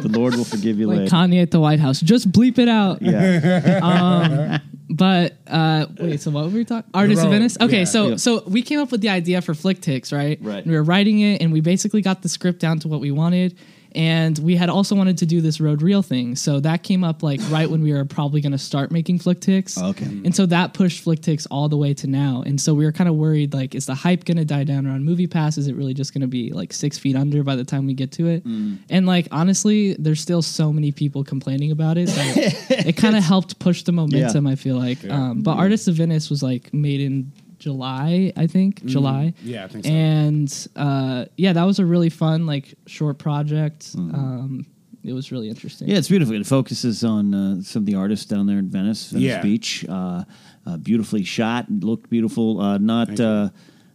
The 0.00 0.08
Lord 0.08 0.34
will 0.34 0.44
forgive 0.44 0.78
you 0.78 0.86
Like 0.88 0.98
later. 0.98 1.10
Kanye 1.14 1.42
at 1.42 1.50
the 1.50 1.60
White 1.60 1.78
House. 1.80 2.00
Just 2.00 2.30
bleep 2.32 2.58
it 2.58 2.68
out. 2.68 3.00
yeah. 3.02 4.58
But 4.90 5.38
uh, 5.46 5.86
wait, 5.98 6.20
so 6.20 6.30
what 6.30 6.44
were 6.44 6.50
we 6.50 6.64
talking? 6.64 6.88
Artists 6.92 7.24
of 7.24 7.30
Venice. 7.30 7.56
Okay, 7.60 7.78
yeah. 7.80 7.84
so 7.84 8.08
Yeah. 8.10 8.16
so 8.16 8.44
we 8.46 8.60
came 8.62 8.78
up 8.80 8.92
with 8.92 9.00
the 9.00 9.08
idea 9.08 9.40
for 9.40 9.54
Flicktix, 9.54 10.12
right? 10.12 10.38
Right. 10.42 10.58
And 10.58 10.66
we 10.66 10.74
were 10.76 10.84
writing 10.84 11.20
it, 11.20 11.40
and 11.40 11.52
we 11.52 11.60
basically 11.62 12.02
got 12.02 12.22
the 12.22 12.28
script 12.28 12.60
down 12.60 12.78
to 12.80 12.88
what 12.88 13.00
we 13.00 13.10
wanted. 13.10 13.56
And 13.94 14.38
we 14.38 14.56
had 14.56 14.68
also 14.68 14.94
wanted 14.94 15.18
to 15.18 15.26
do 15.26 15.40
this 15.40 15.60
Rode 15.60 15.82
Reel 15.82 16.02
thing, 16.02 16.34
so 16.36 16.60
that 16.60 16.82
came 16.82 17.04
up 17.04 17.22
like 17.22 17.40
right 17.48 17.70
when 17.70 17.82
we 17.82 17.92
were 17.92 18.04
probably 18.04 18.40
going 18.40 18.52
to 18.52 18.58
start 18.58 18.90
making 18.90 19.20
Flicktix. 19.20 19.80
Okay. 19.90 20.04
And 20.04 20.34
so 20.34 20.46
that 20.46 20.74
pushed 20.74 21.04
Flicktix 21.04 21.46
all 21.50 21.68
the 21.68 21.76
way 21.76 21.94
to 21.94 22.06
now. 22.06 22.42
And 22.44 22.60
so 22.60 22.74
we 22.74 22.84
were 22.84 22.92
kind 22.92 23.08
of 23.08 23.14
worried, 23.14 23.54
like, 23.54 23.74
is 23.74 23.86
the 23.86 23.94
hype 23.94 24.24
going 24.24 24.36
to 24.36 24.44
die 24.44 24.64
down 24.64 24.86
around 24.86 25.04
Movie 25.04 25.26
Pass? 25.26 25.58
Is 25.58 25.68
it 25.68 25.76
really 25.76 25.94
just 25.94 26.12
going 26.12 26.22
to 26.22 26.26
be 26.26 26.50
like 26.50 26.72
six 26.72 26.98
feet 26.98 27.14
under 27.14 27.42
by 27.44 27.54
the 27.56 27.64
time 27.64 27.86
we 27.86 27.94
get 27.94 28.10
to 28.12 28.26
it? 28.26 28.44
And 28.90 29.06
like, 29.06 29.28
honestly, 29.30 29.94
there's 29.94 30.20
still 30.20 30.42
so 30.42 30.72
many 30.72 30.90
people 30.90 31.22
complaining 31.22 31.70
about 31.70 31.96
it 31.96 32.08
that 32.08 32.36
it, 32.70 32.86
it 32.88 32.96
kind 32.96 33.16
of 33.16 33.22
helped 33.22 33.58
push 33.58 33.82
the 33.84 33.92
momentum. 33.92 34.46
I 34.46 34.56
feel 34.56 34.76
like. 34.76 35.04
Um, 35.08 35.42
but 35.42 35.56
Artists 35.56 35.88
of 35.88 35.94
Venice 35.94 36.30
was 36.30 36.42
like 36.42 36.72
made 36.74 37.00
in 37.00 37.32
July, 37.64 38.30
I 38.36 38.46
think, 38.46 38.84
July. 38.84 39.32
Yeah, 39.42 39.64
I 39.64 39.68
think 39.68 39.86
so. 39.86 39.90
And 39.90 40.68
uh, 40.76 41.24
yeah, 41.38 41.54
that 41.54 41.64
was 41.64 41.78
a 41.78 41.86
really 41.86 42.10
fun 42.10 42.44
like 42.44 42.74
short 42.86 43.16
project. 43.18 43.90
Um, 43.96 44.66
it 45.02 45.14
was 45.14 45.32
really 45.32 45.48
interesting. 45.48 45.88
Yeah, 45.88 45.96
it's 45.96 46.08
beautiful. 46.08 46.34
It 46.34 46.46
focuses 46.46 47.02
on 47.04 47.32
uh, 47.34 47.62
some 47.62 47.80
of 47.82 47.86
the 47.86 47.94
artists 47.94 48.26
down 48.26 48.46
there 48.46 48.58
in 48.58 48.68
Venice, 48.68 49.10
Venice 49.10 49.24
Yeah. 49.24 49.40
Beach. 49.40 49.84
Uh, 49.88 50.24
uh, 50.66 50.76
beautifully 50.78 51.24
shot, 51.24 51.70
looked 51.70 52.08
beautiful. 52.10 52.60
Uh, 52.60 52.76
not 52.78 53.06
Thank 53.08 53.18
you. 53.20 53.24
uh, 53.24 53.48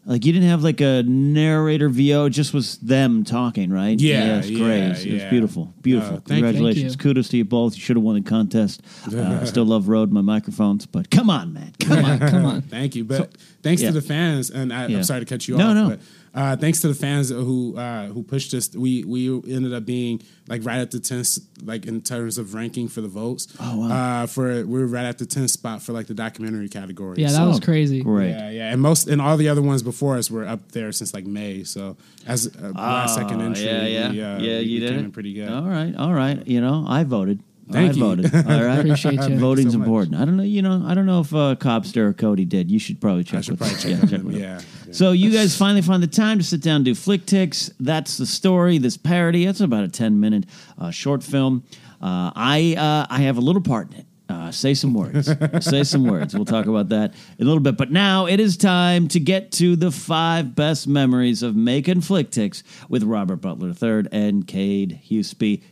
like 0.09 0.25
you 0.25 0.33
didn't 0.33 0.49
have 0.49 0.63
like 0.63 0.81
a 0.81 1.03
narrator 1.03 1.87
VO. 1.87 2.25
It 2.25 2.31
just 2.31 2.53
was 2.53 2.77
them 2.79 3.23
talking, 3.23 3.69
right? 3.71 3.97
Yeah, 3.99 4.39
it's 4.39 4.47
great. 4.47 4.57
yeah, 4.59 4.85
It 4.85 4.89
was, 4.89 5.05
it 5.05 5.13
was 5.13 5.21
yeah. 5.21 5.29
beautiful, 5.29 5.73
beautiful. 5.81 6.15
Uh, 6.17 6.19
thank. 6.21 6.43
Congratulations, 6.43 6.93
Thank 6.93 7.03
you. 7.05 7.09
kudos 7.09 7.29
to 7.29 7.37
you 7.37 7.45
both. 7.45 7.75
You 7.75 7.81
should 7.81 7.95
have 7.95 8.03
won 8.03 8.15
the 8.15 8.29
contest. 8.29 8.81
Uh, 9.19 9.39
I 9.41 9.45
still 9.45 9.65
love 9.65 9.87
Rode 9.87 10.11
my 10.11 10.21
microphones, 10.21 10.85
but 10.85 11.09
come 11.09 11.29
on, 11.29 11.53
man, 11.53 11.73
come 11.79 12.03
on. 12.11 12.19
Come 12.19 12.45
on. 12.45 12.61
Thank 12.63 12.95
you, 12.95 13.03
but 13.05 13.35
thanks 13.63 13.81
yeah. 13.81 13.89
to 13.89 13.93
the 13.93 14.01
fans, 14.01 14.49
and 14.49 14.71
I, 14.73 14.87
Yeah. 14.87 14.97
I'm 14.97 15.03
sorry 15.03 15.21
to 15.21 15.25
cut 15.25 15.47
you 15.47 15.55
No, 15.57 15.69
off. 15.69 15.75
no. 15.75 15.89
But, 15.89 15.99
uh, 16.33 16.55
thanks 16.55 16.79
to 16.81 16.87
the 16.87 16.93
fans 16.93 17.29
who 17.29 17.75
uh, 17.77 18.07
who 18.07 18.23
pushed 18.23 18.53
us. 18.53 18.75
We 18.75 19.03
we 19.03 19.29
ended 19.53 19.73
up 19.73 19.85
being 19.85 20.21
like 20.47 20.65
right 20.65 20.79
at 20.79 20.91
the 20.91 20.99
tenth, 20.99 21.37
like 21.63 21.85
in 21.85 22.01
terms 22.01 22.37
of 22.37 22.53
ranking 22.53 22.87
for 22.87 23.01
the 23.01 23.07
votes. 23.07 23.47
Oh, 23.59 23.77
wow. 23.87 24.23
Uh, 24.23 24.25
for 24.27 24.65
we 24.65 24.79
were 24.79 24.87
right 24.87 25.05
at 25.05 25.17
the 25.17 25.25
tenth 25.25 25.51
spot 25.51 25.81
for 25.81 25.93
like 25.93 26.07
the 26.07 26.13
documentary 26.13 26.69
category. 26.69 27.15
Yeah, 27.19 27.27
that 27.29 27.35
So- 27.37 27.47
was 27.47 27.59
crazy. 27.59 28.01
Great. 28.01 28.29
Yeah, 28.31 28.49
yeah, 28.49 28.71
and 28.71 28.81
most 28.81 29.07
and 29.07 29.21
all 29.21 29.37
the 29.37 29.49
other 29.49 29.61
ones 29.61 29.83
before 29.83 30.17
us 30.17 30.29
were 30.31 30.45
up 30.45 30.71
there 30.71 30.91
since 30.91 31.13
like 31.13 31.25
May. 31.25 31.63
So 31.63 31.97
as 32.25 32.47
uh, 32.47 32.71
last 32.75 33.15
second 33.15 33.41
Oh, 33.41 33.45
entry, 33.45 33.65
yeah, 33.65 33.85
yeah, 33.85 34.11
we, 34.11 34.21
uh, 34.21 34.39
yeah. 34.39 34.59
You 34.59 34.73
we 34.75 34.79
did 34.79 34.89
came 34.89 34.99
it 34.99 35.05
in 35.05 35.11
pretty 35.11 35.33
good. 35.33 35.49
All 35.49 35.63
right, 35.67 35.95
all 35.95 36.13
right. 36.13 36.45
You 36.47 36.61
know, 36.61 36.85
I 36.87 37.03
voted. 37.03 37.41
Thank 37.71 37.91
I 37.93 37.95
you. 37.95 37.99
voted. 38.03 38.33
All 38.35 38.41
right, 38.63 38.79
Appreciate 38.79 39.13
you. 39.13 39.37
Voting's 39.37 39.73
so 39.73 39.79
important. 39.79 40.15
I 40.15 40.25
don't 40.25 40.37
know. 40.37 40.43
You 40.43 40.61
know, 40.61 40.83
I 40.85 40.93
don't 40.93 41.05
know 41.05 41.19
if 41.21 41.33
uh, 41.33 41.55
Cobster 41.55 41.97
or 42.07 42.13
Cody 42.13 42.45
did. 42.45 42.69
You 42.71 42.79
should 42.79 42.99
probably 42.99 43.23
check. 43.23 43.39
I 43.39 43.41
should 43.41 43.59
with 43.59 43.69
probably 43.69 43.93
them. 43.93 44.01
check 44.01 44.11
Yeah, 44.11 44.17
on 44.17 44.23
them. 44.23 44.25
with 44.33 44.35
Yeah, 44.41 44.57
them. 44.57 44.65
yeah. 44.87 44.93
So 44.93 45.11
you 45.11 45.31
guys 45.31 45.55
finally 45.57 45.81
find 45.81 46.01
the 46.01 46.07
time 46.07 46.37
to 46.39 46.43
sit 46.43 46.61
down 46.61 46.77
and 46.77 46.85
do 46.85 46.95
Flick 46.95 47.25
Ticks. 47.25 47.71
That's 47.79 48.17
the 48.17 48.25
story. 48.25 48.77
This 48.79 48.97
parody. 48.97 49.45
It's 49.45 49.61
about 49.61 49.83
a 49.83 49.87
ten 49.89 50.19
minute 50.19 50.45
uh, 50.77 50.91
short 50.91 51.23
film. 51.23 51.63
Uh, 52.01 52.31
I 52.35 52.75
uh, 52.77 53.13
I 53.13 53.19
have 53.21 53.37
a 53.37 53.41
little 53.41 53.61
part 53.61 53.91
in 53.91 53.99
it. 53.99 54.05
Uh, 54.29 54.51
say 54.51 54.75
some 54.75 54.93
words. 54.93 55.27
say 55.61 55.83
some 55.83 56.03
words. 56.05 56.35
We'll 56.35 56.45
talk 56.45 56.67
about 56.67 56.89
that 56.89 57.15
in 57.39 57.45
a 57.45 57.49
little 57.49 57.63
bit. 57.63 57.77
But 57.77 57.91
now 57.91 58.27
it 58.27 58.39
is 58.39 58.57
time 58.57 59.07
to 59.09 59.19
get 59.19 59.51
to 59.53 59.75
the 59.75 59.89
five 59.91 60.53
best 60.53 60.87
memories 60.87 61.41
of 61.41 61.55
making 61.55 62.01
flick 62.01 62.29
ticks 62.29 62.61
with 62.89 63.01
Robert 63.03 63.37
Butler 63.37 63.69
III 63.69 64.07
and 64.11 64.45
Cade 64.47 65.01
Husby. 65.09 65.63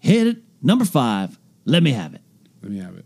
Hit 0.00 0.26
it. 0.26 0.36
Number 0.62 0.84
five. 0.84 1.38
Let 1.64 1.82
me 1.82 1.92
have 1.92 2.14
it. 2.14 2.20
Let 2.62 2.72
me 2.72 2.78
have 2.78 2.96
it. 2.96 3.04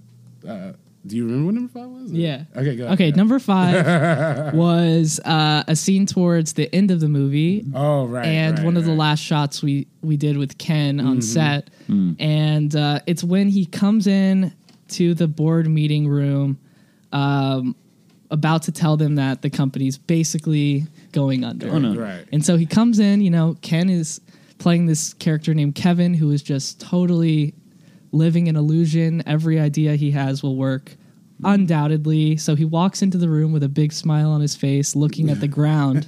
Uh, 0.49 0.73
do 1.05 1.17
you 1.17 1.25
remember 1.25 1.47
what 1.47 1.55
number 1.55 1.73
five 1.73 1.89
was? 1.89 2.13
Yeah. 2.13 2.45
Okay. 2.57 2.77
Go 2.77 2.85
ahead. 2.85 2.95
Okay, 2.95 3.11
number 3.11 3.39
five 3.41 4.55
was 4.55 5.19
uh, 5.25 5.65
a 5.67 5.75
scene 5.75 6.07
towards 6.07 6.53
the 6.53 6.73
end 6.75 6.91
of 6.93 7.01
the 7.01 7.09
movie. 7.09 7.65
Oh 7.75 8.07
right. 8.07 8.25
and 8.25 8.59
right, 8.59 8.65
one 8.65 8.77
of 8.77 8.85
the 8.85 8.93
last 8.95 9.21
shots 9.21 9.63
we 9.63 9.89
we 10.03 10.17
did 10.17 10.37
with 10.39 10.59
Ken 10.59 11.01
on 11.01 11.07
Mm-hmm. 11.17 11.21
set, 11.21 11.71
Mm. 11.89 12.17
and 12.21 12.77
uh, 12.77 13.01
it's 13.07 13.25
when 13.25 13.49
he 13.49 13.67
comes 13.67 14.07
in 14.07 14.53
to 14.91 15.15
the 15.15 15.27
board 15.27 15.67
meeting 15.69 16.07
room, 16.07 16.59
um, 17.13 17.75
about 18.31 18.63
to 18.63 18.73
tell 18.73 18.97
them 18.97 19.17
that 19.17 19.43
the 19.43 19.51
company's 19.51 19.99
basically 19.99 20.85
going 21.13 21.45
under. 21.45 21.69
Oh, 21.69 21.79
no. 21.79 21.95
Right. 21.97 22.25
And 22.33 22.45
so 22.45 22.57
he 22.57 22.65
comes 22.67 22.99
in. 22.99 23.21
You 23.21 23.31
know, 23.31 23.57
Ken 23.61 23.91
is 23.91 24.21
playing 24.63 24.87
this 24.87 25.13
character 25.15 25.53
named 25.53 25.75
Kevin, 25.75 26.15
who 26.15 26.31
is 26.31 26.41
just 26.41 26.81
totally 26.81 27.53
living 28.13 28.47
an 28.47 28.55
illusion. 28.55 29.23
Every 29.27 29.59
idea 29.59 29.97
he 29.97 30.13
has 30.13 30.43
will 30.43 30.57
work. 30.57 30.97
Undoubtedly. 31.43 32.37
So 32.37 32.55
he 32.55 32.65
walks 32.65 33.03
into 33.03 33.19
the 33.19 33.29
room 33.29 33.53
with 33.53 33.65
a 33.65 33.69
big 33.69 33.93
smile 33.93 34.31
on 34.31 34.41
his 34.41 34.55
face, 34.55 34.95
looking 34.95 35.31
at 35.31 35.41
the 35.41 35.49
ground. 35.59 36.07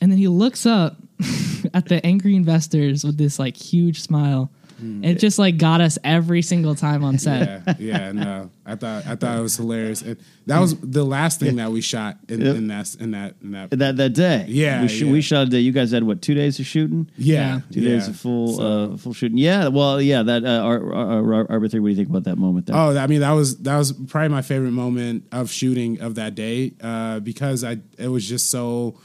And 0.00 0.12
then 0.12 0.18
he 0.18 0.28
looks 0.28 0.64
up 0.64 0.96
at 1.74 1.88
the 1.88 2.00
angry 2.06 2.36
investors 2.36 3.02
with 3.02 3.18
this 3.18 3.40
like 3.40 3.56
huge 3.56 4.00
smile. 4.00 4.52
And 4.84 5.04
it 5.04 5.18
just 5.18 5.38
like 5.38 5.56
got 5.58 5.80
us 5.80 5.98
every 6.04 6.42
single 6.42 6.74
time 6.74 7.02
on 7.04 7.18
set. 7.18 7.62
yeah, 7.66 7.74
yeah, 7.78 8.12
no. 8.12 8.50
I 8.66 8.74
thought 8.76 9.06
I 9.06 9.16
thought 9.16 9.38
it 9.38 9.42
was 9.42 9.56
hilarious. 9.56 10.02
And 10.02 10.16
that 10.46 10.58
was 10.58 10.78
the 10.80 11.04
last 11.04 11.40
thing 11.40 11.56
that 11.56 11.70
we 11.72 11.80
shot 11.80 12.16
in, 12.28 12.40
Yep. 12.40 12.56
in 12.56 12.66
that 12.68 12.94
in 13.00 13.10
that 13.12 13.34
in 13.42 13.52
that. 13.52 13.70
That 13.70 13.96
that 13.96 14.12
day. 14.12 14.44
Yeah, 14.48 14.82
We, 14.82 14.88
sh- 14.88 15.02
yeah. 15.02 15.12
we 15.12 15.20
shot 15.20 15.46
a 15.46 15.50
day. 15.50 15.60
You 15.60 15.72
guys 15.72 15.90
had 15.90 16.02
what, 16.04 16.22
two 16.22 16.34
days 16.34 16.58
of 16.60 16.66
shooting? 16.66 17.10
Yeah, 17.16 17.60
Two 17.72 17.80
yeah. 17.80 17.88
days 17.90 18.08
of 18.08 18.16
full 18.16 18.54
So- 18.56 18.92
uh, 18.92 18.96
full 18.96 19.12
shooting. 19.14 19.38
Yeah, 19.38 19.68
well, 19.68 20.00
yeah. 20.02 20.22
That 20.22 20.44
uh, 20.44 20.48
Ar- 20.62 20.92
Ar- 20.94 21.34
Ar- 21.34 21.46
Arbor 21.50 21.68
Three. 21.68 21.80
What 21.80 21.86
do 21.88 21.90
you 21.92 21.96
think 21.96 22.08
about 22.10 22.24
that 22.24 22.36
moment? 22.36 22.66
There? 22.66 22.76
Oh, 22.76 22.96
I 22.96 23.06
mean 23.06 23.20
that 23.20 23.32
was 23.32 23.56
that 23.58 23.76
was 23.78 23.92
probably 23.92 24.28
my 24.28 24.42
favorite 24.42 24.72
moment 24.72 25.24
of 25.32 25.50
shooting 25.50 26.00
of 26.00 26.14
that 26.16 26.34
day 26.34 26.72
uh, 26.82 27.20
because 27.20 27.64
I 27.64 27.78
it 27.98 28.08
was 28.08 28.28
just 28.28 28.50
so. 28.50 28.98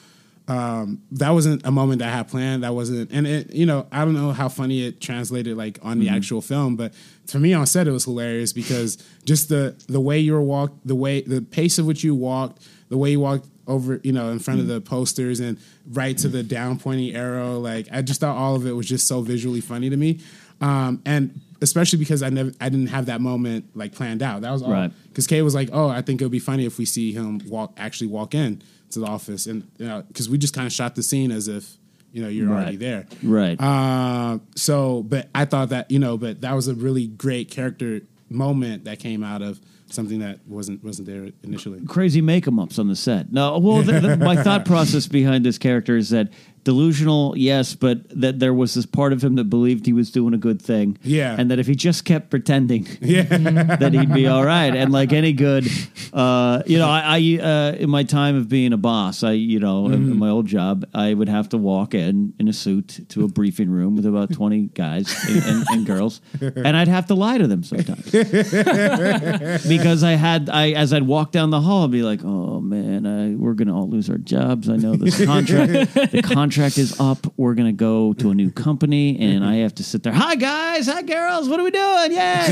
Um, 0.50 1.04
that 1.12 1.30
wasn't 1.30 1.64
a 1.64 1.70
moment 1.70 2.00
that 2.00 2.08
I 2.08 2.18
had 2.18 2.28
planned. 2.28 2.64
That 2.64 2.74
wasn't, 2.74 3.12
and 3.12 3.28
it, 3.28 3.54
you 3.54 3.68
know, 3.68 3.86
I 3.92 4.04
don't 4.04 4.16
know 4.16 4.32
how 4.32 4.50
funny 4.50 4.84
it 4.84 5.00
translated 5.00 5.56
like 5.56 5.78
on 5.84 6.00
the 6.00 6.10
actual 6.10 6.42
film, 6.42 6.76
but 6.76 6.92
for 7.28 7.38
me 7.40 7.54
on 7.54 7.68
set 7.68 7.88
it 7.88 7.92
was 7.92 8.06
hilarious 8.06 8.52
because 8.52 8.98
just 9.26 9.50
the 9.50 9.76
the 9.88 10.00
way 10.02 10.18
you 10.18 10.34
were 10.34 10.42
walked, 10.42 10.88
the 10.88 10.96
way 10.96 11.22
the 11.22 11.44
pace 11.44 11.78
of 11.78 11.86
which 11.86 12.04
you 12.04 12.16
walked, 12.16 12.68
the 12.90 12.98
way 12.98 13.12
you 13.12 13.20
walked 13.20 13.48
over, 13.68 14.02
you 14.04 14.12
know, 14.12 14.32
in 14.32 14.40
front 14.40 14.60
of 14.60 14.66
the 14.66 14.82
posters 14.82 15.40
and 15.40 15.60
right 15.92 16.18
to 16.18 16.28
the 16.28 16.42
down 16.42 16.80
pointing 16.80 17.16
arrow. 17.16 17.60
Like 17.60 17.88
I 17.92 18.02
just 18.02 18.20
thought 18.20 18.36
all 18.36 18.56
of 18.56 18.66
it 18.66 18.72
was 18.72 18.88
just 18.88 19.06
so 19.06 19.22
visually 19.22 19.62
funny 19.62 19.92
to 19.92 19.98
me, 19.98 20.20
um, 20.62 21.00
and 21.06 21.40
especially 21.62 22.00
because 22.00 22.24
I 22.24 22.30
never, 22.30 22.52
I 22.60 22.70
didn't 22.70 22.88
have 22.88 23.06
that 23.06 23.22
moment 23.22 23.66
like 23.76 23.94
planned 23.94 24.24
out. 24.24 24.42
That 24.42 24.52
was 24.52 24.64
all 24.64 24.72
Right. 24.72 24.92
because 25.10 25.28
Kay 25.28 25.44
was 25.44 25.54
like, 25.54 25.70
"Oh, 25.72 25.90
I 25.90 26.02
think 26.02 26.22
it 26.22 26.26
would 26.26 26.32
be 26.32 26.40
funny 26.40 26.66
if 26.66 26.80
we 26.80 26.86
see 26.86 27.12
him 27.14 27.40
walk 27.48 27.74
actually 27.78 28.08
walk 28.08 28.34
in 28.34 28.64
to 28.91 28.99
the 28.99 29.06
office," 29.06 29.47
and 29.47 29.63
you 29.78 29.86
know, 29.88 30.04
because 30.08 30.30
we 30.30 30.38
just 30.38 30.54
kind 30.54 30.65
of 30.67 30.73
shot 30.73 30.95
the 30.95 31.04
scene 31.04 31.32
as 31.32 31.47
if 31.47 31.78
you 32.12 32.21
know 32.21 32.28
you're 32.28 32.47
Right. 32.47 32.62
already 32.63 32.78
there, 32.78 33.06
Right. 33.23 33.60
Uh, 33.62 34.39
so, 34.56 35.04
but 35.04 35.30
I 35.36 35.45
thought 35.45 35.69
that 35.69 35.89
you 35.91 35.99
know, 35.99 36.17
but 36.17 36.41
that 36.41 36.54
was 36.54 36.67
a 36.67 36.73
really 36.75 37.08
great 37.08 37.52
character 37.52 38.02
moment 38.30 38.86
that 38.86 38.99
came 38.99 39.23
out 39.23 39.41
of 39.41 39.60
something 39.91 40.19
that 40.19 40.39
wasn't 40.47 40.84
wasn't 40.84 41.08
there 41.08 41.30
initially. 41.43 41.80
Crazy 41.88 42.21
make 42.21 42.47
'em 42.47 42.60
ups 42.60 42.78
on 42.80 42.88
the 42.88 42.95
set. 42.95 43.32
No, 43.34 43.58
well, 43.58 43.82
the, 43.82 43.99
the, 43.99 44.17
my 44.17 44.36
thought 44.41 44.65
process 44.73 45.08
behind 45.08 45.43
this 45.45 45.58
character 45.58 45.97
is 45.97 46.10
that 46.12 46.30
delusional, 46.70 47.34
yes, 47.36 47.74
but 47.74 47.98
that 48.22 48.38
there 48.40 48.54
was 48.54 48.76
this 48.76 48.86
part 48.86 49.12
of 49.12 49.24
him 49.24 49.34
that 49.36 49.46
believed 49.46 49.88
he 49.88 49.94
was 49.94 50.12
doing 50.12 50.34
a 50.36 50.38
good 50.38 50.62
thing. 50.62 50.98
Yeah. 51.02 51.36
and 51.38 51.50
that 51.50 51.58
if 51.58 51.66
he 51.66 51.74
just 51.74 52.06
kept 52.06 52.30
pretending, 52.30 52.86
Yeah, 53.02 53.24
that 53.82 53.92
he'd 53.94 54.14
be 54.14 54.28
all 54.28 54.44
right. 54.46 54.76
And 54.76 54.92
like 54.92 55.12
any 55.14 55.34
good, 55.34 55.66
uh, 56.14 56.62
you 56.68 56.78
know, 56.78 56.88
I, 56.88 57.18
I 57.18 57.20
uh, 57.44 57.72
in 57.84 57.90
my 57.90 58.04
time 58.04 58.36
of 58.36 58.50
being 58.50 58.72
a 58.74 58.78
boss, 58.78 59.24
I, 59.24 59.32
you 59.32 59.60
know, 59.60 59.88
in, 59.88 59.94
in 59.94 60.18
my 60.20 60.30
old 60.30 60.46
job, 60.46 60.86
I 60.94 61.14
would 61.14 61.30
have 61.30 61.50
to 61.50 61.58
walk 61.58 61.94
in 61.96 62.34
in 62.40 62.48
a 62.48 62.54
suit 62.54 63.00
to 63.10 63.24
a 63.24 63.28
briefing 63.28 63.70
room 63.72 63.96
with 63.96 64.06
about 64.06 64.32
twenty 64.34 64.68
guys 64.74 65.08
and, 65.28 65.44
and, 65.44 65.66
and 65.72 65.86
girls, 65.88 66.22
and 66.42 66.78
I'd 66.78 66.88
have 66.88 67.08
to 67.08 67.16
lie 67.16 67.38
to 67.40 67.48
them 67.48 67.64
sometimes 67.64 68.12
because 69.68 70.04
I 70.04 70.12
had, 70.12 70.50
I 70.50 70.72
as 70.72 70.94
I'd 70.94 71.04
walk 71.04 71.32
down 71.32 71.50
the 71.50 71.62
hall, 71.62 71.86
I'd 71.86 71.92
be 71.92 72.04
like, 72.04 72.22
oh 72.24 72.60
man, 72.62 73.06
I, 73.08 73.36
we're 73.36 73.54
gonna 73.56 73.76
all 73.76 73.90
lose 73.90 74.10
our 74.10 74.18
jobs. 74.18 74.70
I 74.70 74.76
know 74.76 74.96
this 74.96 75.24
contract, 75.26 75.94
the 76.12 76.22
contract 76.22 76.59
is 76.60 77.00
up. 77.00 77.26
We're 77.38 77.54
gonna 77.54 77.72
go 77.72 78.12
to 78.13 78.32
a 78.32 78.36
new 78.36 78.52
company, 78.52 79.17
and 79.17 79.45
I 79.45 79.56
have 79.56 79.74
to 79.76 79.84
sit 79.84 80.04
there. 80.04 80.12
Hi 80.12 80.36
guys, 80.36 80.88
hi 80.88 81.02
girls, 81.04 81.48
what 81.48 81.58
are 81.58 81.63
we 81.63 81.72
doing? 81.72 82.12
Yeah, 82.12 82.48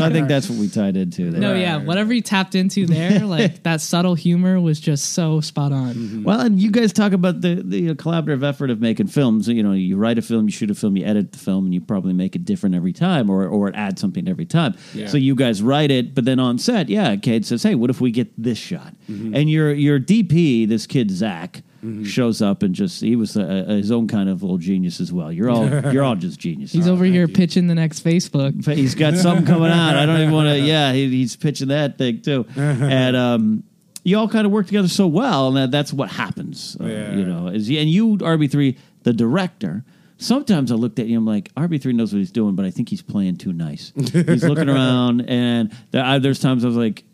I 0.00 0.10
think 0.10 0.28
that's 0.28 0.48
what 0.48 0.58
we 0.58 0.68
tied 0.68 0.96
into 0.96 1.30
there. 1.30 1.40
No, 1.40 1.54
yeah, 1.54 1.76
whatever 1.76 2.10
he 2.12 2.22
tapped 2.22 2.54
into 2.54 2.86
there, 2.86 3.20
like 3.26 3.62
that 3.64 3.82
subtle 3.82 4.14
humor 4.14 4.58
was 4.58 4.80
just 4.80 5.12
so 5.12 5.42
spot 5.42 5.72
on. 5.72 5.94
Mm-hmm. 5.94 6.22
Well, 6.24 6.40
and 6.40 6.58
you 6.58 6.70
guys 6.70 6.92
talk 6.92 7.12
about 7.12 7.42
the 7.42 7.62
the 7.62 7.94
collaborative 7.96 8.42
effort 8.42 8.70
of 8.70 8.80
making 8.80 9.08
films. 9.08 9.46
You 9.46 9.62
know, 9.62 9.72
you 9.72 9.98
write 9.98 10.16
a 10.16 10.22
film, 10.22 10.46
you 10.46 10.52
shoot 10.52 10.70
a 10.70 10.74
film, 10.74 10.96
you 10.96 11.04
edit 11.04 11.32
the 11.32 11.38
film, 11.38 11.66
and 11.66 11.74
you 11.74 11.82
probably 11.82 12.14
make 12.14 12.34
it 12.34 12.46
different 12.46 12.74
every 12.74 12.94
time, 12.94 13.28
or 13.28 13.46
or 13.46 13.72
add 13.74 13.98
something 13.98 14.26
every 14.26 14.46
time. 14.46 14.74
Yeah. 14.94 15.08
So 15.08 15.18
you 15.18 15.34
guys 15.34 15.62
write 15.62 15.90
it, 15.90 16.14
but 16.14 16.24
then 16.24 16.40
on 16.40 16.58
set, 16.58 16.88
yeah, 16.88 17.14
Cade 17.16 17.44
says, 17.44 17.62
"Hey, 17.62 17.74
what 17.74 17.90
if 17.90 18.00
we 18.00 18.10
get 18.10 18.32
this 18.42 18.58
shot?" 18.58 18.94
Mm-hmm. 19.10 19.34
And 19.36 19.50
your 19.50 19.70
your 19.74 20.00
DP, 20.00 20.66
this 20.66 20.86
kid 20.86 21.10
Zach. 21.10 21.62
Shows 22.04 22.42
up 22.42 22.62
and 22.62 22.74
just 22.74 23.00
he 23.00 23.16
was 23.16 23.36
a, 23.36 23.64
a, 23.68 23.72
his 23.76 23.90
own 23.90 24.06
kind 24.06 24.28
of 24.28 24.42
little 24.42 24.58
genius 24.58 25.00
as 25.00 25.12
well. 25.12 25.32
You're 25.32 25.48
all 25.48 25.66
you're 25.92 26.02
all 26.04 26.14
just 26.14 26.38
geniuses. 26.38 26.74
He's 26.74 26.86
over 26.88 27.04
here 27.06 27.26
pitching 27.26 27.68
the 27.68 27.74
next 27.74 28.04
Facebook. 28.04 28.66
He's 28.74 28.94
got 28.94 29.16
something 29.16 29.46
coming 29.46 29.70
out. 29.70 29.96
I 29.96 30.04
don't 30.04 30.20
even 30.20 30.34
want 30.34 30.48
to. 30.48 30.58
Yeah, 30.60 30.92
he, 30.92 31.08
he's 31.08 31.36
pitching 31.36 31.68
that 31.68 31.96
thing 31.96 32.20
too, 32.20 32.44
and 32.56 33.16
um, 33.16 33.64
you 34.04 34.18
all 34.18 34.28
kind 34.28 34.44
of 34.46 34.52
work 34.52 34.66
together 34.66 34.88
so 34.88 35.06
well, 35.06 35.48
and 35.48 35.56
that, 35.56 35.70
that's 35.70 35.90
what 35.92 36.10
happens. 36.10 36.76
uh, 36.80 36.84
Yeah. 36.84 37.14
You 37.14 37.24
know, 37.24 37.48
is 37.48 37.68
and 37.70 37.88
you 37.88 38.18
RB 38.18 38.50
three, 38.50 38.76
the 39.04 39.12
director. 39.14 39.82
Sometimes 40.18 40.70
I 40.70 40.74
looked 40.74 40.98
at 40.98 41.06
you, 41.06 41.16
I'm 41.16 41.24
like, 41.24 41.50
RB 41.54 41.80
three 41.80 41.94
knows 41.94 42.12
what 42.12 42.18
he's 42.18 42.30
doing, 42.30 42.54
but 42.56 42.66
I 42.66 42.70
think 42.70 42.90
he's 42.90 43.00
playing 43.00 43.36
too 43.38 43.54
nice. 43.54 43.90
he's 43.96 44.44
looking 44.44 44.68
around, 44.76 45.22
and 45.22 45.74
there, 45.92 46.04
I, 46.04 46.18
there's 46.18 46.40
times 46.40 46.62
I 46.64 46.68
was 46.68 46.76
like. 46.76 47.04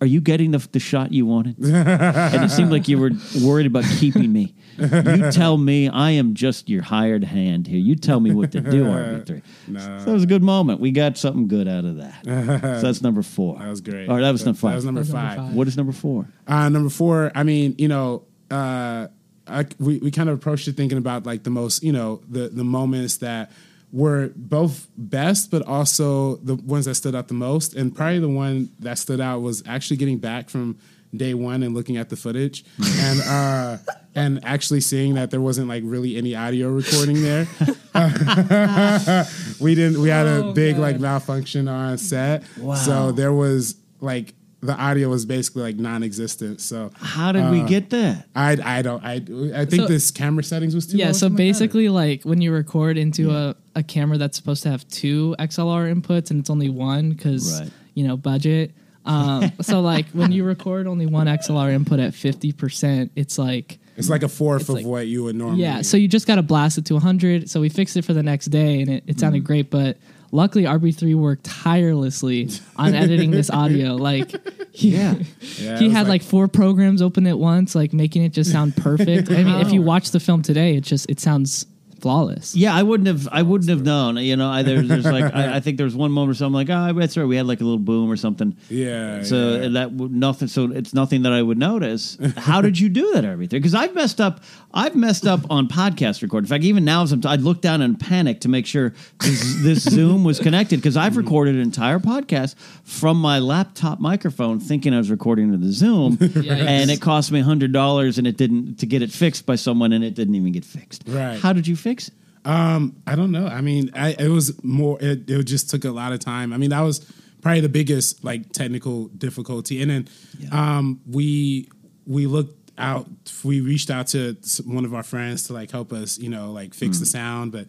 Are 0.00 0.06
you 0.06 0.20
getting 0.20 0.50
the, 0.50 0.58
the 0.72 0.78
shot 0.78 1.12
you 1.12 1.24
wanted? 1.24 1.56
and 1.58 2.44
it 2.44 2.50
seemed 2.50 2.70
like 2.70 2.86
you 2.86 2.98
were 2.98 3.10
worried 3.42 3.66
about 3.66 3.84
keeping 3.98 4.30
me. 4.32 4.54
You 4.78 5.30
tell 5.32 5.56
me 5.56 5.88
I 5.88 6.10
am 6.10 6.34
just 6.34 6.68
your 6.68 6.82
hired 6.82 7.24
hand 7.24 7.66
here. 7.66 7.78
You 7.78 7.94
tell 7.96 8.20
me 8.20 8.34
what 8.34 8.52
to 8.52 8.60
do, 8.60 8.84
RB3. 8.84 9.42
No. 9.68 9.80
So 9.80 10.04
that 10.04 10.12
was 10.12 10.22
a 10.22 10.26
good 10.26 10.42
moment. 10.42 10.80
We 10.80 10.90
got 10.90 11.16
something 11.16 11.48
good 11.48 11.66
out 11.66 11.86
of 11.86 11.96
that. 11.96 12.24
so 12.24 12.86
that's 12.86 13.00
number 13.00 13.22
four. 13.22 13.58
that 13.58 13.68
was 13.68 13.80
great. 13.80 14.08
Or 14.10 14.20
that 14.20 14.30
was 14.32 14.44
number 14.44 14.58
five. 14.58 14.70
That 14.72 14.76
was 14.76 14.84
number 14.84 15.00
That 15.00 15.06
was 15.06 15.12
number 15.14 15.28
five. 15.28 15.36
five. 15.46 15.54
What 15.54 15.66
is 15.68 15.76
number 15.78 15.92
four? 15.92 16.28
Uh, 16.46 16.68
number 16.68 16.90
four, 16.90 17.32
I 17.34 17.42
mean, 17.42 17.74
you 17.78 17.88
know, 17.88 18.24
uh, 18.50 19.06
I, 19.46 19.64
we, 19.78 19.98
we 19.98 20.10
kind 20.10 20.28
of 20.28 20.34
approached 20.36 20.68
it 20.68 20.76
thinking 20.76 20.98
about 20.98 21.24
like 21.24 21.42
the 21.44 21.50
most, 21.50 21.82
you 21.82 21.92
know, 21.92 22.20
the, 22.28 22.48
the 22.48 22.64
moments 22.64 23.16
that 23.18 23.50
were 23.92 24.30
both 24.36 24.88
best, 24.96 25.50
but 25.50 25.62
also 25.66 26.36
the 26.36 26.54
ones 26.56 26.84
that 26.86 26.94
stood 26.96 27.14
out 27.14 27.28
the 27.28 27.34
most. 27.34 27.74
And 27.74 27.94
probably 27.94 28.18
the 28.18 28.28
one 28.28 28.70
that 28.80 28.98
stood 28.98 29.20
out 29.20 29.40
was 29.40 29.62
actually 29.66 29.96
getting 29.96 30.18
back 30.18 30.50
from 30.50 30.78
day 31.14 31.32
one 31.34 31.62
and 31.62 31.72
looking 31.74 31.96
at 31.96 32.10
the 32.10 32.16
footage 32.16 32.64
and 32.98 33.20
uh, 33.22 33.78
and 34.14 34.44
actually 34.44 34.80
seeing 34.80 35.14
that 35.14 35.30
there 35.30 35.40
wasn't 35.40 35.68
like 35.68 35.82
really 35.86 36.16
any 36.16 36.34
audio 36.34 36.68
recording 36.68 37.22
there. 37.22 37.46
we 39.60 39.74
didn't. 39.74 40.00
We 40.00 40.08
had 40.08 40.26
a 40.26 40.44
Oh, 40.46 40.52
big 40.52 40.78
like 40.78 40.98
malfunction 41.00 41.68
on 41.68 41.98
set, 41.98 42.42
so 42.84 43.12
there 43.12 43.32
was 43.32 43.76
like 44.00 44.34
the 44.60 44.74
audio 44.74 45.08
was 45.08 45.24
basically 45.26 45.62
like 45.62 45.76
non-existent. 45.76 46.60
So 46.60 46.90
How 46.96 47.30
did 47.32 47.50
we 47.50 47.62
get 47.62 47.90
that? 47.90 48.26
I 48.34 48.56
I 48.62 48.82
don't 48.82 49.02
I 49.04 49.14
I 49.54 49.64
think 49.64 49.82
So- 49.82 49.86
this 49.86 50.10
camera 50.10 50.42
settings 50.42 50.74
was 50.74 50.86
too. 50.86 50.96
yeah 50.96 51.08
so 51.12 51.18
something 51.28 51.46
like 51.46 51.52
basically 51.54 51.88
like 51.88 52.22
when 52.24 52.40
you 52.40 52.52
record 52.52 52.98
into 52.98 53.30
a, 53.30 53.54
a 53.76 53.82
camera 53.84 54.18
that's 54.18 54.36
supposed 54.36 54.62
to 54.64 54.70
have 54.70 54.86
two 54.88 55.36
xlr 55.38 55.92
inputs 55.94 56.30
and 56.30 56.40
it's 56.40 56.50
only 56.50 56.68
one 56.70 57.10
because 57.10 57.60
Right. 57.60 57.70
you 57.94 58.06
know 58.08 58.16
budget 58.16 58.72
um, 59.04 59.52
so 59.60 59.80
like 59.82 60.06
when 60.08 60.32
you 60.32 60.42
record 60.44 60.86
only 60.88 61.06
one 61.06 61.26
xlr 61.28 61.72
input 61.72 62.00
at 62.00 62.12
50% 62.12 63.10
it's 63.14 63.38
like 63.38 63.78
it's 63.96 64.08
like 64.10 64.22
a 64.24 64.28
fourth 64.28 64.68
of 64.68 64.74
like- 64.76 64.84
what 64.86 65.06
you 65.06 65.24
would 65.24 65.36
normally. 65.36 65.62
yeah 65.62 65.82
so 65.82 65.96
you 65.96 66.08
just 66.08 66.26
got 66.26 66.34
to 66.36 66.42
blast 66.42 66.78
it 66.78 66.84
to 66.86 66.94
100 66.94 67.48
so 67.48 67.60
we 67.60 67.68
fixed 67.68 67.96
it 67.96 68.04
for 68.04 68.12
the 68.14 68.22
next 68.22 68.46
day 68.46 68.80
and 68.80 68.90
it, 68.90 69.04
it 69.06 69.20
sounded 69.20 69.42
Mm. 69.42 69.46
great 69.46 69.70
but 69.70 69.96
luckily 70.32 70.64
rb3 70.64 71.14
worked 71.14 71.44
tirelessly 71.44 72.48
on 72.76 72.94
editing 73.02 73.30
this 73.30 73.50
audio 73.50 73.94
like 73.94 74.34
he, 74.72 74.90
Yeah. 74.96 75.14
Yeah, 75.58 75.78
he 75.78 75.84
was 75.84 75.92
had 75.94 76.08
like, 76.08 76.22
four 76.22 76.48
programs 76.48 77.00
open 77.00 77.26
at 77.26 77.38
once 77.38 77.74
like 77.74 77.92
making 77.92 78.22
it 78.24 78.30
just 78.30 78.50
sound 78.50 78.76
perfect 78.76 79.30
i 79.30 79.42
mean 79.44 79.60
if 79.60 79.72
you 79.72 79.82
watch 79.82 80.10
the 80.10 80.20
film 80.20 80.42
today 80.42 80.76
it 80.76 80.82
just 80.82 81.08
it 81.08 81.20
sounds 81.20 81.64
flawless 82.00 82.54
Yeah, 82.54 82.74
I 82.74 82.82
wouldn't 82.82 83.06
have. 83.06 83.28
I 83.32 83.42
wouldn't 83.42 83.70
have 83.70 83.82
known. 83.82 84.16
You 84.18 84.36
know, 84.36 84.48
I, 84.48 84.62
there's, 84.62 84.88
there's 84.88 85.04
like 85.04 85.34
I, 85.34 85.56
I 85.56 85.60
think 85.60 85.76
there 85.76 85.84
was 85.84 85.94
one 85.96 86.10
moment 86.12 86.32
or 86.32 86.34
something 86.34 86.54
like, 86.54 86.70
oh, 86.70 86.98
that's 86.98 87.16
right. 87.16 87.24
We 87.24 87.36
had 87.36 87.46
like 87.46 87.60
a 87.60 87.64
little 87.64 87.78
boom 87.78 88.10
or 88.10 88.16
something. 88.16 88.56
Yeah, 88.68 89.22
So 89.22 89.54
yeah. 89.60 89.68
that 89.68 89.92
would 89.92 90.12
nothing. 90.12 90.48
So 90.48 90.70
it's 90.72 90.94
nothing 90.94 91.22
that 91.22 91.32
I 91.32 91.42
would 91.42 91.58
notice. 91.58 92.18
How 92.36 92.60
did 92.60 92.78
you 92.78 92.88
do 92.88 93.12
that? 93.14 93.24
Everything 93.24 93.60
because 93.60 93.74
I've 93.74 93.94
messed 93.94 94.20
up. 94.20 94.40
I've 94.72 94.94
messed 94.94 95.26
up 95.26 95.40
on 95.50 95.68
podcast 95.68 96.22
record. 96.22 96.44
In 96.44 96.48
fact, 96.48 96.64
even 96.64 96.84
now, 96.84 97.04
sometimes 97.06 97.32
I'd 97.32 97.40
look 97.42 97.60
down 97.62 97.80
and 97.80 97.98
panic 97.98 98.40
to 98.42 98.48
make 98.48 98.66
sure 98.66 98.92
this, 99.20 99.62
this 99.62 99.82
Zoom 99.84 100.22
was 100.22 100.38
connected 100.38 100.76
because 100.76 100.96
I've 100.96 101.16
recorded 101.16 101.54
an 101.54 101.62
entire 101.62 101.98
podcast 101.98 102.56
from 102.84 103.18
my 103.18 103.38
laptop 103.38 104.00
microphone, 104.00 104.60
thinking 104.60 104.92
I 104.92 104.98
was 104.98 105.10
recording 105.10 105.52
to 105.52 105.58
the 105.58 105.72
Zoom, 105.72 106.18
and 106.20 106.90
it 106.90 107.00
cost 107.00 107.32
me 107.32 107.40
hundred 107.40 107.72
dollars, 107.72 108.18
and 108.18 108.26
it 108.26 108.36
didn't 108.36 108.76
to 108.80 108.86
get 108.86 109.00
it 109.02 109.10
fixed 109.10 109.46
by 109.46 109.54
someone, 109.56 109.92
and 109.92 110.04
it 110.04 110.14
didn't 110.14 110.34
even 110.34 110.52
get 110.52 110.64
fixed. 110.64 111.04
Right. 111.06 111.38
How 111.40 111.52
did 111.52 111.66
you 111.66 111.76
fix? 111.86 112.10
Um, 112.44 112.96
I 113.06 113.14
don't 113.14 113.32
know. 113.32 113.46
I 113.46 113.60
mean, 113.60 113.90
I, 113.94 114.16
it 114.18 114.28
was 114.28 114.62
more. 114.64 114.98
It, 115.00 115.28
it 115.30 115.42
just 115.44 115.70
took 115.70 115.84
a 115.84 115.90
lot 115.90 116.12
of 116.12 116.20
time. 116.20 116.52
I 116.52 116.56
mean, 116.56 116.70
that 116.70 116.80
was 116.80 117.00
probably 117.42 117.60
the 117.60 117.68
biggest 117.68 118.24
like 118.24 118.52
technical 118.52 119.06
difficulty. 119.08 119.82
And 119.82 119.90
then 119.90 120.08
um, 120.52 121.00
we 121.08 121.68
we 122.06 122.26
looked 122.26 122.70
out. 122.78 123.08
We 123.44 123.60
reached 123.60 123.90
out 123.90 124.08
to 124.08 124.36
one 124.64 124.84
of 124.84 124.94
our 124.94 125.02
friends 125.02 125.44
to 125.44 125.52
like 125.52 125.70
help 125.70 125.92
us, 125.92 126.18
you 126.18 126.28
know, 126.28 126.52
like 126.52 126.74
fix 126.74 126.98
the 126.98 127.06
sound, 127.06 127.52
but. 127.52 127.66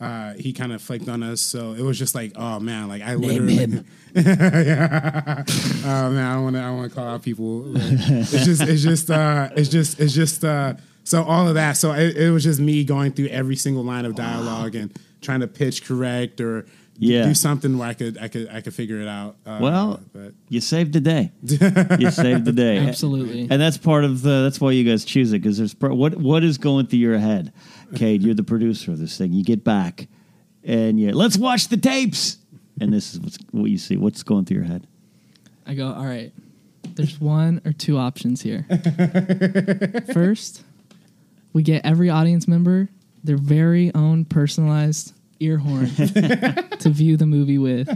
Uh, 0.00 0.32
he 0.32 0.54
kind 0.54 0.72
of 0.72 0.80
flaked 0.80 1.10
on 1.10 1.22
us, 1.22 1.42
so 1.42 1.74
it 1.74 1.82
was 1.82 1.98
just 1.98 2.14
like, 2.14 2.32
oh 2.34 2.58
man, 2.58 2.88
like 2.88 3.02
I 3.02 3.16
literally, 3.16 3.84
yeah. 4.14 5.44
oh 5.84 6.10
man, 6.10 6.26
I 6.26 6.40
want 6.40 6.56
to, 6.56 6.62
I 6.62 6.70
want 6.70 6.90
to 6.90 6.96
call 6.96 7.06
out 7.06 7.22
people. 7.22 7.64
It's 7.76 8.30
just, 8.30 8.62
it's 8.62 8.82
just, 8.82 9.10
uh, 9.10 9.50
it's 9.54 9.68
just, 9.68 10.00
it's 10.00 10.14
just, 10.14 10.42
uh, 10.42 10.72
so 11.10 11.22
all 11.24 11.48
of 11.48 11.54
that. 11.54 11.76
So 11.76 11.92
it, 11.92 12.16
it 12.16 12.30
was 12.30 12.44
just 12.44 12.60
me 12.60 12.84
going 12.84 13.12
through 13.12 13.26
every 13.28 13.56
single 13.56 13.82
line 13.84 14.04
of 14.04 14.14
dialogue 14.14 14.74
and 14.76 14.96
trying 15.20 15.40
to 15.40 15.46
pitch 15.48 15.84
correct 15.84 16.40
or 16.40 16.66
Yeah. 16.98 17.24
do 17.24 17.34
something 17.34 17.78
where 17.78 17.88
I 17.88 17.94
could, 17.94 18.16
I 18.18 18.28
could, 18.28 18.48
I 18.48 18.60
could 18.60 18.74
figure 18.74 19.00
it 19.00 19.08
out. 19.08 19.34
Uh, 19.44 19.58
Well, 19.60 20.00
but 20.12 20.34
you 20.48 20.60
saved 20.60 20.92
the 20.92 21.00
day. 21.00 21.32
you 21.42 22.10
saved 22.24 22.44
the 22.44 22.52
day. 22.54 22.78
Absolutely. 22.78 23.42
And 23.50 23.60
that's 23.60 23.76
part 23.78 24.04
of 24.04 24.22
the. 24.22 24.42
That's 24.44 24.60
why 24.60 24.70
you 24.72 24.84
guys 24.90 25.04
choose 25.04 25.32
it 25.32 25.40
because 25.42 25.58
there's 25.58 25.74
pro- 25.74 25.94
what 25.94 26.14
what 26.16 26.44
is 26.44 26.58
going 26.58 26.86
through 26.86 27.00
your 27.00 27.18
head, 27.18 27.52
Cade. 27.96 28.22
You're 28.22 28.34
the 28.34 28.44
producer 28.44 28.92
of 28.92 28.98
this 28.98 29.16
thing. 29.18 29.32
You 29.32 29.42
get 29.44 29.64
back, 29.64 30.06
and 30.64 31.00
you 31.00 31.12
let's 31.12 31.36
watch 31.36 31.68
the 31.68 31.76
tapes. 31.76 32.38
And 32.80 32.92
this 32.92 33.12
is 33.14 33.20
what's, 33.20 33.38
what 33.50 33.70
you 33.70 33.78
see. 33.78 33.96
What's 33.96 34.22
going 34.22 34.44
through 34.46 34.58
your 34.58 34.66
head? 34.66 34.86
I 35.66 35.74
go, 35.74 35.92
all 35.92 36.06
right, 36.06 36.32
there's 36.96 37.20
one 37.20 37.60
or 37.64 37.72
two 37.72 37.98
options 37.98 38.40
here. 38.42 38.64
First, 40.14 40.64
we 41.52 41.62
get 41.62 41.84
every 41.84 42.10
audience 42.10 42.46
member 42.48 42.88
their 43.22 43.36
very 43.36 43.94
own 43.94 44.24
personalized 44.24 45.12
ear 45.40 45.58
horn 45.58 45.86
to 46.78 46.88
view 46.90 47.16
the 47.16 47.26
movie 47.26 47.58
with. 47.58 47.88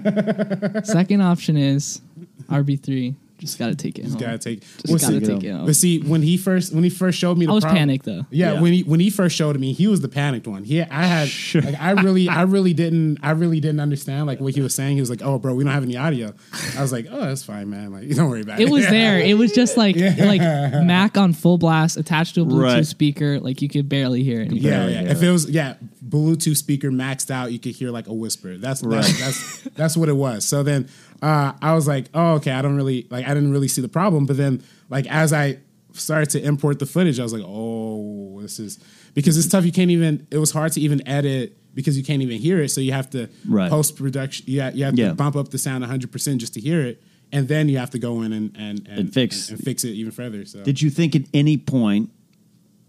Second 0.86 1.20
option 1.22 1.56
is 1.56 2.00
RB3. 2.48 3.14
Just 3.38 3.58
got 3.58 3.66
to 3.66 3.74
take 3.74 3.98
it 3.98 4.02
just 4.02 4.14
home. 4.14 4.20
gotta 4.22 4.38
take. 4.38 4.60
Just 4.60 4.88
well, 4.88 4.98
gotta 4.98 5.20
see, 5.26 5.34
take 5.34 5.42
it 5.44 5.50
home. 5.50 5.66
But 5.66 5.74
see, 5.76 5.98
when 6.00 6.22
he 6.22 6.36
first, 6.36 6.72
when 6.72 6.84
he 6.84 6.88
first 6.88 7.18
showed 7.18 7.36
me, 7.36 7.46
the 7.46 7.52
I 7.52 7.54
was 7.56 7.64
prob- 7.64 7.76
panicked 7.76 8.04
though. 8.04 8.24
Yeah, 8.30 8.54
Yeah. 8.54 8.60
when 8.60 8.72
he 8.72 8.82
when 8.84 9.00
he 9.00 9.10
first 9.10 9.34
showed 9.36 9.58
me, 9.58 9.72
he 9.72 9.86
was 9.88 10.00
the 10.00 10.08
panicked 10.08 10.46
one. 10.46 10.62
He, 10.64 10.80
I 10.80 11.04
had, 11.04 11.28
like, 11.64 11.74
I 11.80 11.90
really, 12.00 12.28
I 12.28 12.42
really 12.42 12.72
didn't, 12.74 13.18
I 13.24 13.32
really 13.32 13.58
didn't 13.58 13.80
understand 13.80 14.26
like 14.28 14.38
what 14.40 14.54
he 14.54 14.60
was 14.60 14.72
saying. 14.74 14.94
He 14.96 15.00
was 15.00 15.10
like, 15.10 15.20
"Oh, 15.22 15.38
bro, 15.40 15.52
we 15.54 15.64
don't 15.64 15.72
have 15.72 15.82
any 15.82 15.96
audio." 15.96 16.32
I 16.78 16.80
was 16.80 16.92
like, 16.92 17.06
"Oh, 17.10 17.20
that's 17.22 17.42
fine, 17.42 17.68
man. 17.68 17.92
Like, 17.92 18.08
don't 18.10 18.30
worry 18.30 18.42
about 18.42 18.60
it." 18.60 18.68
It 18.68 18.70
was 18.70 18.86
there. 18.88 19.18
It 19.18 19.36
was 19.36 19.52
just 19.52 19.76
like 19.76 19.96
like 19.96 20.40
Mac 20.40 21.18
on 21.18 21.32
full 21.32 21.58
blast 21.58 21.96
attached 21.96 22.36
to 22.36 22.42
a 22.42 22.44
Bluetooth 22.44 22.62
Right. 22.62 22.86
speaker. 22.86 23.40
Like 23.40 23.60
you 23.60 23.68
could 23.68 23.88
barely 23.88 24.22
hear 24.22 24.42
it. 24.42 24.52
Yeah, 24.52 24.86
yeah. 24.86 25.00
hear 25.02 25.08
If 25.10 25.22
it. 25.22 25.28
it 25.28 25.32
was 25.32 25.50
yeah, 25.50 25.74
Bluetooth 26.06 26.56
speaker 26.56 26.90
maxed 26.90 27.30
out, 27.30 27.52
you 27.52 27.58
could 27.58 27.72
hear 27.72 27.90
like 27.90 28.06
a 28.08 28.12
whisper. 28.12 28.56
That's 28.56 28.80
that's 28.80 29.18
that's, 29.20 29.62
that's 29.76 29.96
what 29.96 30.08
it 30.08 30.14
was. 30.16 30.44
So 30.46 30.62
then 30.62 30.88
uh, 31.22 31.52
I 31.62 31.74
was 31.74 31.86
like, 31.88 32.06
oh 32.14 32.34
okay, 32.34 32.50
I 32.52 32.62
don't 32.62 32.76
really 32.76 33.06
like 33.10 33.24
I 33.26 33.34
didn't 33.34 33.52
really 33.52 33.68
see 33.68 33.80
the 33.80 33.88
problem. 33.88 34.26
But 34.26 34.36
then 34.36 34.62
like 34.90 35.06
as 35.08 35.32
I 35.32 35.58
started 35.92 36.30
to 36.30 36.42
import 36.44 36.78
the 36.78 36.86
footage, 36.86 37.18
I 37.20 37.22
was 37.22 37.32
like, 37.32 37.44
oh, 37.46 38.40
this 38.42 38.58
is 38.58 38.78
because 39.14 39.38
it's 39.38 39.48
tough. 39.48 39.64
You 39.64 39.72
can't 39.72 39.90
even. 39.90 40.26
It 40.30 40.38
was 40.38 40.50
hard 40.50 40.72
to 40.72 40.80
even 40.80 41.06
edit 41.08 41.56
because 41.74 41.96
you 41.96 42.04
can't 42.04 42.22
even 42.22 42.38
hear 42.38 42.60
it. 42.60 42.68
So 42.70 42.80
you 42.80 42.92
have 42.92 43.10
to 43.10 43.28
Right. 43.48 43.70
post 43.70 43.96
production. 43.96 44.44
Yeah, 44.48 44.70
you 44.72 44.84
have 44.84 44.98
Yeah. 44.98 45.08
to 45.08 45.14
bump 45.14 45.36
up 45.36 45.48
the 45.50 45.58
sound 45.58 45.82
100 45.82 46.12
percent 46.12 46.40
just 46.40 46.54
to 46.54 46.60
hear 46.60 46.82
it. 46.82 47.02
And 47.32 47.48
then 47.48 47.68
you 47.68 47.78
have 47.78 47.90
to 47.90 47.98
go 47.98 48.22
in 48.22 48.32
and 48.32 48.54
and, 48.56 48.86
and, 48.88 48.98
And 48.98 49.12
fix. 49.14 49.48
and, 49.50 49.58
fix 49.58 49.82
it 49.84 49.90
even 49.90 50.12
further. 50.12 50.44
So 50.44 50.62
Did 50.62 50.82
you 50.82 50.90
think 50.90 51.16
at 51.16 51.22
any 51.32 51.56
point, 51.56 52.10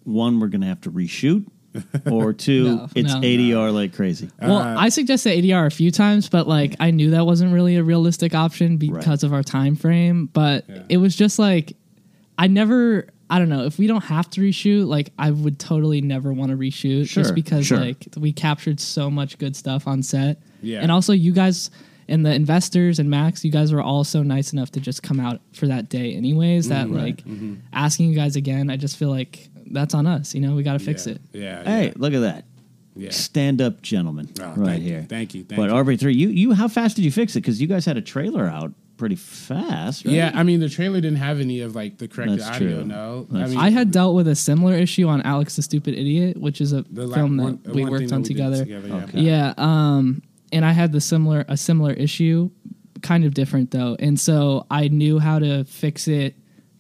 one, 0.04 0.40
we're 0.40 0.50
going 0.50 0.62
to 0.62 0.68
have 0.68 0.82
to 0.82 0.92
reshoot, 0.92 1.46
or 2.12 2.34
two, 2.34 2.64
No, 2.76 2.90
it's 2.96 3.14
no. 3.14 3.22
ADR 3.22 3.74
like 3.74 3.94
crazy? 3.94 4.30
Well, 4.42 4.58
I 4.58 4.90
suggested 4.90 5.32
ADR 5.44 5.66
a 5.68 5.72
few 5.72 5.92
times, 5.92 6.30
but 6.30 6.48
like 6.48 6.76
I 6.80 6.92
knew 6.92 7.12
that 7.12 7.26
wasn't 7.26 7.54
really 7.54 7.76
a 7.78 7.84
realistic 7.84 8.34
option 8.36 8.78
because 8.78 9.24
of 9.24 9.34
our 9.34 9.44
time 9.44 9.76
frame. 9.76 10.28
But 10.34 10.66
it 10.90 10.98
was 10.98 11.16
just 11.16 11.40
like 11.40 11.76
I 12.38 12.48
never. 12.48 13.08
I 13.28 13.40
don't 13.40 13.50
know 13.50 13.66
if 13.66 13.80
we 13.80 13.88
don't 13.88 14.04
have 14.04 14.30
to 14.32 14.42
reshoot. 14.42 14.86
Like 14.88 15.12
I 15.18 15.32
would 15.32 15.58
totally 15.58 16.00
never 16.02 16.32
want 16.32 16.52
to 16.52 16.58
reshoot 16.58 17.10
Sure, 17.10 17.24
just 17.24 17.34
because 17.34 17.66
sure. 17.66 17.80
like 17.80 18.08
we 18.18 18.32
captured 18.32 18.80
so 18.80 19.10
much 19.10 19.40
good 19.40 19.56
stuff 19.56 19.88
on 19.88 20.04
set. 20.04 20.38
Yeah. 20.62 20.82
and 20.82 20.92
also 20.92 21.12
you 21.12 21.32
guys 21.32 21.72
and 22.08 22.24
the 22.24 22.32
investors 22.32 23.00
and 23.00 23.10
Max, 23.10 23.44
you 23.44 23.52
guys 23.52 23.74
were 23.74 23.82
all 23.82 24.04
so 24.04 24.22
nice 24.22 24.54
enough 24.54 24.70
to 24.74 24.80
just 24.80 25.02
come 25.02 25.20
out 25.20 25.42
for 25.54 25.66
that 25.66 25.90
day, 25.90 26.14
anyways. 26.14 26.68
That 26.70 26.86
Mm-hmm. 26.86 26.96
like 26.96 27.24
asking 27.74 28.10
you 28.12 28.16
guys 28.16 28.36
again, 28.36 28.70
I 28.70 28.78
just 28.78 28.96
feel 28.98 29.10
like 29.10 29.50
that's 29.72 29.94
on 29.94 30.06
us. 30.08 30.34
You 30.36 30.42
know, 30.42 30.56
we 30.56 30.64
got 30.64 30.74
to 30.74 30.80
fix 30.80 31.06
yeah, 31.08 31.14
it. 31.14 31.22
Yeah. 31.34 31.64
Hey, 31.64 31.86
yeah. 31.88 31.94
look 31.96 32.14
at 32.14 32.20
that. 32.22 32.46
Yeah. 32.98 33.10
Stand 33.12 33.62
up 33.62 33.82
gentlemen, 33.82 34.30
Oh, 34.40 34.54
right 34.56 34.66
thank 34.68 34.84
you, 34.84 34.90
here. 34.90 35.06
thank 35.10 35.34
you, 35.36 35.44
thank 35.44 35.58
but 35.60 35.70
you. 35.70 35.76
RB3, 35.76 36.16
you, 36.16 36.30
you, 36.30 36.54
how 36.54 36.70
fast 36.70 36.96
did 36.96 37.04
you 37.04 37.12
fix 37.12 37.36
it? 37.36 37.42
Because 37.42 37.60
you 37.62 37.68
guys 37.68 37.86
had 37.86 37.98
a 37.98 38.02
trailer 38.02 38.46
out 38.48 38.72
pretty 38.96 39.18
fast, 39.18 40.06
right? 40.06 40.14
Yeah, 40.16 40.32
I 40.34 40.44
mean 40.44 40.62
the 40.62 40.70
trailer 40.70 41.02
didn't 41.02 41.18
have 41.18 41.42
any 41.42 41.60
of 41.60 41.76
like 41.76 41.98
the 41.98 42.08
corrected 42.08 42.40
That's 42.40 42.56
audio. 42.56 42.76
true. 42.78 42.86
No, 42.86 43.28
That's 43.30 43.50
I 43.52 43.54
mean 43.54 43.60
I 43.60 43.70
had 43.70 43.92
dealt 43.92 44.16
with 44.16 44.30
a 44.30 44.36
similar 44.36 44.76
issue 44.76 45.10
on 45.10 45.22
Alex 45.24 45.58
the 45.58 45.62
Stupid 45.62 45.94
Idiot, 45.96 46.38
which 46.38 46.62
is 46.62 46.72
a 46.72 46.84
the 46.90 47.06
la- 47.06 47.16
film 47.16 47.36
that 47.36 47.44
one- 47.44 47.60
we 47.66 47.82
one 47.84 47.92
worked 47.92 48.14
on 48.14 48.22
we 48.22 48.28
did 48.30 48.34
together. 48.34 48.64
yeah. 48.64 48.78
Okay. 49.04 49.20
Yeah, 49.20 49.54
um, 49.58 50.22
and 50.54 50.64
I 50.64 50.72
had 50.72 50.94
the 50.94 51.02
similar 51.02 51.44
a 51.50 51.58
similar 51.58 51.92
issue, 51.92 52.50
kind 53.02 53.26
of 53.26 53.34
different 53.34 53.72
though, 53.72 53.98
and 54.00 54.18
so 54.18 54.66
I 54.72 54.88
knew 54.88 55.20
how 55.20 55.40
to 55.40 55.66
fix 55.66 56.08
it 56.08 56.36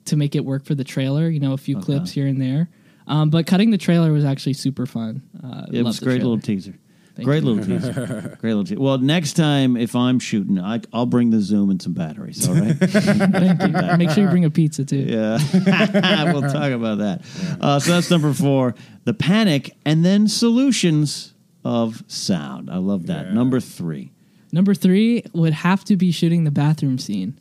to 0.05 0.15
make 0.15 0.35
it 0.35 0.45
work 0.45 0.65
for 0.65 0.75
the 0.75 0.83
trailer. 0.83 1.29
You 1.29 1.39
know, 1.39 1.53
a 1.53 1.57
few 1.57 1.79
clips 1.79 2.11
here 2.11 2.27
and 2.27 2.41
there. 2.41 2.69
Um, 3.07 3.29
but 3.29 3.45
cutting 3.45 3.69
the 3.69 3.77
trailer 3.77 4.11
was 4.11 4.25
actually 4.25 4.53
super 4.53 4.85
fun. 4.85 5.21
Uh, 5.43 5.65
It 5.71 5.83
was 5.83 6.01
a 6.01 6.03
great 6.03 6.15
trailer. 6.17 6.29
little 6.31 6.39
teaser. 6.41 6.73
Thank 7.15 7.27
great 7.27 7.43
you. 7.43 7.49
little 7.53 7.63
teaser. 7.79 8.37
great 8.41 8.49
little 8.51 8.63
teaser. 8.65 8.81
Well, 8.81 8.97
next 8.97 9.33
time 9.33 9.77
if 9.77 9.95
I'm 9.95 10.19
shooting, 10.19 10.59
I, 10.59 10.81
I'll 10.91 11.05
bring 11.05 11.29
the 11.29 11.39
Zoom 11.39 11.69
and 11.69 11.81
some 11.81 11.93
batteries. 11.93 12.47
All 12.49 12.55
right. 12.55 12.75
Thank 12.77 13.61
you. 13.61 13.97
Make 13.97 14.09
sure 14.09 14.23
you 14.23 14.29
bring 14.29 14.43
a 14.43 14.49
pizza 14.49 14.83
too. 14.83 14.97
yeah, 14.97 15.37
we'll 16.33 16.41
talk 16.41 16.71
about 16.71 16.97
that. 16.97 17.21
Uh, 17.61 17.79
so 17.79 17.91
that's 17.91 18.09
number 18.11 18.33
four: 18.33 18.75
the 19.05 19.13
panic, 19.13 19.77
and 19.85 20.03
then 20.03 20.27
solutions 20.27 21.33
of 21.63 22.03
sound. 22.07 22.69
I 22.69 22.77
love 22.77 23.05
that. 23.07 23.27
Yeah. 23.27 23.33
Number 23.33 23.59
three. 23.61 24.11
Number 24.51 24.73
three 24.73 25.23
would 25.33 25.53
have 25.53 25.83
to 25.85 25.95
be 25.95 26.11
shooting 26.11 26.43
the 26.43 26.51
bathroom 26.51 26.97
scene. 26.97 27.39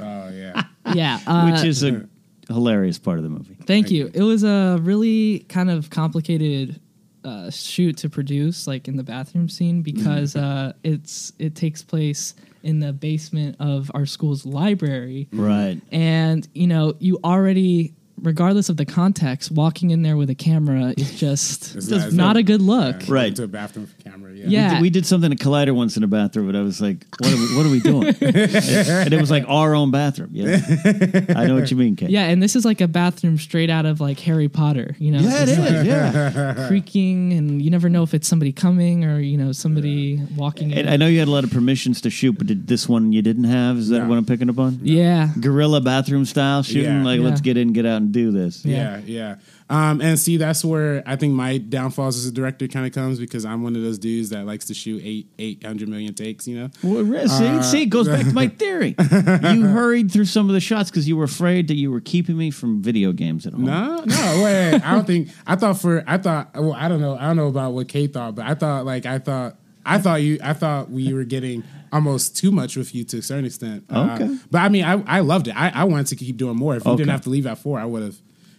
Oh 0.00 0.28
yeah. 0.30 0.64
Yeah, 0.94 1.18
uh, 1.26 1.50
which 1.50 1.64
is 1.64 1.82
a 1.82 2.06
hilarious 2.48 2.98
part 2.98 3.18
of 3.18 3.24
the 3.24 3.30
movie. 3.30 3.56
Thank 3.66 3.90
you. 3.90 4.10
It 4.12 4.22
was 4.22 4.44
a 4.44 4.78
really 4.82 5.40
kind 5.48 5.70
of 5.70 5.88
complicated 5.90 6.80
uh, 7.24 7.50
shoot 7.50 7.96
to 7.98 8.10
produce, 8.10 8.66
like 8.66 8.86
in 8.86 8.96
the 8.96 9.02
bathroom 9.02 9.48
scene, 9.48 9.80
because 9.82 10.36
uh, 10.36 10.74
it's 10.82 11.32
it 11.38 11.54
takes 11.54 11.82
place 11.82 12.34
in 12.62 12.80
the 12.80 12.92
basement 12.92 13.56
of 13.60 13.90
our 13.94 14.04
school's 14.06 14.44
library, 14.44 15.28
Right. 15.32 15.80
and 15.90 16.46
you 16.54 16.66
know 16.66 16.94
you 16.98 17.18
already. 17.24 17.94
Regardless 18.22 18.68
of 18.68 18.76
the 18.76 18.84
context, 18.86 19.50
walking 19.50 19.90
in 19.90 20.02
there 20.02 20.16
with 20.16 20.30
a 20.30 20.34
camera 20.34 20.94
is 20.96 21.18
just 21.18 21.74
It's 21.76 21.90
not, 21.90 22.12
not- 22.12 22.36
a 22.36 22.42
good 22.42 22.62
look. 22.62 23.06
Yeah, 23.06 23.14
Right. 23.14 23.36
To 23.36 23.42
a 23.44 23.48
bathroom 23.48 23.86
for 23.86 24.02
camera. 24.02 24.32
Yeah. 24.32 24.46
Yeah. 24.48 24.80
We 24.80 24.88
did 24.90 25.04
something 25.06 25.30
at 25.32 25.38
Collider 25.38 25.74
once 25.74 25.96
in 25.96 26.02
a 26.02 26.06
bathroom, 26.06 26.48
and 26.48 26.56
I 26.56 26.62
was 26.62 26.80
like, 26.80 27.04
"What 27.18 27.32
are 27.32 27.36
we, 27.36 27.56
what 27.56 27.66
are 27.66 27.70
we 27.70 27.80
doing?" 27.80 28.06
and 28.20 29.12
it 29.14 29.20
was 29.20 29.30
like 29.30 29.44
our 29.48 29.74
own 29.74 29.90
bathroom. 29.90 30.30
Yeah, 30.32 30.58
I 31.36 31.46
know 31.46 31.54
what 31.54 31.70
you 31.70 31.76
mean, 31.76 31.96
Cade. 31.96 32.10
Yeah, 32.10 32.24
and 32.24 32.42
this 32.42 32.56
is 32.56 32.64
like 32.64 32.80
a 32.80 32.88
bathroom 32.88 33.38
straight 33.38 33.70
out 33.70 33.86
of 33.86 34.00
like 34.00 34.18
Harry 34.20 34.48
Potter. 34.48 34.94
You 34.98 35.12
know, 35.12 35.20
yeah, 35.20 35.42
it 35.42 35.48
It's 35.48 35.58
is. 35.58 35.86
Yeah, 35.86 36.66
creaking, 36.68 37.32
and 37.32 37.62
you 37.62 37.70
never 37.70 37.88
know 37.88 38.02
if 38.02 38.14
it's 38.14 38.28
somebody 38.28 38.52
coming 38.52 39.04
or 39.04 39.18
you 39.20 39.36
know 39.36 39.52
somebody 39.52 40.20
walking 40.36 40.70
in. 40.72 40.88
I 40.88 40.96
know 40.96 41.06
you 41.06 41.18
had 41.18 41.28
a 41.28 41.30
lot 41.32 41.44
of 41.44 41.50
permissions 41.50 42.00
to 42.02 42.10
shoot, 42.10 42.32
but 42.38 42.46
did 42.46 42.66
this 42.66 42.88
one 42.88 43.12
you 43.12 43.22
didn't 43.22 43.44
have? 43.44 43.76
Is 43.78 43.88
that 43.90 44.00
No. 44.00 44.08
what 44.08 44.18
I'm 44.18 44.24
picking 44.26 44.48
up 44.50 44.58
on? 44.58 44.80
yeah, 44.82 45.30
Guerrilla 45.40 45.80
bathroom 45.80 46.24
style 46.24 46.62
shooting. 46.62 46.84
Yeah. 46.84 47.04
Like, 47.04 47.20
Yeah. 47.20 47.26
let's 47.26 47.40
get 47.40 47.56
in, 47.56 47.72
get 47.72 47.86
out, 47.86 48.02
and 48.04 48.12
do 48.12 48.30
this. 48.30 48.64
Yeah, 48.64 49.00
yeah. 49.04 49.36
Um, 49.70 50.00
and 50.02 50.18
see, 50.18 50.36
that's 50.36 50.64
where 50.64 51.02
I 51.06 51.16
think 51.16 51.32
my 51.34 51.58
downfalls 51.58 52.16
as 52.18 52.26
a 52.26 52.32
director 52.32 52.68
kind 52.68 52.86
of 52.86 52.92
comes 52.92 53.18
because 53.18 53.44
I'm 53.44 53.62
one 53.62 53.74
of 53.76 53.82
those 53.82 53.98
dudes 53.98 54.28
that 54.30 54.44
likes 54.46 54.66
to 54.66 54.74
shoot 54.74 55.00
eight 55.04 55.26
eight 55.38 55.64
hundred 55.64 55.88
million 55.88 56.14
takes. 56.14 56.46
You 56.46 56.58
know, 56.60 56.70
Well, 56.82 57.02
re- 57.02 57.26
see, 57.26 57.46
Uh, 57.46 57.62
see, 57.62 57.82
it 57.82 57.86
goes 57.86 58.06
back 58.08 58.26
to 58.26 58.32
my 58.32 58.48
theory. 58.48 58.94
you 58.98 59.66
hurried 59.66 60.10
through 60.10 60.26
some 60.26 60.48
of 60.48 60.54
the 60.54 60.60
shots 60.60 60.90
because 60.90 61.08
you 61.08 61.16
were 61.16 61.24
afraid 61.24 61.68
that 61.68 61.76
you 61.76 61.90
were 61.90 62.00
keeping 62.00 62.36
me 62.36 62.50
from 62.50 62.82
video 62.82 63.12
games 63.12 63.46
at 63.46 63.54
home. 63.54 63.64
no, 63.64 64.04
no, 64.04 64.42
wait. 64.44 64.74
I 64.84 64.94
don't 64.94 65.06
think. 65.06 65.28
I 65.46 65.56
thought 65.56 65.80
for. 65.80 66.04
I 66.06 66.18
thought. 66.18 66.50
Well, 66.54 66.74
I 66.74 66.88
don't 66.88 67.00
know. 67.00 67.16
I 67.16 67.22
don't 67.28 67.36
know 67.36 67.48
about 67.48 67.72
what 67.72 67.88
Cade 67.88 68.12
thought, 68.12 68.34
but 68.34 68.44
I 68.46 68.54
thought 68.54 68.84
like 68.84 69.06
I 69.06 69.18
thought. 69.18 69.56
I 69.86 69.98
thought 69.98 70.22
you. 70.22 70.38
I 70.42 70.52
thought 70.52 70.90
we 70.90 71.12
were 71.14 71.24
getting 71.24 71.62
almost 71.92 72.36
too 72.36 72.50
much 72.50 72.76
with 72.76 72.94
you 72.94 73.04
to 73.04 73.18
a 73.18 73.22
certain 73.22 73.44
extent. 73.44 73.84
Uh, 73.90 74.18
Okay. 74.20 74.36
but 74.50 74.58
I 74.58 74.68
mean, 74.68 74.84
I, 74.84 75.02
I 75.06 75.20
loved 75.20 75.48
it. 75.48 75.56
I, 75.56 75.70
I 75.70 75.84
wanted 75.84 76.06
to 76.08 76.16
keep 76.16 76.36
doing 76.36 76.56
more. 76.56 76.76
If 76.76 76.84
you 76.84 76.90
Okay. 76.92 76.98
didn't 77.02 77.10
have 77.12 77.22
to 77.22 77.30
leave 77.30 77.46
at 77.46 77.58
four, 77.58 77.78
I 77.78 77.84
would 77.84 78.02
have 78.02 78.16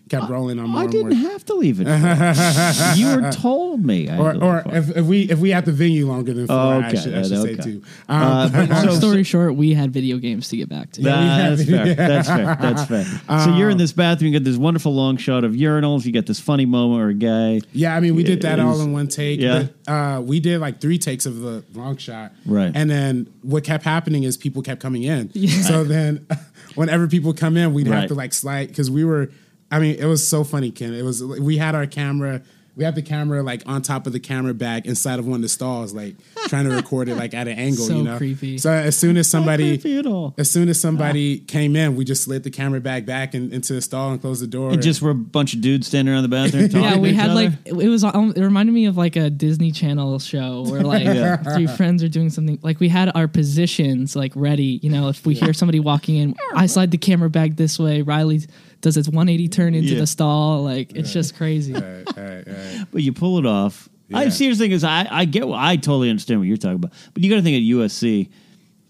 kept 0.10 0.30
rolling 0.30 0.60
on 0.60 0.70
more. 0.70 0.84
I 0.84 0.88
didn't 0.88 1.20
more. 1.20 1.30
have 1.32 1.44
to 1.46 1.56
leave 1.56 1.80
it. 1.82 1.88
you 2.98 3.16
were 3.16 3.32
told 3.32 3.84
me. 3.84 4.10
I 4.10 4.18
Or, 4.18 4.36
or 4.44 4.64
if, 4.68 4.96
if 4.98 5.06
we 5.06 5.22
if 5.30 5.40
we 5.40 5.50
had 5.50 5.66
the 5.66 5.72
venue 5.72 6.08
longer 6.08 6.34
than 6.34 6.48
four, 6.48 6.56
I 6.56 6.94
should, 6.94 7.14
I 7.16 7.24
should 7.24 7.34
okay. 7.34 7.56
say 7.56 7.62
too. 7.62 7.84
Um, 8.08 8.22
Uh, 8.22 8.50
but- 8.50 8.70
Long 8.70 8.84
so- 8.90 8.96
story 8.96 9.24
short, 9.24 9.56
we 9.56 9.74
had 9.74 9.92
video 9.92 10.18
games 10.18 10.50
to 10.50 10.58
get 10.58 10.70
back 10.70 10.92
to. 10.94 11.02
That's 11.02 11.64
fair. 11.66 11.94
That's 11.96 12.28
fair. 12.28 12.56
That's 12.62 12.86
fair. 12.86 13.06
so 13.44 13.56
you're 13.56 13.70
in 13.70 13.78
this 13.78 13.92
bathroom. 13.94 14.32
You 14.34 14.40
get 14.40 14.44
this 14.46 14.58
wonderful 14.58 14.94
long 14.94 15.18
shot 15.18 15.44
of 15.44 15.54
urinals. 15.54 16.06
You 16.06 16.12
get 16.12 16.28
this 16.28 16.40
funny 16.40 16.66
moment 16.66 17.00
where 17.00 17.10
a 17.10 17.14
guy. 17.14 17.62
Yeah, 17.74 17.96
I 17.96 18.00
mean, 18.00 18.16
we 18.16 18.24
did 18.24 18.42
that 18.42 18.60
It 18.60 18.62
all 18.62 18.72
was- 18.72 18.82
in 18.82 18.92
one 18.94 19.08
take. 19.08 19.40
yeah. 19.40 19.66
But, 19.86 19.92
uh, 19.92 20.22
we 20.22 20.40
did 20.40 20.60
like 20.62 20.80
three 20.82 20.98
takes 20.98 21.26
of 21.26 21.40
the 21.42 21.64
long 21.74 21.98
shot. 21.98 22.32
Right. 22.46 22.72
And 22.74 22.90
then 22.90 23.28
what 23.42 23.64
kept 23.64 23.84
happening 23.84 24.24
is 24.24 24.38
people 24.38 24.62
kept 24.62 24.82
coming 24.82 25.04
in. 25.04 25.32
So 25.64 25.84
then 25.84 26.28
whenever 26.76 27.08
people 27.08 27.34
come 27.34 27.58
in, 27.58 27.74
we'd 27.74 27.88
Right. 27.88 28.02
have 28.02 28.08
to 28.10 28.16
like 28.16 28.34
slide 28.34 28.68
because 28.70 28.90
we 28.92 29.04
were, 29.06 29.30
I 29.72 29.80
mean, 29.80 29.96
it 29.96 30.06
was 30.06 30.26
so 30.28 30.44
funny, 30.44 30.72
Ken. 30.72 30.94
It 30.94 31.02
was, 31.04 31.24
we 31.24 31.58
had 31.58 31.76
our 31.76 31.88
camera. 31.88 32.42
We 32.78 32.84
had 32.84 32.94
the 32.96 33.02
camera 33.02 33.42
like 33.42 33.64
on 33.68 33.82
top 33.84 34.06
of 34.06 34.12
the 34.12 34.20
camera 34.20 34.54
bag 34.54 34.86
inside 34.86 35.18
of 35.18 35.26
one 35.26 35.38
of 35.38 35.42
the 35.44 35.48
stalls, 35.48 35.94
like 35.94 36.16
trying 36.50 36.66
to 36.66 36.76
record 36.76 37.08
it 37.08 37.16
like 37.16 37.34
at 37.34 37.48
an 37.48 37.58
angle, 37.58 37.86
So 37.88 37.96
you 37.96 38.04
know. 38.04 38.18
creepy. 38.18 38.58
So 38.58 38.70
as 38.70 38.98
soon 38.98 39.16
as 39.16 39.30
somebody, 39.30 39.78
creepy 39.78 39.98
at 40.00 40.06
all. 40.06 40.36
as 40.38 40.52
soon 40.52 40.68
as 40.68 40.78
somebody 40.78 41.38
came 41.40 41.78
in, 41.78 41.96
we 41.96 42.04
just 42.04 42.26
slid 42.26 42.44
the 42.44 42.52
camera 42.52 42.82
bag 42.82 43.06
back 43.06 43.34
in, 43.34 43.54
into 43.54 43.72
the 43.72 43.80
stall 43.82 44.12
and 44.12 44.20
closed 44.20 44.44
the 44.44 44.48
door. 44.48 44.72
And 44.74 44.82
just 44.82 45.02
were 45.02 45.12
a 45.12 45.16
bunch 45.16 45.54
of 45.54 45.62
dudes 45.62 45.88
standing 45.88 46.14
around 46.14 46.24
the 46.24 46.28
bathroom 46.28 46.64
talking 46.68 46.82
Yeah, 46.84 46.98
we 46.98 47.10
to 47.12 47.14
each 47.16 47.22
had 47.22 47.30
other. 47.30 47.36
like 47.46 47.52
it 47.64 47.88
was. 47.88 48.04
um, 48.04 48.34
It 48.36 48.42
reminded 48.44 48.74
me 48.74 48.88
of 48.88 48.98
like 48.98 49.16
a 49.16 49.30
Disney 49.30 49.72
Channel 49.72 50.20
show 50.20 50.64
where 50.70 50.82
like 50.84 51.44
three 51.56 51.68
friends 51.68 52.04
are 52.04 52.10
doing 52.10 52.30
something. 52.30 52.60
Like 52.62 52.82
we 52.82 52.90
had 52.90 53.10
our 53.16 53.30
positions 53.30 54.18
like 54.18 54.34
ready. 54.36 54.82
You 54.84 54.90
know, 54.90 55.08
if 55.08 55.26
we 55.26 55.34
hear 55.34 55.54
somebody 55.54 55.80
walking 55.80 56.18
in, 56.18 56.36
I 56.54 56.66
slide 56.66 56.92
the 56.92 56.98
camera 56.98 57.30
bag 57.30 57.56
this 57.56 57.80
way. 57.80 58.02
Riley 58.02 58.42
does 58.86 58.98
its 58.98 59.08
180 59.10 59.50
turn 59.50 59.74
into 59.76 59.90
Yeah. 59.94 60.00
the 60.02 60.08
stall. 60.08 60.64
Like 60.64 60.96
it's 60.96 61.12
just 61.12 61.36
crazy. 61.36 61.74
Right, 61.74 62.06
right, 62.16 62.44
right. 62.48 62.86
but 62.92 63.02
you 63.02 63.12
pull 63.14 63.40
it 63.40 63.46
off. 63.46 63.90
I 64.14 64.24
Yeah. 64.26 64.30
see. 64.30 64.50
The 64.50 64.56
thing 64.56 64.72
is, 64.72 64.84
I, 64.84 65.08
I 65.10 65.26
get. 65.26 65.48
what- 65.48 65.60
I 65.60 65.76
totally 65.78 66.10
understand 66.12 66.40
what 66.40 66.48
you're 66.48 66.58
talking 66.58 66.76
about. 66.76 66.94
But 67.14 67.24
you 67.24 67.30
got 67.32 67.38
to 67.38 67.42
think 67.42 67.58
at 67.58 67.64
USC, 67.64 68.30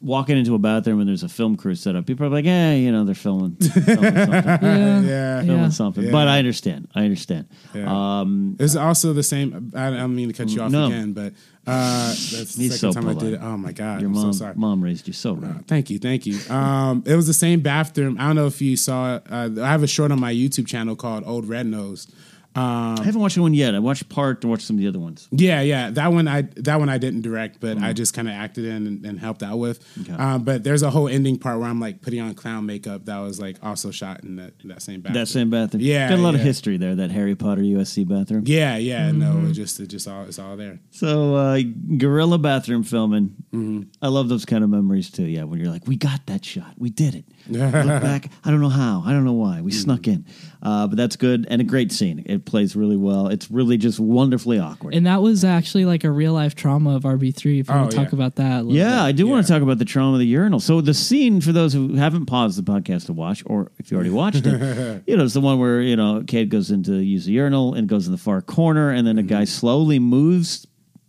walking 0.01 0.37
into 0.37 0.53
a 0.53 0.59
bathroom 0.59 0.99
and 0.99 1.07
there's 1.07 1.23
a 1.23 1.29
film 1.29 1.55
crew 1.55 1.73
set 1.73 1.95
up. 1.95 2.05
People 2.05 2.25
are 2.25 2.29
like, 2.29 2.43
"Hey, 2.45 2.81
you 2.81 2.91
know, 2.91 3.05
they're 3.05 3.15
filming, 3.15 3.55
filming 3.55 3.95
something, 3.95 4.33
Yeah, 4.61 5.01
Yeah. 5.01 5.41
filming 5.41 5.57
Yeah. 5.63 5.69
something." 5.69 6.03
Yeah. 6.03 6.11
But 6.11 6.27
I 6.27 6.37
understand. 6.37 6.89
I 6.93 7.03
understand. 7.05 7.47
Yeah. 7.73 8.19
Um, 8.19 8.57
It's 8.59 8.75
also 8.75 9.13
the 9.13 9.23
same. 9.23 9.71
I 9.73 9.87
I 9.87 9.91
don't 9.91 10.13
mean 10.15 10.27
to 10.27 10.33
cut 10.33 10.49
you 10.49 10.61
off 10.61 10.71
No. 10.71 10.87
again, 10.87 11.13
but 11.13 11.33
uh, 11.67 12.07
that's 12.09 12.55
the 12.55 12.63
He's 12.63 12.79
second 12.79 12.93
so 12.93 12.99
time 12.99 13.09
I 13.09 13.13
polite. 13.13 13.25
did 13.25 13.33
it. 13.35 13.39
Oh 13.43 13.57
my 13.57 13.71
god, 13.71 14.01
your 14.01 14.09
I'm 14.09 14.13
mom, 14.15 14.33
so 14.33 14.39
sorry. 14.39 14.53
mom 14.55 14.83
raised 14.83 15.07
you 15.07 15.13
so 15.13 15.33
right. 15.35 15.51
Uh, 15.51 15.59
thank 15.67 15.89
you, 15.89 15.97
thank 15.99 16.25
you. 16.25 16.39
Um, 16.53 17.03
it 17.05 17.15
was 17.15 17.27
the 17.27 17.33
same 17.33 17.61
bathroom. 17.61 18.17
I 18.19 18.27
don't 18.27 18.35
know 18.35 18.47
if 18.47 18.61
you 18.61 18.77
saw. 18.77 19.19
Uh, 19.29 19.49
I 19.61 19.67
have 19.71 19.83
a 19.83 19.87
short 19.87 20.11
on 20.11 20.19
my 20.19 20.33
YouTube 20.33 20.67
channel 20.67 20.95
called 20.95 21.23
Old 21.25 21.47
Red 21.47 21.65
Nose. 21.67 22.07
Um, 22.55 22.95
I 22.97 23.03
haven't 23.03 23.19
watched 23.19 23.37
one 23.37 23.53
yet. 23.53 23.75
I 23.75 23.79
watched 23.79 24.07
part 24.07 24.41
and 24.43 24.49
watched 24.49 24.65
some 24.65 24.77
of 24.77 24.79
the 24.79 24.87
other 24.87 24.99
ones. 24.99 25.27
yeah, 25.31 25.59
yeah, 25.59 25.89
that 25.91 26.13
one 26.13 26.27
I 26.27 26.43
that 26.55 26.79
one 26.79 26.87
I 26.87 26.97
didn't 26.97 27.21
direct, 27.21 27.59
but 27.59 27.77
I 27.77 27.91
just 27.91 28.13
kind 28.13 28.29
of 28.29 28.33
acted 28.33 28.63
in 28.63 28.87
and, 28.87 29.05
and 29.05 29.19
helped 29.19 29.43
out 29.43 29.57
with. 29.59 29.85
Okay. 30.01 30.13
Um, 30.13 30.43
but 30.43 30.63
there's 30.63 30.81
a 30.81 30.89
whole 30.89 31.09
ending 31.09 31.37
part 31.37 31.59
where 31.59 31.67
I'm 31.67 31.81
like 31.81 32.01
putting 32.01 32.21
on 32.21 32.33
clown 32.33 32.65
makeup 32.65 33.05
that 33.05 33.17
was 33.19 33.41
like 33.41 33.57
also 33.61 33.91
shot 33.91 34.23
in 34.23 34.37
that, 34.37 34.53
that 34.63 34.81
same 34.81 35.01
bathroom. 35.01 35.21
That 35.21 35.27
same 35.27 35.49
bathroom. 35.49 35.83
Yeah, 35.83 36.07
got 36.09 36.19
a 36.19 36.21
lot 36.21 36.35
of 36.35 36.41
history 36.41 36.77
there. 36.77 36.95
That 36.95 37.11
Harry 37.11 37.35
Potter 37.35 37.61
USC 37.61 38.07
bathroom. 38.07 38.43
Yeah, 38.45 38.77
yeah, 38.77 39.11
no, 39.11 39.45
it 39.47 39.51
just 39.51 39.79
it 39.81 39.87
just 39.87 40.07
all 40.07 40.23
it's 40.23 40.39
all 40.39 40.55
there. 40.55 40.79
So 40.91 41.35
uh, 41.35 41.59
guerrilla 41.97 42.37
bathroom 42.37 42.83
filming. 42.83 43.35
Mm-hmm. 43.51 43.89
I 44.01 44.07
love 44.07 44.29
those 44.29 44.45
kind 44.45 44.63
of 44.63 44.69
memories 44.69 45.09
too. 45.09 45.25
Yeah, 45.25 45.43
when 45.43 45.59
you're 45.59 45.71
like, 45.71 45.87
we 45.87 45.97
got 45.97 46.25
that 46.27 46.45
shot, 46.45 46.73
we 46.77 46.89
did 46.89 47.15
it. 47.15 47.25
Look 47.49 47.71
back. 48.01 48.29
I 48.43 48.51
don't 48.51 48.61
know 48.61 48.69
how. 48.69 49.03
I 49.05 49.11
don't 49.11 49.23
know 49.25 49.33
why. 49.33 49.61
We 49.61 49.71
snuck 49.71 50.07
in, 50.07 50.25
uh, 50.63 50.87
but 50.87 50.97
that's 50.97 51.15
good 51.15 51.45
and 51.49 51.61
a 51.61 51.63
great 51.63 51.91
scene. 51.91 52.23
It 52.25 52.45
plays 52.45 52.75
really 52.75 52.95
well. 52.97 53.27
It's 53.27 53.49
really 53.51 53.77
just 53.77 53.99
wonderfully 53.99 54.59
awkward. 54.59 54.93
And 54.95 55.05
that 55.05 55.21
was 55.21 55.43
actually 55.43 55.85
like 55.85 56.03
a 56.03 56.11
real 56.11 56.33
life 56.33 56.55
trauma 56.55 56.95
of 56.95 57.03
RB3. 57.03 57.35
If 57.35 57.45
you 57.45 57.63
Oh, 57.69 57.77
want 57.77 57.91
to 57.91 57.97
talk 57.97 58.07
yeah. 58.11 58.15
about 58.15 58.35
that, 58.35 58.61
a 58.61 58.63
little 58.63 58.75
yeah, 58.75 59.03
I 59.03 59.09
bit. 59.11 59.17
do 59.17 59.27
want 59.27 59.45
to 59.45 59.51
talk 59.51 59.61
about 59.61 59.77
the 59.77 59.85
trauma 59.85 60.13
of 60.13 60.19
the 60.19 60.25
urinal. 60.27 60.59
So 60.59 60.81
the 60.81 60.93
scene 60.93 61.41
for 61.41 61.51
those 61.51 61.73
who 61.73 61.95
haven't 61.95 62.25
paused 62.25 62.57
the 62.57 62.63
podcast 62.63 63.05
to 63.07 63.13
watch, 63.13 63.43
or 63.45 63.71
if 63.77 63.91
you 63.91 63.95
already 63.95 64.09
watched 64.11 64.45
it, 64.45 65.03
you 65.07 65.15
know, 65.17 65.23
it's 65.25 65.33
the 65.33 65.41
one 65.41 65.59
where 65.59 65.81
you 65.81 65.95
know 65.95 66.23
Cade 66.25 66.49
goes 66.49 66.71
into 66.71 66.93
use 66.95 67.25
the 67.25 67.33
urinal 67.33 67.73
and 67.73 67.87
goes 67.87 68.05
in 68.07 68.11
the 68.11 68.17
far 68.17 68.41
corner, 68.41 68.89
and 68.91 69.05
then 69.07 69.17
a 69.17 69.23
guy 69.23 69.43
slowly 69.45 69.99
moves 69.99 70.65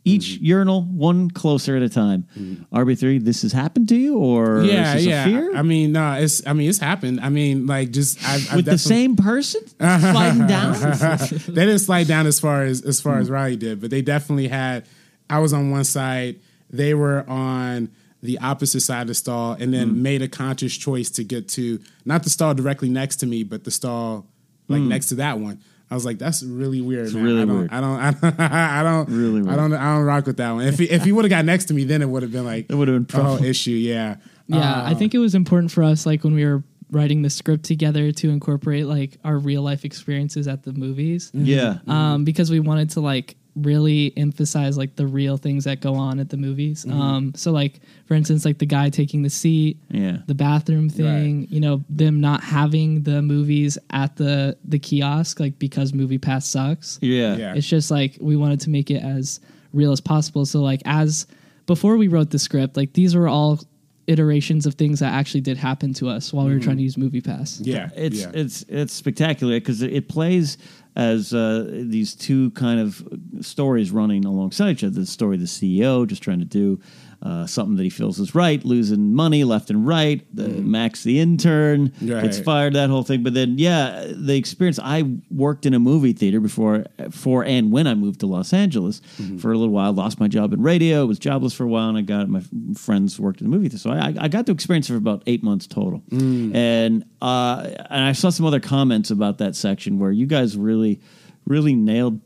each 0.07 0.37
mm-hmm. 0.37 0.45
urinal 0.45 0.83
one 0.83 1.31
closer 1.31 1.77
at 1.77 1.83
a 1.83 1.89
time. 1.89 2.27
Mm-hmm. 2.39 2.75
RB 2.75 2.99
three, 2.99 3.19
this 3.19 3.43
has 3.43 3.53
happened 3.53 3.89
to 3.89 3.97
you, 3.97 4.17
or 4.17 4.63
yeah, 4.63 4.97
yeah. 4.97 5.23
a 5.23 5.27
fear? 5.27 5.57
I 5.57 5.63
mean, 5.63 5.93
no, 5.93 6.13
it's. 6.13 6.47
I 6.47 6.53
mean, 6.53 6.69
it's 6.69 6.79
happened. 6.79 7.21
I 7.21 7.29
mean, 7.29 7.67
like, 7.67 7.91
just 7.91 8.23
I've, 8.25 8.49
I've 8.51 8.57
with 8.57 8.65
the 8.67 8.79
same 8.79 9.17
person 9.17 9.67
sliding 9.79 10.47
down. 10.47 10.75
they 11.49 11.67
didn't 11.67 11.81
slide 11.81 12.07
down 12.07 12.27
as 12.27 12.39
far 12.39 12.63
as 12.63 12.83
as 12.83 13.01
far 13.01 13.19
as 13.19 13.29
Riley 13.29 13.57
did, 13.57 13.81
but 13.81 13.91
they 13.91 14.01
definitely 14.01 14.49
had. 14.49 14.87
I 15.29 15.41
was 15.41 15.53
on 15.53 15.73
one 15.73 15.83
side, 15.83 16.37
they 16.71 16.95
were 16.95 17.29
on 17.29 17.91
the 18.23 18.39
opposite 18.39 18.81
side 18.81 19.03
of 19.03 19.09
the 19.09 19.15
stall, 19.15 19.57
and 19.59 19.75
then 19.75 19.91
mm. 19.91 19.97
made 19.97 20.23
a 20.23 20.29
conscious 20.29 20.77
choice 20.77 21.11
to 21.11 21.25
get 21.25 21.49
to 21.49 21.81
not 22.05 22.23
the 22.23 22.31
stall 22.31 22.55
directly 22.55 22.89
next 22.89 23.17
to 23.17 23.27
me, 23.27 23.43
but 23.43 23.65
the 23.65 23.73
stall 23.73 24.25
like 24.69 24.83
mm. 24.83 24.89
next 24.89 25.07
to 25.07 25.17
that 25.17 25.41
one. 25.41 25.61
I 25.91 25.95
was 25.95 26.05
like, 26.05 26.19
that's 26.19 26.43
really 26.43 26.81
weird. 26.81 27.13
man. 27.15 27.23
really 27.23 27.43
I 27.43 27.45
don't, 27.45 27.59
weird. 27.59 27.73
I 27.73 27.81
don't, 27.81 27.99
I 28.01 28.11
don't, 28.11 28.41
I 28.41 28.83
don't, 28.83 29.09
Really 29.09 29.51
I 29.51 29.57
don't, 29.57 29.73
I 29.73 29.95
don't 29.95 30.05
rock 30.05 30.27
with 30.27 30.39
that 30.39 30.51
one. 30.53 30.67
If 30.67 30.79
he, 30.79 30.85
if 30.87 31.05
he 31.05 31.13
would 31.13 31.25
have 31.25 31.31
got 31.31 31.45
next 31.45 31.67
to 31.67 31.75
me, 31.75 31.85
then 31.85 32.03
it 32.03 32.09
would 32.09 32.23
have 32.23 32.33
been 32.33 32.45
like 32.45 32.67
It 32.69 32.75
would 32.75 32.89
have 32.89 33.07
been 33.07 33.21
a 33.21 33.23
whole 33.23 33.43
issue. 33.43 33.71
Yeah, 33.71 34.17
Yeah, 34.49 34.59
Uh, 34.59 34.91
I 34.91 34.95
think 34.95 35.15
it 35.15 35.19
was 35.19 35.35
important 35.35 35.71
for 35.71 35.83
us, 35.83 36.05
like 36.05 36.25
when 36.25 36.35
we 36.35 36.45
were 36.45 36.65
writing 36.91 37.23
the 37.23 37.31
script 37.31 37.65
together, 37.65 38.13
to 38.13 38.31
incorporate 38.31 38.87
like 38.87 39.19
our 39.25 39.39
real 39.39 39.63
life 39.63 39.85
experiences 39.85 40.49
at 40.49 40.65
the 40.65 40.73
movies, 40.73 41.31
yeah, 41.35 41.79
um, 41.87 42.25
because 42.25 42.51
we 42.51 42.61
wanted 42.61 42.91
to 42.91 43.01
like 43.01 43.37
really 43.57 44.13
emphasize 44.17 44.77
like 44.77 44.97
the 44.97 45.07
real 45.07 45.37
things 45.37 45.65
that 45.65 45.81
go 45.81 45.95
on 45.95 46.21
at 46.21 46.29
the 46.29 46.37
movies. 46.37 46.85
Um, 46.87 47.33
so 47.35 47.51
like 47.51 47.81
for 48.07 48.15
instance, 48.15 48.45
like 48.45 48.59
the 48.59 48.67
guy 48.67 48.91
taking 48.91 49.23
the 49.23 49.31
seat, 49.31 49.79
yeah. 49.91 50.19
the 50.27 50.35
bathroom 50.35 50.89
thing, 50.89 51.47
you 51.51 51.61
know, 51.61 51.83
them 51.89 52.21
not 52.21 52.45
having 52.45 53.03
the 53.03 53.23
movies 53.23 53.79
at 53.91 54.17
the 54.17 54.57
the 54.65 54.79
kiosk, 54.79 55.41
like 55.41 55.59
because 55.59 55.93
Movie 55.93 56.19
Pass 56.19 56.47
sucks. 56.47 56.99
Yeah. 57.01 57.37
Yeah. 57.37 57.55
It's 57.55 57.67
just 57.67 57.91
like 57.91 58.19
we 58.21 58.37
wanted 58.37 58.61
to 58.61 58.71
make 58.71 58.91
it 58.91 59.03
as 59.03 59.41
real 59.73 59.93
as 59.93 60.01
possible. 60.01 60.45
So 60.45 60.61
like 60.61 60.83
as 60.85 61.27
before 61.67 61.97
we 61.97 62.09
wrote 62.09 62.31
the 62.31 62.39
script, 62.39 62.77
like 62.77 62.93
these 62.93 63.17
were 63.17 63.29
all 63.29 63.61
iterations 64.07 64.67
of 64.67 64.75
things 64.75 65.01
that 65.01 65.13
actually 65.13 65.41
did 65.41 65.57
happen 65.57 65.93
to 65.95 66.09
us 66.09 66.33
while 66.33 66.47
we 66.47 66.55
were 66.55 66.61
trying 66.61 66.77
to 66.77 66.83
use 66.83 66.97
Movie 66.97 67.21
Pass. 67.21 67.61
yeah, 67.61 67.91
It's 67.95 68.21
yeah. 68.23 68.31
it's 68.35 68.65
it's 68.69 68.93
spectacular 68.93 69.59
because 69.59 69.83
it, 69.83 69.93
it 69.93 70.09
plays 70.09 70.59
as 70.95 71.35
uh, 71.35 71.69
these 71.71 72.15
two 72.15 72.51
kind 72.53 72.81
of 72.81 73.07
stories 73.45 73.91
running 73.91 74.25
alongside 74.25 74.71
each 74.71 74.85
other. 74.85 74.95
The 75.01 75.07
story 75.07 75.35
of 75.37 75.41
the 75.41 75.47
CEO 75.47 76.07
just 76.07 76.23
trying 76.23 76.39
to 76.39 76.47
do 76.47 76.81
uh, 77.23 77.47
something 77.47 77.77
that 77.77 77.83
he 77.83 77.91
feels 77.91 78.19
is 78.19 78.35
right, 78.35 78.65
losing 78.65 79.15
money 79.15 79.43
left 79.45 79.71
and 79.71 79.87
right. 79.87 80.25
The 80.35 80.49
Max, 80.49 81.03
the 81.03 81.19
intern, 81.19 81.93
gets 82.23 82.39
fired. 82.39 82.75
That 82.75 82.91
whole 82.91 83.03
thing. 83.03 83.23
But 83.23 83.35
then, 83.35 83.59
yeah, 83.59 84.05
the 84.09 84.37
experience. 84.37 84.79
I 84.83 85.05
worked 85.31 85.67
in 85.67 85.75
a 85.75 85.79
movie 85.79 86.13
theater 86.13 86.41
before, 86.41 86.85
for 87.11 87.45
and 87.45 87.73
when 87.73 87.87
I 87.87 87.95
moved 87.95 88.21
to 88.21 88.27
Los 88.27 88.53
Angeles 88.53 89.01
for 89.41 89.53
a 89.53 89.59
little 89.59 89.75
while. 89.75 89.93
Lost 89.93 90.21
my 90.21 90.29
job 90.29 90.53
in 90.53 90.63
radio. 90.63 91.07
Was 91.07 91.19
jobless 91.19 91.55
for 91.55 91.65
a 91.65 91.69
while, 91.69 91.89
and 91.89 91.99
I 91.99 92.03
got 92.03 92.29
my 92.29 92.43
friends 92.77 93.19
worked 93.19 93.41
in 93.41 93.51
the 93.51 93.57
movie 93.57 93.69
theater. 93.69 93.79
So 93.79 93.91
I, 93.91 94.15
I 94.19 94.29
got 94.29 94.47
to 94.47 94.53
experience 94.53 94.89
it 94.89 94.93
for 94.93 94.99
about 94.99 95.23
eight 95.27 95.43
months 95.43 95.67
total. 95.67 96.03
And 96.11 97.05
uh, 97.23 97.71
and 97.91 98.05
I 98.05 98.13
saw 98.13 98.31
some 98.31 98.47
other 98.47 98.61
comments 98.61 99.11
about 99.11 99.39
that 99.39 99.57
section 99.57 99.99
where 99.99 100.13
you 100.13 100.27
guys 100.27 100.57
really, 100.57 101.01
really 101.47 101.75
nailed 101.75 102.21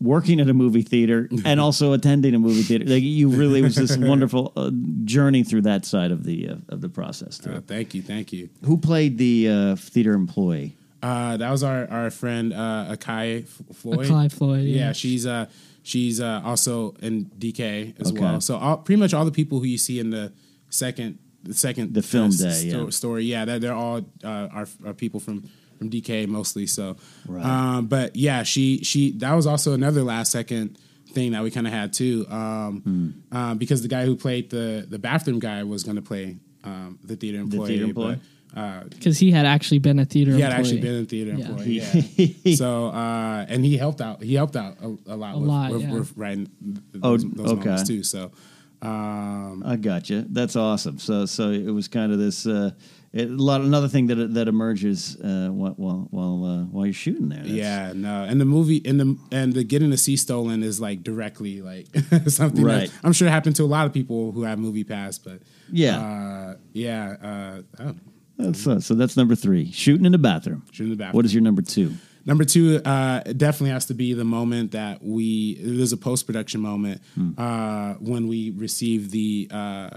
working 0.00 0.40
at 0.40 0.48
a 0.48 0.54
movie 0.54 0.82
theater 0.82 1.28
and 1.44 1.60
also 1.60 1.92
attending 1.92 2.34
a 2.34 2.38
movie 2.38 2.62
theater. 2.62 2.84
Like 2.84 3.02
you 3.02 3.28
really 3.28 3.60
it 3.60 3.62
was 3.64 3.74
this 3.76 3.96
wonderful 4.12 4.52
uh, 4.56 4.70
journey 5.04 5.42
through 5.44 5.62
that 5.62 5.84
side 5.84 6.10
of 6.10 6.24
the 6.24 6.50
uh, 6.50 6.56
of 6.68 6.80
the 6.80 6.88
process. 6.88 7.44
Uh, 7.46 7.60
thank 7.66 7.94
you, 7.94 8.02
thank 8.02 8.32
you. 8.32 8.48
Who 8.64 8.76
played 8.78 9.18
the 9.18 9.48
uh, 9.48 9.76
theater 9.76 10.12
employee? 10.14 10.76
Uh, 11.02 11.36
that 11.36 11.50
was 11.50 11.62
our 11.62 11.88
our 11.90 12.10
friend 12.10 12.52
uh, 12.52 12.86
Akai 12.96 13.44
F- 13.44 13.76
Floyd. 13.76 14.06
Akai 14.08 14.32
Floyd, 14.32 14.64
Yeah, 14.64 14.86
yeah. 14.86 14.92
she's 14.92 15.26
uh 15.26 15.46
she's 15.82 16.20
uh, 16.20 16.40
also 16.44 16.94
in 17.00 17.26
DK 17.38 17.94
as 18.00 18.10
Okay. 18.10 18.20
well. 18.20 18.40
So 18.40 18.56
all, 18.56 18.78
pretty 18.78 18.98
much 19.00 19.14
all 19.14 19.24
the 19.24 19.30
people 19.30 19.60
who 19.60 19.66
you 19.66 19.78
see 19.78 20.00
in 20.00 20.10
the 20.10 20.32
second 20.70 21.18
the 21.44 21.54
second 21.54 21.94
The 21.94 22.02
film 22.02 22.30
uh, 22.30 22.36
day, 22.36 22.50
sto- 22.70 22.84
yeah. 22.84 22.90
story. 22.90 23.24
Yeah, 23.24 23.44
they're, 23.44 23.58
they're 23.60 23.74
all 23.74 23.98
uh, 24.24 24.48
are, 24.52 24.66
are 24.84 24.94
people 24.94 25.20
from 25.20 25.48
from 25.78 25.90
DK 25.90 26.26
mostly. 26.28 26.66
So, 26.66 26.96
Right. 27.26 27.44
um, 27.44 27.86
but 27.86 28.16
yeah, 28.16 28.42
she 28.42 28.78
she 28.84 29.12
that 29.18 29.34
was 29.34 29.46
also 29.46 29.72
another 29.72 30.02
last 30.02 30.32
second 30.32 30.78
thing 31.12 31.32
that 31.32 31.42
we 31.42 31.50
kind 31.50 31.66
of 31.66 31.72
had 31.72 31.92
too, 31.92 32.26
um, 32.30 32.80
Hmm. 32.84 33.10
uh, 33.36 33.54
because 33.54 33.82
the 33.82 33.88
guy 33.88 34.04
who 34.04 34.16
played 34.16 34.50
the 34.50 34.86
the 34.88 34.98
bathroom 34.98 35.38
guy 35.38 35.62
was 35.64 35.82
going 35.84 35.96
to 35.96 36.02
play 36.02 36.36
um, 36.64 36.98
the 37.04 37.16
theater 37.16 37.38
employee. 37.38 37.60
The 37.60 37.66
theater 37.68 37.84
employee? 37.84 38.16
But, 38.16 38.60
uh, 38.60 38.84
because 38.88 39.18
he 39.18 39.30
had 39.30 39.44
actually 39.44 39.78
been 39.80 39.98
a 39.98 40.04
theater. 40.04 40.32
he 40.32 40.40
had 40.40 40.52
employee. 40.52 40.60
actually 40.60 40.80
been 40.80 40.94
in 40.94 41.06
theater 41.06 41.34
Yeah. 41.36 41.48
employee. 41.48 42.34
Yeah. 42.44 42.54
so 42.62 42.86
uh, 42.86 43.44
and 43.48 43.64
he 43.64 43.76
helped 43.76 44.00
out. 44.00 44.22
He 44.22 44.34
helped 44.34 44.56
out 44.56 44.76
a, 44.82 44.96
a 45.12 45.16
lot. 45.16 45.34
A 45.34 45.38
with, 45.38 45.48
lot, 45.48 45.72
with, 45.72 45.82
yeah. 45.82 45.92
with 45.92 46.12
writing 46.16 46.48
th- 46.64 47.02
Oh, 47.02 47.10
those, 47.16 47.24
those 47.32 47.52
okay. 47.52 47.64
moments 47.68 47.88
too. 47.88 48.02
So 48.02 48.30
um, 48.82 49.62
I 49.64 49.76
got 49.76 50.10
you. 50.10 50.24
That's 50.28 50.56
awesome. 50.56 50.98
So 50.98 51.26
so 51.26 51.50
it 51.50 51.70
was 51.70 51.88
kind 51.88 52.12
of 52.12 52.18
this 52.18 52.46
uh, 52.46 52.70
it, 53.18 53.30
a 53.30 53.32
lot 53.42 53.60
another 53.60 53.88
thing 53.88 54.06
that 54.08 54.34
that 54.34 54.48
emerges 54.48 55.16
uh, 55.20 55.48
while 55.50 55.72
while 55.76 56.06
while, 56.10 56.44
uh, 56.44 56.64
while 56.64 56.86
you're 56.86 56.92
shooting 56.92 57.28
there. 57.28 57.38
That's- 57.38 57.54
yeah, 57.56 57.92
no, 57.94 58.24
and 58.24 58.40
the 58.40 58.44
movie 58.44 58.82
and 58.84 58.98
the 59.00 59.16
and 59.32 59.52
the 59.52 59.64
getting 59.64 59.90
the 59.90 59.96
sea 59.96 60.16
stolen 60.16 60.62
is 60.62 60.80
like 60.80 61.02
directly 61.02 61.62
like 61.62 61.86
something 62.28 62.64
Right. 62.64 62.88
that 62.90 62.98
I'm 63.04 63.12
sure 63.12 63.28
happened 63.28 63.56
to 63.56 63.62
a 63.64 63.72
lot 63.76 63.86
of 63.86 63.92
people 63.92 64.32
who 64.32 64.42
have 64.42 64.58
movie 64.58 64.84
pass, 64.84 65.18
but 65.18 65.40
Yeah. 65.72 65.98
uh, 65.98 66.56
yeah, 66.72 67.16
uh, 67.22 67.62
oh, 67.80 67.94
That's, 68.38 68.66
uh, 68.66 68.80
so 68.80 68.94
that's 68.94 69.16
number 69.16 69.34
three. 69.34 69.70
Shooting 69.72 70.04
in 70.06 70.12
the 70.12 70.18
bathroom. 70.18 70.62
Shooting 70.70 70.92
in 70.92 70.98
the 70.98 71.02
bathroom. 71.02 71.16
What 71.16 71.24
is 71.24 71.32
your 71.34 71.42
number 71.42 71.62
two? 71.62 71.94
Number 72.26 72.44
two, 72.44 72.80
uh, 72.84 73.20
definitely 73.20 73.70
has 73.70 73.86
to 73.86 73.94
be 73.94 74.12
the 74.12 74.24
moment 74.24 74.72
that 74.72 75.00
we. 75.00 75.54
There's 75.62 75.92
a 75.92 75.96
post 75.96 76.26
production 76.26 76.60
moment 76.60 77.00
uh, 77.38 77.94
when 77.94 78.26
we 78.26 78.50
received 78.50 79.12
the 79.12 79.48
uh, 79.50 79.90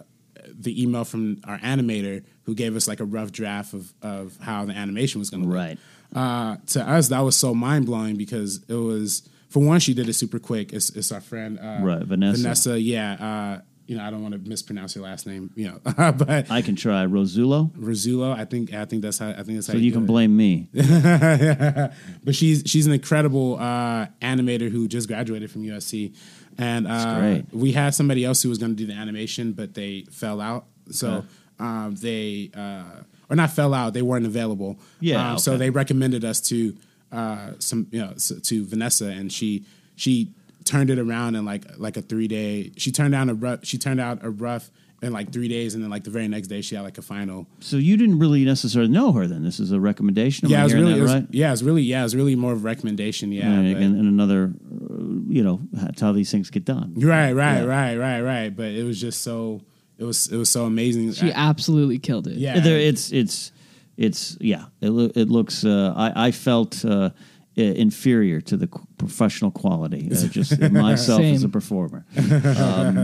the 0.47 0.81
email 0.81 1.03
from 1.05 1.41
our 1.45 1.57
animator 1.59 2.23
who 2.49 2.55
gave 2.55 2.75
us 2.75 2.87
like 2.87 2.99
a 2.99 3.05
rough 3.05 3.31
draft 3.31 3.73
of 3.73 3.93
of 4.01 4.37
how 4.41 4.65
the 4.65 4.73
animation 4.73 5.19
was 5.19 5.29
going 5.29 5.43
to 5.43 5.49
Right. 5.49 5.77
look. 6.11 6.17
Uh, 6.17 6.57
to 6.65 6.81
us, 6.81 7.09
that 7.09 7.19
was 7.19 7.35
so 7.35 7.53
mind 7.53 7.85
blowing 7.85 8.15
because 8.15 8.61
it 8.67 8.73
was 8.73 9.29
for 9.49 9.61
one, 9.63 9.79
she 9.79 9.93
did 9.93 10.09
it 10.09 10.13
super 10.13 10.39
quick. 10.39 10.73
It's, 10.73 10.89
it's 10.91 11.11
our 11.11 11.21
friend 11.21 11.59
uh, 11.59 11.79
Right, 11.81 12.03
Vanessa. 12.03 12.41
Vanessa, 12.41 12.79
yeah. 12.79 13.13
Uh, 13.13 13.61
you 13.85 13.97
know, 13.97 14.03
I 14.03 14.09
don't 14.11 14.21
want 14.21 14.33
to 14.35 14.49
mispronounce 14.49 14.95
your 14.95 15.03
last 15.03 15.25
name. 15.27 15.51
You 15.55 15.67
know, 15.69 15.79
but 16.11 16.49
I 16.51 16.61
can 16.61 16.75
try 16.75 17.05
Rosulo, 17.05 17.71
Rosulo, 17.71 18.35
I 18.35 18.45
think 18.45 18.73
I 18.73 18.85
think 18.85 19.01
that's 19.03 19.17
how 19.19 19.29
I 19.29 19.41
think 19.43 19.57
that's 19.57 19.67
how 19.67 19.73
so 19.73 19.79
you 19.79 19.91
do 19.91 19.97
can 19.97 20.05
blame 20.07 20.35
me. 20.37 20.69
but 20.73 22.35
she's 22.35 22.63
she's 22.65 22.85
an 22.85 22.93
incredible 22.93 23.57
uh, 23.59 24.07
animator 24.21 24.69
who 24.69 24.87
just 24.87 25.07
graduated 25.07 25.49
from 25.51 25.63
USC, 25.63 26.15
and 26.57 26.87
uh, 26.87 27.41
we 27.51 27.71
had 27.71 27.95
somebody 27.95 28.25
else 28.25 28.43
who 28.43 28.49
was 28.49 28.57
going 28.57 28.75
to 28.75 28.77
do 28.77 28.85
the 28.85 28.93
animation, 28.97 29.53
but 29.53 29.73
they 29.73 30.05
fell 30.11 30.41
out. 30.41 30.65
So 30.91 31.09
Okay. 31.09 31.27
Um, 31.59 31.95
they 31.95 32.51
uh, 32.55 33.03
or 33.29 33.35
not 33.35 33.51
fell 33.51 33.73
out; 33.73 33.93
they 33.93 34.01
weren't 34.01 34.25
available. 34.25 34.79
Yeah, 34.99 35.31
Um, 35.33 35.37
So 35.39 35.57
they 35.57 35.69
recommended 35.69 36.23
us 36.25 36.39
to 36.49 36.75
uh, 37.11 37.51
some 37.59 37.87
you 37.91 37.99
know 38.01 38.13
to 38.43 38.65
Vanessa, 38.65 39.05
and 39.07 39.31
she 39.31 39.65
she 39.95 40.29
turned 40.65 40.89
it 40.89 40.99
around 40.99 41.35
in 41.35 41.45
like 41.45 41.65
like 41.77 41.97
a 41.97 42.01
three 42.01 42.27
day. 42.27 42.71
She 42.77 42.91
turned 42.91 43.11
down 43.11 43.29
a 43.29 43.33
rough. 43.33 43.59
She 43.63 43.77
turned 43.77 43.99
out 43.99 44.23
a 44.23 44.29
rough 44.29 44.69
in 45.01 45.13
like 45.13 45.31
three 45.31 45.47
days, 45.47 45.75
and 45.75 45.83
then 45.83 45.89
like 45.89 46.03
the 46.03 46.09
very 46.09 46.27
next 46.27 46.47
day, 46.49 46.61
she 46.61 46.75
had 46.75 46.81
like 46.81 46.97
a 46.97 47.01
final. 47.01 47.47
So 47.61 47.77
you 47.77 47.95
didn't 47.97 48.19
really 48.19 48.43
necessarily 48.43 48.91
know 48.91 49.11
her 49.13 49.27
then. 49.27 49.43
This 49.43 49.59
is 49.59 49.71
a 49.71 49.79
recommendation. 49.79 50.45
Am 50.47 50.51
yeah, 50.51 50.57
I 50.57 50.61
it 50.61 50.63
was 50.65 50.73
really 50.73 50.91
that 50.93 50.99
it 50.99 51.01
was, 51.01 51.13
right? 51.13 51.27
yeah, 51.31 51.47
it 51.47 51.51
was 51.51 51.63
really 51.63 51.83
yeah, 51.83 52.01
it 52.01 52.03
was 52.03 52.15
really 52.15 52.35
more 52.35 52.51
of 52.53 52.59
a 52.59 52.61
recommendation. 52.67 53.31
Yeah, 53.31 53.49
and, 53.49 53.73
but- 53.73 53.81
and, 53.81 53.95
and 53.97 54.07
another, 54.07 54.51
uh, 54.53 54.93
you 55.29 55.41
know, 55.43 55.61
that's 55.71 56.01
how 56.01 56.11
these 56.11 56.29
things 56.31 56.49
get 56.49 56.65
done. 56.65 56.93
Right, 56.97 57.31
right, 57.33 57.59
Yeah. 57.61 57.63
right, 57.65 57.95
right, 57.97 58.21
right. 58.21 58.49
But 58.55 58.67
it 58.71 58.83
was 58.83 58.99
just 58.99 59.21
so 59.21 59.61
it 59.99 60.03
was 60.05 60.27
it 60.31 60.37
was 60.37 60.49
so 60.49 60.65
amazing. 60.65 61.11
She 61.13 61.31
I- 61.31 61.49
absolutely 61.49 61.99
killed 61.99 62.27
it. 62.27 62.37
yeah, 62.37 62.59
There, 62.59 62.79
it's 62.79 63.11
it's 63.11 63.51
it's 63.97 64.37
yeah. 64.39 64.65
It 64.81 64.89
loo- 64.89 65.11
it 65.15 65.29
looks. 65.29 65.63
Uh, 65.65 65.93
I 65.95 66.27
I 66.27 66.31
felt 66.31 66.83
uh, 66.85 67.09
inferior 67.55 68.39
to 68.41 68.55
the 68.57 68.67
qu- 68.67 68.87
professional 68.97 69.51
quality. 69.51 70.09
Uh, 70.11 70.27
just 70.27 70.57
myself 70.71 71.21
as 71.21 71.37
a 71.37 71.39
Same. 71.41 71.51
performer. 71.51 72.05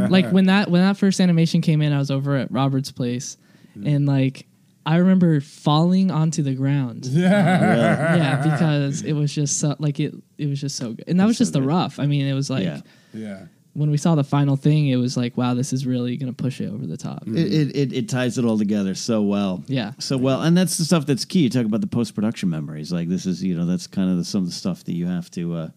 like 0.10 0.30
when 0.32 0.46
that 0.46 0.70
when 0.72 0.82
that 0.82 0.98
first 0.98 1.20
animation 1.20 1.62
came 1.62 1.82
in, 1.82 1.92
I 1.94 1.98
was 2.00 2.12
over 2.12 2.36
at 2.38 2.52
Robert's 2.52 2.92
place, 2.92 3.38
and 3.84 4.06
like 4.06 4.48
I 4.86 4.98
remember 4.98 5.42
falling 5.42 6.12
onto 6.12 6.44
the 6.44 6.54
ground. 6.56 7.06
Yeah, 7.12 8.16
yeah, 8.16 8.42
because 8.44 9.02
it 9.02 9.14
was 9.14 9.34
just 9.34 9.60
so, 9.60 9.76
like 9.80 10.00
it 10.00 10.14
it 10.38 10.48
was 10.48 10.62
just 10.62 10.76
so 10.78 10.94
good, 10.94 11.06
and 11.08 11.20
that 11.20 11.26
was 11.26 11.38
just 11.38 11.54
the 11.54 11.62
rough. 11.62 12.00
I 12.00 12.06
mean, 12.06 12.26
it 12.26 12.34
was 12.34 12.50
like 12.50 12.64
Yeah. 12.64 12.82
yeah. 13.14 13.46
When 13.76 13.92
we 13.92 13.98
saw 13.98 14.16
the 14.16 14.24
final 14.24 14.56
thing, 14.56 14.88
it 14.88 14.96
was 14.96 15.18
like, 15.18 15.36
wow, 15.36 15.54
this 15.54 15.74
is 15.74 15.86
really 15.86 16.16
gonna 16.16 16.34
push 16.34 16.62
it 16.62 16.72
over 16.72 16.88
the 16.88 16.96
top. 16.96 17.28
It, 17.28 17.36
it, 17.36 17.76
it, 17.76 17.94
it 17.94 18.10
ties 18.10 18.38
it 18.38 18.46
all 18.46 18.58
together 18.58 18.96
so 18.96 19.22
well. 19.22 19.64
Yeah. 19.68 19.92
So 20.00 20.18
well. 20.18 20.42
And 20.42 20.58
that's 20.58 20.78
the 20.78 20.86
stuff 20.86 21.06
that's 21.06 21.26
key. 21.26 21.40
You 21.40 21.50
talk 21.50 21.66
about 21.66 21.82
the 21.82 21.88
post 21.88 22.16
production 22.16 22.50
memories. 22.50 22.94
Like 22.94 23.10
this 23.10 23.26
is, 23.26 23.44
you 23.44 23.56
know, 23.56 23.66
that's 23.66 23.86
kind 23.86 24.10
of 24.10 24.18
the, 24.18 24.24
some 24.24 24.44
of 24.44 24.48
the 24.48 24.54
stuff 24.54 24.86
that 24.86 24.94
you 24.94 25.08
have 25.08 25.30
to. 25.32 25.56
Uh, 25.56 25.70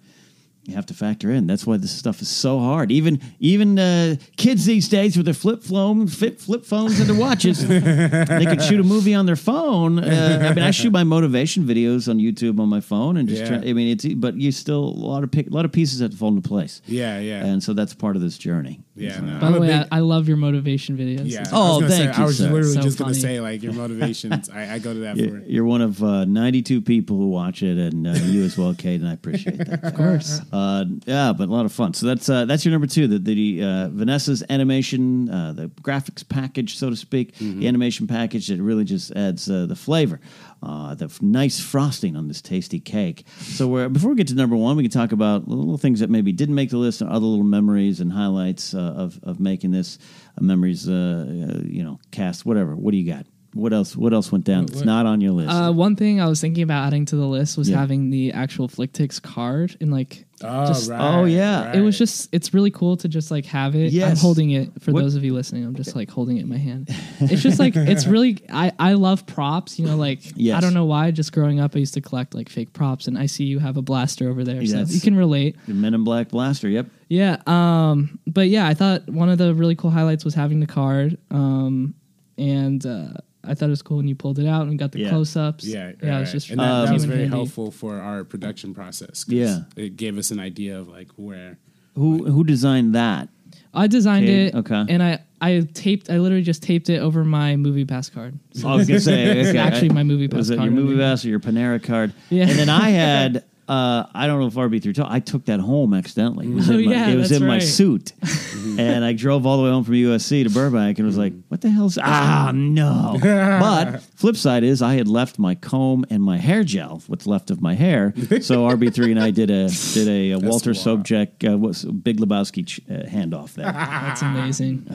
you 0.68 0.74
have 0.74 0.86
to 0.86 0.94
factor 0.94 1.30
in. 1.30 1.46
That's 1.46 1.66
why 1.66 1.78
this 1.78 1.90
stuff 1.90 2.20
is 2.20 2.28
so 2.28 2.58
hard. 2.58 2.92
Even 2.92 3.20
even 3.40 3.78
uh, 3.78 4.16
kids 4.36 4.66
these 4.66 4.88
days 4.88 5.16
with 5.16 5.24
their 5.24 5.34
flip 5.34 5.62
phone, 5.62 6.06
flip, 6.06 6.38
flip 6.38 6.64
phones 6.64 7.00
and 7.00 7.08
their 7.08 7.18
watches, 7.18 7.66
they 7.66 8.44
can 8.44 8.60
shoot 8.60 8.78
a 8.80 8.82
movie 8.84 9.14
on 9.14 9.26
their 9.26 9.36
phone. 9.36 9.98
Uh, 9.98 10.38
I 10.50 10.54
mean, 10.54 10.64
I 10.64 10.70
shoot 10.70 10.92
my 10.92 11.04
motivation 11.04 11.64
videos 11.64 12.08
on 12.08 12.18
YouTube 12.18 12.60
on 12.60 12.68
my 12.68 12.80
phone, 12.80 13.16
and 13.16 13.28
just 13.28 13.42
Yeah. 13.42 13.58
try, 13.60 13.68
I 13.68 13.72
mean, 13.72 13.88
it's 13.88 14.04
but 14.14 14.36
you 14.36 14.52
still 14.52 14.84
a 14.84 14.98
lot 15.06 15.24
of 15.24 15.30
pick, 15.30 15.46
a 15.46 15.50
lot 15.50 15.64
of 15.64 15.72
pieces 15.72 16.00
have 16.00 16.10
to 16.10 16.16
fall 16.16 16.28
into 16.28 16.46
place. 16.48 16.82
Yeah, 16.86 17.18
yeah. 17.18 17.44
And 17.44 17.62
so 17.62 17.72
that's 17.72 17.94
part 17.94 18.16
of 18.16 18.22
this 18.22 18.36
journey. 18.38 18.80
Yeah, 18.94 19.20
no, 19.20 19.38
By 19.38 19.50
the 19.52 19.60
way, 19.60 19.66
big- 19.68 19.86
I, 19.92 19.98
I 19.98 20.00
love 20.00 20.26
your 20.28 20.36
motivation 20.36 20.96
videos. 20.98 21.30
yeah. 21.30 21.38
I 21.38 21.42
was 21.42 21.48
Oh, 21.52 21.80
gonna 21.80 21.88
thank 21.88 22.14
say, 22.14 22.18
you, 22.18 22.24
I 22.24 22.26
was 22.26 22.38
sir. 22.38 22.44
literally 22.50 22.74
So 22.74 22.80
just 22.82 22.98
gonna 22.98 23.14
say 23.14 23.40
like 23.40 23.62
your 23.62 23.72
motivations. 23.72 24.50
I, 24.50 24.74
I 24.74 24.78
go 24.80 24.92
to 24.92 25.00
that 25.00 25.16
You're, 25.18 25.38
it. 25.38 25.46
you're 25.48 25.64
one 25.64 25.80
of 25.82 26.02
uh, 26.02 26.24
92 26.24 26.80
people 26.82 27.16
who 27.16 27.28
watch 27.28 27.62
it, 27.62 27.78
and 27.78 28.06
uh, 28.06 28.10
you 28.24 28.42
as 28.44 28.58
well, 28.58 28.74
Cade, 28.74 29.00
and 29.00 29.08
I 29.08 29.12
appreciate 29.14 29.58
that. 29.58 29.84
Of 29.84 29.94
course. 29.94 30.40
Uh, 30.58 30.84
yeah, 31.06 31.32
but 31.32 31.48
a 31.48 31.52
lot 31.52 31.64
of 31.66 31.72
fun. 31.72 31.94
So 31.94 32.06
that's 32.06 32.28
uh, 32.28 32.44
that's 32.46 32.64
your 32.64 32.72
number 32.72 32.86
two. 32.86 33.06
The, 33.06 33.18
the 33.18 33.62
uh, 33.62 33.88
Vanessa's 33.90 34.42
animation, 34.50 35.28
uh, 35.30 35.52
the 35.52 35.68
graphics 35.82 36.28
package, 36.28 36.76
so 36.76 36.90
to 36.90 36.96
speak, 36.96 37.28
Mm-hmm. 37.38 37.60
the 37.60 37.68
animation 37.68 38.06
package 38.06 38.46
that 38.48 38.60
really 38.62 38.84
just 38.84 39.12
adds 39.12 39.48
uh, 39.50 39.66
the 39.66 39.76
flavor, 39.76 40.18
uh, 40.62 40.94
the 40.94 41.04
f- 41.06 41.20
nice 41.22 41.60
frosting 41.60 42.16
on 42.16 42.28
this 42.28 42.40
tasty 42.42 42.80
cake. 42.80 43.24
So 43.40 43.68
we're, 43.68 43.88
before 43.88 44.10
we 44.10 44.16
get 44.16 44.28
to 44.28 44.34
number 44.34 44.56
one, 44.56 44.76
we 44.76 44.82
can 44.82 44.90
talk 44.90 45.12
about 45.12 45.46
little 45.48 45.78
things 45.78 46.00
that 46.00 46.10
maybe 46.10 46.32
didn't 46.32 46.54
make 46.54 46.70
the 46.70 46.78
list, 46.78 47.00
and 47.02 47.10
other 47.10 47.26
little 47.26 47.44
memories 47.44 48.00
and 48.00 48.12
highlights 48.12 48.74
uh, 48.74 48.78
of 49.04 49.20
of 49.22 49.38
making 49.40 49.70
this 49.72 49.98
memories. 50.40 50.88
Uh, 50.88 50.92
uh, 50.92 51.60
you 51.64 51.82
know, 51.84 51.98
cast 52.10 52.44
whatever. 52.46 52.74
What 52.74 52.90
do 52.92 52.96
you 52.98 53.12
got? 53.12 53.26
What 53.58 53.72
else? 53.72 53.96
What 53.96 54.12
else 54.12 54.30
went 54.30 54.44
down? 54.44 54.64
It's 54.64 54.84
not 54.84 55.04
on 55.04 55.20
your 55.20 55.32
list. 55.32 55.50
Uh, 55.50 55.72
one 55.72 55.96
thing 55.96 56.20
I 56.20 56.26
was 56.26 56.40
thinking 56.40 56.62
about 56.62 56.86
adding 56.86 57.04
to 57.06 57.16
the 57.16 57.26
list 57.26 57.58
was 57.58 57.68
Yeah. 57.68 57.78
having 57.78 58.10
the 58.10 58.30
actual 58.32 58.68
Flicktix 58.68 59.20
card 59.20 59.76
and 59.80 59.90
like 59.90 60.24
Oh, 60.40 60.66
just 60.68 60.88
right, 60.88 61.00
oh, 61.00 61.24
yeah. 61.24 61.66
right. 61.66 61.74
it 61.74 61.80
was 61.80 61.98
just 61.98 62.28
it's 62.30 62.54
really 62.54 62.70
cool 62.70 62.96
to 62.98 63.08
just 63.08 63.32
like 63.32 63.44
have 63.46 63.74
it. 63.74 63.86
I'm 63.88 63.92
Yes. 63.92 64.22
holding 64.22 64.50
it 64.52 64.80
for 64.80 64.92
What- 64.92 65.02
those 65.02 65.16
of 65.16 65.24
you 65.24 65.34
listening. 65.34 65.64
I'm 65.64 65.74
just 65.74 65.96
like 65.96 66.08
holding 66.08 66.36
it 66.36 66.42
in 66.42 66.48
my 66.48 66.56
hand. 66.56 66.88
It's 67.20 67.42
just 67.42 67.58
like 67.58 67.74
it's 67.74 68.06
really 68.06 68.38
I 68.48 68.70
I 68.78 68.92
love 68.92 69.26
props. 69.26 69.80
You 69.80 69.86
know, 69.86 69.96
like 69.96 70.20
Yes. 70.36 70.56
I 70.56 70.60
don't 70.60 70.74
know 70.74 70.84
why. 70.84 71.10
Just 71.10 71.32
growing 71.32 71.58
up, 71.58 71.74
I 71.74 71.80
used 71.80 71.94
to 71.94 72.00
collect 72.00 72.36
like 72.36 72.48
fake 72.48 72.72
props, 72.72 73.08
and 73.08 73.18
I 73.18 73.26
see 73.26 73.42
you 73.44 73.58
have 73.58 73.76
a 73.76 73.82
blaster 73.82 74.30
over 74.30 74.44
there, 74.44 74.62
Yes. 74.62 74.88
so 74.88 74.94
you 74.94 75.00
can 75.00 75.16
relate. 75.16 75.56
the 75.66 75.74
Men 75.74 75.94
in 75.94 76.04
Black 76.04 76.28
blaster. 76.28 76.68
Yep. 76.68 76.86
Yeah. 77.08 77.38
Um. 77.48 78.20
But 78.28 78.48
yeah, 78.50 78.68
I 78.68 78.74
thought 78.74 79.08
one 79.08 79.28
of 79.30 79.38
the 79.38 79.52
really 79.52 79.74
cool 79.74 79.90
highlights 79.90 80.24
was 80.24 80.34
having 80.34 80.60
the 80.60 80.66
card. 80.68 81.18
Um. 81.32 81.94
And 82.36 82.86
uh, 82.86 83.14
I 83.44 83.54
thought 83.54 83.66
it 83.66 83.70
was 83.70 83.82
cool 83.82 83.98
when 83.98 84.08
you 84.08 84.14
pulled 84.14 84.38
it 84.38 84.46
out 84.46 84.62
and 84.62 84.70
we 84.70 84.76
got 84.76 84.92
the 84.92 85.00
Yeah. 85.00 85.10
close 85.10 85.36
ups. 85.36 85.64
Yeah, 85.64 85.92
yeah, 86.02 86.16
it 86.18 86.20
was 86.20 86.32
just 86.32 86.50
and 86.50 86.58
that, 86.60 86.86
that 86.86 86.92
was 86.92 87.04
very 87.04 87.20
handy. 87.20 87.36
helpful 87.36 87.70
for 87.70 87.98
our 88.00 88.24
production 88.24 88.74
process. 88.74 89.24
Yeah. 89.28 89.60
it 89.76 89.96
gave 89.96 90.18
us 90.18 90.30
an 90.30 90.40
idea 90.40 90.78
of 90.78 90.88
like 90.88 91.08
where. 91.16 91.58
Who 91.94 92.24
who 92.30 92.44
designed 92.44 92.94
that? 92.94 93.28
I 93.74 93.86
designed 93.86 94.24
Okay, 94.26 94.46
it. 94.46 94.54
okay. 94.54 94.84
And 94.88 95.02
I 95.02 95.20
I 95.40 95.66
taped. 95.72 96.10
I 96.10 96.18
literally 96.18 96.42
just 96.42 96.62
taped 96.62 96.88
it 96.90 96.98
over 97.00 97.24
my 97.24 97.56
movie 97.56 97.84
pass 97.84 98.08
card. 98.10 98.38
So 98.52 98.68
I 98.68 98.74
was 98.76 98.86
gonna 98.88 99.00
say 99.00 99.24
It's 99.40 99.48
okay. 99.50 99.58
actually 99.58 99.90
my 99.90 100.02
movie 100.02 100.26
Was 100.26 100.48
pass 100.48 100.58
it 100.58 100.62
your 100.62 100.70
movie 100.72 100.96
pass 100.96 101.24
or 101.24 101.28
your 101.28 101.40
Panera 101.40 101.82
card? 101.82 102.12
Yeah. 102.30 102.48
And 102.48 102.58
then 102.58 102.68
I 102.68 102.90
had 102.90 103.44
uh, 103.68 104.06
I 104.14 104.26
don't 104.26 104.40
know 104.40 104.46
if 104.46 104.54
RB3 104.54 104.94
told 104.94 105.08
I 105.10 105.20
took 105.20 105.44
that 105.46 105.60
home 105.60 105.92
accidentally. 105.94 106.46
It 106.46 106.54
was 106.54 106.70
Oh, 106.70 106.78
in 106.78 106.86
my, 106.86 106.90
yeah, 106.92 107.08
it 107.08 107.16
was 107.16 107.28
that's 107.30 107.40
in 107.40 107.46
my 107.46 107.54
right. 107.54 107.62
suit. 107.62 108.12
and 108.78 109.04
I 109.04 109.12
drove 109.12 109.44
all 109.46 109.58
the 109.58 109.64
way 109.64 109.70
home 109.70 109.84
from 109.84 109.94
USC 109.94 110.44
to 110.44 110.50
Burbank 110.50 110.98
and 110.98 111.06
was 111.06 111.18
like, 111.18 111.32
what 111.48 111.60
the 111.60 111.68
hell's 111.70 111.98
ah 112.02 112.50
no. 112.54 113.18
but 113.22 114.02
flip 114.16 114.36
side 114.36 114.64
is 114.64 114.80
I 114.82 114.94
had 114.94 115.06
left 115.08 115.38
my 115.38 115.54
comb 115.54 116.04
and 116.10 116.22
my 116.22 116.38
hair 116.38 116.64
gel, 116.64 117.02
what's 117.08 117.26
left 117.26 117.50
of 117.50 117.60
my 117.60 117.74
hair. 117.74 118.14
So 118.40 118.66
RB3 118.68 119.10
and 119.10 119.20
I 119.20 119.30
did 119.30 119.50
a 119.50 119.68
did 119.68 120.08
a, 120.08 120.32
uh 120.34 120.38
Walter 120.40 120.72
wild. 120.72 121.04
Sobchak 121.04 121.52
uh, 121.52 121.58
what's 121.58 121.84
Big 121.84 122.18
Lebowski 122.18 122.66
ch- 122.66 122.80
uh, 122.90 123.04
handoff 123.08 123.52
there. 123.54 123.70
That's 123.70 124.22
amazing. 124.22 124.86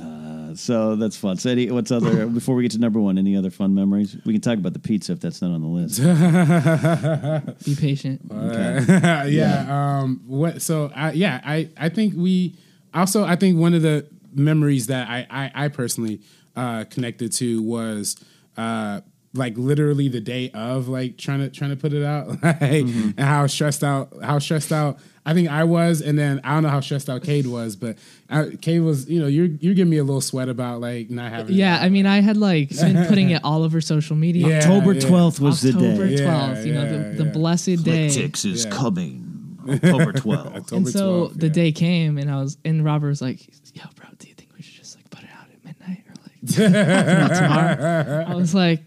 So 0.56 0.96
that's 0.96 1.16
fun. 1.16 1.38
So 1.38 1.50
Eddie, 1.50 1.72
what's 1.72 1.92
other 1.92 2.26
before 2.40 2.56
we 2.56 2.64
get 2.64 2.72
to 2.72 2.80
number 2.80 3.00
one? 3.00 3.18
Any 3.18 3.36
other 3.36 3.50
fun 3.50 3.74
memories? 3.74 4.18
We 4.26 4.34
can 4.34 4.42
talk 4.42 4.58
about 4.58 4.74
the 4.74 4.80
pizza 4.80 5.14
if 5.14 5.20
that's 5.20 5.42
not 5.42 5.52
on 5.52 5.62
the 5.62 5.68
list. 5.68 6.00
Be 7.66 7.76
patient. 7.76 8.22
Okay. 8.32 9.30
yeah. 9.30 10.00
Um. 10.00 10.22
What? 10.26 10.62
So 10.62 10.92
I 10.96 11.12
yeah. 11.12 11.42
I 11.44 11.70
I 11.78 11.90
think 11.90 12.14
we 12.16 12.58
also 12.94 13.24
I 13.24 13.36
think 13.36 13.58
one 13.58 13.74
of 13.74 13.82
the 13.82 14.08
memories 14.34 14.88
that 14.88 15.10
I 15.10 15.28
I, 15.30 15.66
I 15.66 15.68
personally 15.70 16.22
uh, 16.56 16.86
connected 16.86 17.32
to 17.34 17.62
was 17.62 18.16
uh 18.58 19.02
like 19.34 19.58
literally 19.58 20.08
the 20.08 20.22
day 20.22 20.52
of 20.54 20.88
like 20.88 21.18
trying 21.18 21.40
to 21.40 21.50
trying 21.50 21.72
to 21.72 21.76
put 21.76 21.94
it 21.94 22.04
out 22.04 22.28
like, 22.44 22.60
mm-hmm. 22.60 23.10
and 23.18 23.20
how 23.20 23.48
stressed 23.48 23.84
out 23.84 24.14
how 24.22 24.38
stressed 24.40 24.72
out 24.72 25.00
I 25.26 25.34
think 25.34 25.50
I 25.50 25.64
was 25.64 26.02
and 26.02 26.20
then 26.20 26.40
I 26.44 26.54
don't 26.54 26.64
know 26.64 26.70
how 26.70 26.82
stressed 26.82 27.10
out 27.10 27.24
Cade 27.24 27.48
was 27.48 27.76
but 27.76 27.98
I, 28.30 28.50
Cade 28.62 28.82
was 28.82 29.10
you 29.10 29.20
know 29.20 29.28
you're 29.28 29.48
you're 29.48 29.74
giving 29.74 29.90
me 29.90 29.98
a 29.98 30.04
little 30.04 30.22
sweat 30.22 30.50
about 30.50 30.82
like 30.82 31.10
not 31.10 31.32
having 31.32 31.56
Yeah, 31.56 31.80
I 31.82 31.90
mean, 31.90 32.06
I 32.06 32.22
had 32.22 32.38
like 32.38 32.70
been 32.70 33.06
putting 33.08 33.32
it 33.32 33.42
all 33.44 33.64
over 33.64 33.80
social 33.82 34.16
media. 34.16 34.48
Yeah, 34.48 34.58
October 34.58 34.94
yeah. 34.94 35.00
twelfth 35.00 35.40
was 35.40 35.66
October 35.66 36.08
the 36.08 36.16
day. 36.18 36.24
12th, 36.24 36.66
you 36.66 36.74
know, 36.74 36.84
Yeah, 36.84 36.92
the, 36.92 36.98
the 37.18 37.26
yeah. 37.26 37.32
blessed 37.32 37.84
day. 37.84 38.10
Six 38.10 38.46
is 38.46 38.66
Yeah. 38.66 38.72
coming. 38.72 39.58
October 39.70 40.12
twelfth. 40.12 40.56
October 40.56 40.76
and 40.76 40.90
so 40.90 41.30
12th, 41.30 41.40
the 41.40 41.48
yeah. 41.48 41.54
day 41.54 41.72
came, 41.72 42.18
and 42.18 42.30
I 42.30 42.42
was, 42.42 42.58
and 42.66 42.84
Robert 42.84 43.08
was 43.08 43.22
like, 43.22 43.40
"Yo, 43.74 43.84
bro, 43.96 44.10
do 44.20 44.28
you 44.28 44.34
think 44.34 44.50
we 44.58 44.62
should 44.62 44.76
just 44.76 44.98
like 44.98 45.10
put 45.10 45.24
it 45.24 45.30
out 45.40 45.48
at 45.50 45.64
midnight 45.64 46.04
or 46.08 46.16
like 46.22 46.74
not 47.30 47.36
tomorrow?" 47.38 48.26
I 48.28 48.36
was 48.36 48.54
like, 48.54 48.82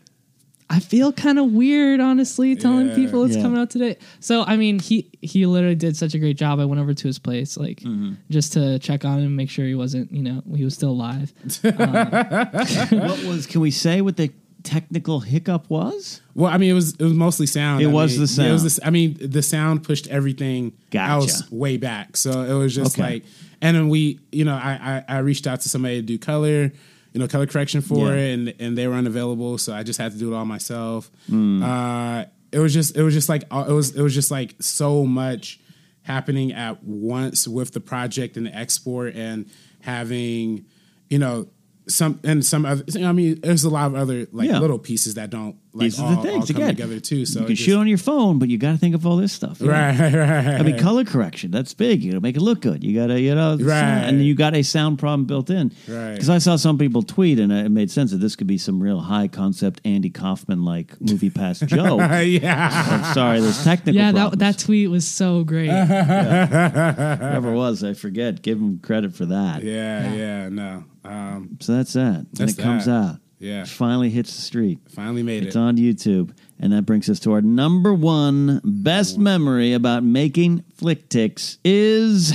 "I 0.69 0.81
feel 0.81 1.13
kind 1.13 1.39
of 1.39 1.53
weird, 1.53 2.01
honestly, 2.01 2.57
telling 2.57 2.89
Yeah. 2.89 2.95
people 2.97 3.25
it's 3.25 3.37
Yeah. 3.37 3.43
coming 3.43 3.59
out 3.59 3.71
today." 3.71 3.97
So 4.21 4.43
I 4.45 4.57
mean, 4.57 4.79
he 4.81 5.07
he 5.23 5.47
literally 5.47 5.75
did 5.77 5.97
such 5.97 6.15
a 6.15 6.19
great 6.19 6.37
job. 6.37 6.59
I 6.61 6.65
went 6.65 6.81
over 6.81 6.95
to 6.95 7.07
his 7.07 7.19
place, 7.19 7.57
like 7.57 7.81
mm-hmm. 7.81 8.15
just 8.31 8.53
to 8.55 8.79
check 8.79 9.05
on 9.05 9.21
him, 9.21 9.37
make 9.37 9.51
sure 9.51 9.67
he 9.67 9.75
wasn't, 9.75 10.11
you 10.13 10.23
know, 10.23 10.43
he 10.55 10.65
was 10.65 10.75
still 10.75 10.91
alive. 10.91 11.33
Um, 11.65 12.99
what 13.01 13.25
was? 13.25 13.47
Can 13.47 13.61
we 13.61 13.71
say 13.71 14.01
what 14.01 14.17
the 14.17 14.31
technical 14.63 15.21
hiccup 15.21 15.71
was? 15.71 16.21
Well, 16.35 16.53
I 16.53 16.59
mean, 16.59 16.71
it 16.71 16.75
was 16.75 16.95
it 16.95 17.03
was 17.03 17.13
mostly 17.13 17.47
sound. 17.47 17.83
It 17.83 17.87
I 17.89 17.93
was 17.93 18.19
mean, 18.19 18.27
the 18.27 18.43
yeah, 18.43 18.49
It 18.49 18.53
was 18.53 18.61
sound. 18.61 18.61
the, 18.61 18.67
s- 18.67 18.81
I 18.85 18.91
mean, 18.91 19.17
the 19.21 19.43
sound 19.43 19.83
pushed 19.85 20.09
everything 20.09 20.73
Gotcha. 20.91 21.13
else 21.13 21.51
way 21.51 21.77
back. 21.77 22.17
So 22.17 22.43
it 22.43 22.55
was 22.55 22.75
just 22.75 22.99
Okay. 22.99 23.03
like, 23.15 23.25
and 23.63 23.77
then 23.77 23.89
we, 23.89 24.19
you 24.33 24.45
know, 24.45 24.55
I, 24.55 25.03
I 25.09 25.17
I 25.17 25.19
reached 25.19 25.47
out 25.47 25.61
to 25.61 25.69
somebody 25.69 25.97
to 25.97 26.03
do 26.03 26.19
color, 26.19 26.73
you 27.17 27.21
know, 27.21 27.27
color 27.27 27.47
correction 27.47 27.81
for 27.81 28.09
Yeah. 28.09 28.17
it, 28.21 28.35
and 28.35 28.55
and 28.59 28.77
they 28.77 28.87
were 28.87 28.93
unavailable, 28.95 29.57
so 29.57 29.73
I 29.73 29.83
just 29.83 29.99
had 29.99 30.13
to 30.13 30.19
do 30.19 30.35
it 30.35 30.37
all 30.37 30.45
myself. 30.45 31.11
Hmm. 31.31 31.63
Uh, 31.63 32.25
it 32.53 32.59
was 32.59 32.75
just 32.75 32.95
it 32.95 33.03
was 33.03 33.15
just 33.15 33.31
like 33.31 33.45
uh, 33.51 33.65
it 33.67 33.73
was 33.73 33.97
it 33.97 34.03
was 34.03 34.13
just 34.13 34.31
like 34.31 34.55
so 34.61 35.07
much 35.07 35.59
happening 36.03 36.53
at 36.53 36.85
once 36.85 37.49
with 37.49 37.73
the 37.73 37.81
project 37.81 38.37
and 38.37 38.45
the 38.47 38.55
export 38.55 39.15
and 39.17 39.47
having, 39.81 40.67
you 41.09 41.19
know. 41.19 41.49
Some 41.89 42.19
and 42.25 42.45
some 42.45 42.67
other. 42.67 42.83
I 43.01 43.13
mean, 43.13 43.41
there's 43.43 43.63
a 43.63 43.71
lot 43.71 43.87
of 43.87 43.95
other 43.95 44.27
like 44.33 44.49
Yeah. 44.49 44.59
little 44.59 44.79
pieces 44.79 45.15
that 45.15 45.31
don't 45.31 45.55
like 45.73 45.85
These 45.85 46.01
all, 46.01 46.07
are 46.07 46.11
the 46.11 46.17
all 46.17 46.23
things 46.25 46.47
come 46.51 46.57
again. 46.57 46.69
together 46.71 46.99
too. 46.99 47.25
So 47.25 47.41
you 47.41 47.47
can 47.47 47.55
just- 47.55 47.67
shoot 47.67 47.77
on 47.79 47.87
your 47.87 47.99
phone, 47.99 48.41
but 48.41 48.49
you 48.49 48.59
got 48.59 48.73
to 48.73 48.79
think 48.79 48.95
of 48.97 49.07
all 49.07 49.17
this 49.17 49.33
stuff. 49.33 49.59
right, 49.61 49.97
right, 49.97 50.13
right. 50.15 50.47
I 50.47 50.63
mean, 50.65 50.79
color 50.79 51.05
correction, 51.05 51.53
that's 51.53 51.75
big. 51.75 52.03
You 52.03 52.11
got 52.13 52.17
to 52.17 52.21
make 52.23 52.35
it 52.37 52.41
look 52.43 52.61
good. 52.61 52.83
You 52.83 52.99
got 52.99 53.07
to, 53.09 53.21
you 53.21 53.35
know, 53.37 53.57
Right. 53.61 54.01
and 54.03 54.25
you 54.25 54.35
got 54.35 54.57
a 54.57 54.63
sound 54.63 54.99
problem 54.99 55.27
built 55.27 55.49
in. 55.49 55.71
Right. 55.87 56.15
Because 56.15 56.29
I 56.29 56.39
saw 56.39 56.57
some 56.57 56.77
people 56.77 57.03
tweet, 57.03 57.39
and 57.39 57.53
it 57.53 57.69
made 57.71 57.91
sense 57.93 58.11
that 58.11 58.19
this 58.19 58.35
could 58.35 58.49
be 58.49 58.59
some 58.59 58.83
real 58.83 58.99
high 59.01 59.29
concept 59.29 59.81
Andy 59.85 60.11
Kaufman 60.11 60.65
like 60.65 61.01
movie 61.01 61.31
pass 61.31 61.61
joke. 61.67 62.01
yeah, 62.01 63.05
I'm 63.07 63.15
sorry, 63.15 63.41
there's 63.41 63.63
technical 63.63 63.95
yeah, 63.95 64.11
that 64.11 64.19
problems. 64.31 64.41
that 64.41 64.59
tweet 64.59 64.91
was 64.91 65.07
so 65.07 65.45
great. 65.45 65.69
Whoever 65.71 67.53
was, 67.53 67.85
I 67.85 67.93
forget. 67.95 68.43
Give 68.43 68.59
him 68.59 68.79
credit 68.81 69.15
for 69.15 69.27
that. 69.27 69.63
yeah, 69.63 70.15
yeah. 70.15 70.49
No, 70.49 70.85
um, 71.07 71.57
So 71.61 71.77
that's 71.77 71.93
that. 71.95 72.17
And 72.17 72.29
That's 72.33 72.59
it 72.59 72.63
comes 72.63 72.89
out. 72.89 73.17
Yeah. 73.39 73.65
Finally 73.65 74.11
hits 74.11 74.35
the 74.35 74.43
street. 74.43 74.79
finally 74.89 75.23
made 75.23 75.39
It's 75.39 75.45
it. 75.45 75.49
It's 75.49 75.57
on 75.57 75.77
YouTube. 75.77 76.35
And 76.59 76.73
that 76.73 76.87
brings 76.87 77.11
us 77.11 77.21
to 77.21 77.33
our 77.33 77.43
number 77.43 77.93
one 77.93 78.61
best 78.65 79.19
memory 79.19 79.75
about 79.75 80.03
making 80.05 80.65
flick 80.75 81.09
ticks 81.11 81.59
is 81.65 82.33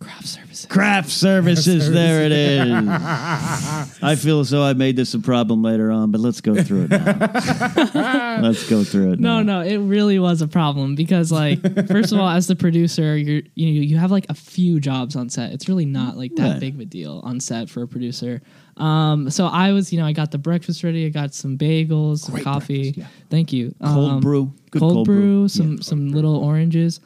Craft 0.00 0.26
services. 0.26 0.66
craft 0.66 1.10
services. 1.10 1.90
there 1.90 2.24
it 2.24 2.32
is. 2.32 2.70
I 4.02 4.16
feel 4.18 4.40
as 4.40 4.48
though 4.48 4.62
I 4.62 4.72
made 4.72 4.96
this 4.96 5.12
a 5.12 5.18
problem 5.18 5.62
later 5.62 5.90
on, 5.90 6.10
but 6.10 6.22
let's 6.22 6.40
go 6.40 6.54
through 6.62 6.84
it 6.84 6.90
now. 6.90 8.38
let's 8.40 8.68
go 8.68 8.82
through 8.82 9.12
it 9.12 9.20
No, 9.20 9.42
now. 9.42 9.60
no, 9.62 9.68
it 9.68 9.76
really 9.76 10.18
was 10.18 10.40
a 10.40 10.48
problem 10.48 10.94
because, 10.94 11.30
like, 11.30 11.60
first 11.86 12.12
of 12.12 12.18
all, 12.18 12.28
as 12.30 12.46
the 12.46 12.56
producer, 12.56 13.14
you're 13.16 13.42
you 13.54 13.68
you 13.68 13.98
have 13.98 14.10
like 14.10 14.24
a 14.30 14.34
few 14.34 14.80
jobs 14.80 15.16
on 15.16 15.28
set. 15.28 15.52
It's 15.52 15.68
really 15.68 15.84
not 15.86 16.16
like 16.16 16.34
that 16.36 16.52
Right. 16.52 16.60
big 16.60 16.74
of 16.76 16.80
a 16.80 16.84
deal 16.86 17.20
on 17.22 17.38
set 17.38 17.68
for 17.68 17.82
a 17.82 17.88
producer. 17.88 18.40
Um, 18.78 19.28
so 19.28 19.46
I 19.46 19.72
was, 19.72 19.92
you 19.92 20.00
know, 20.00 20.06
I 20.06 20.12
got 20.12 20.30
the 20.30 20.38
breakfast 20.38 20.82
ready. 20.82 21.04
I 21.04 21.10
got 21.10 21.34
some 21.34 21.58
bagels, 21.58 22.20
some 22.20 22.34
Great 22.36 22.44
coffee. 22.44 22.94
yeah. 22.96 23.06
Thank 23.28 23.52
you. 23.52 23.74
Cold 23.84 24.10
Um, 24.12 24.20
brew. 24.20 24.50
Good 24.70 24.78
cold, 24.80 24.92
cold 24.94 25.06
brew, 25.06 25.20
brew. 25.20 25.48
some 25.48 25.72
Yeah. 25.72 25.82
some 25.82 26.08
little 26.08 26.36
oranges. 26.36 27.00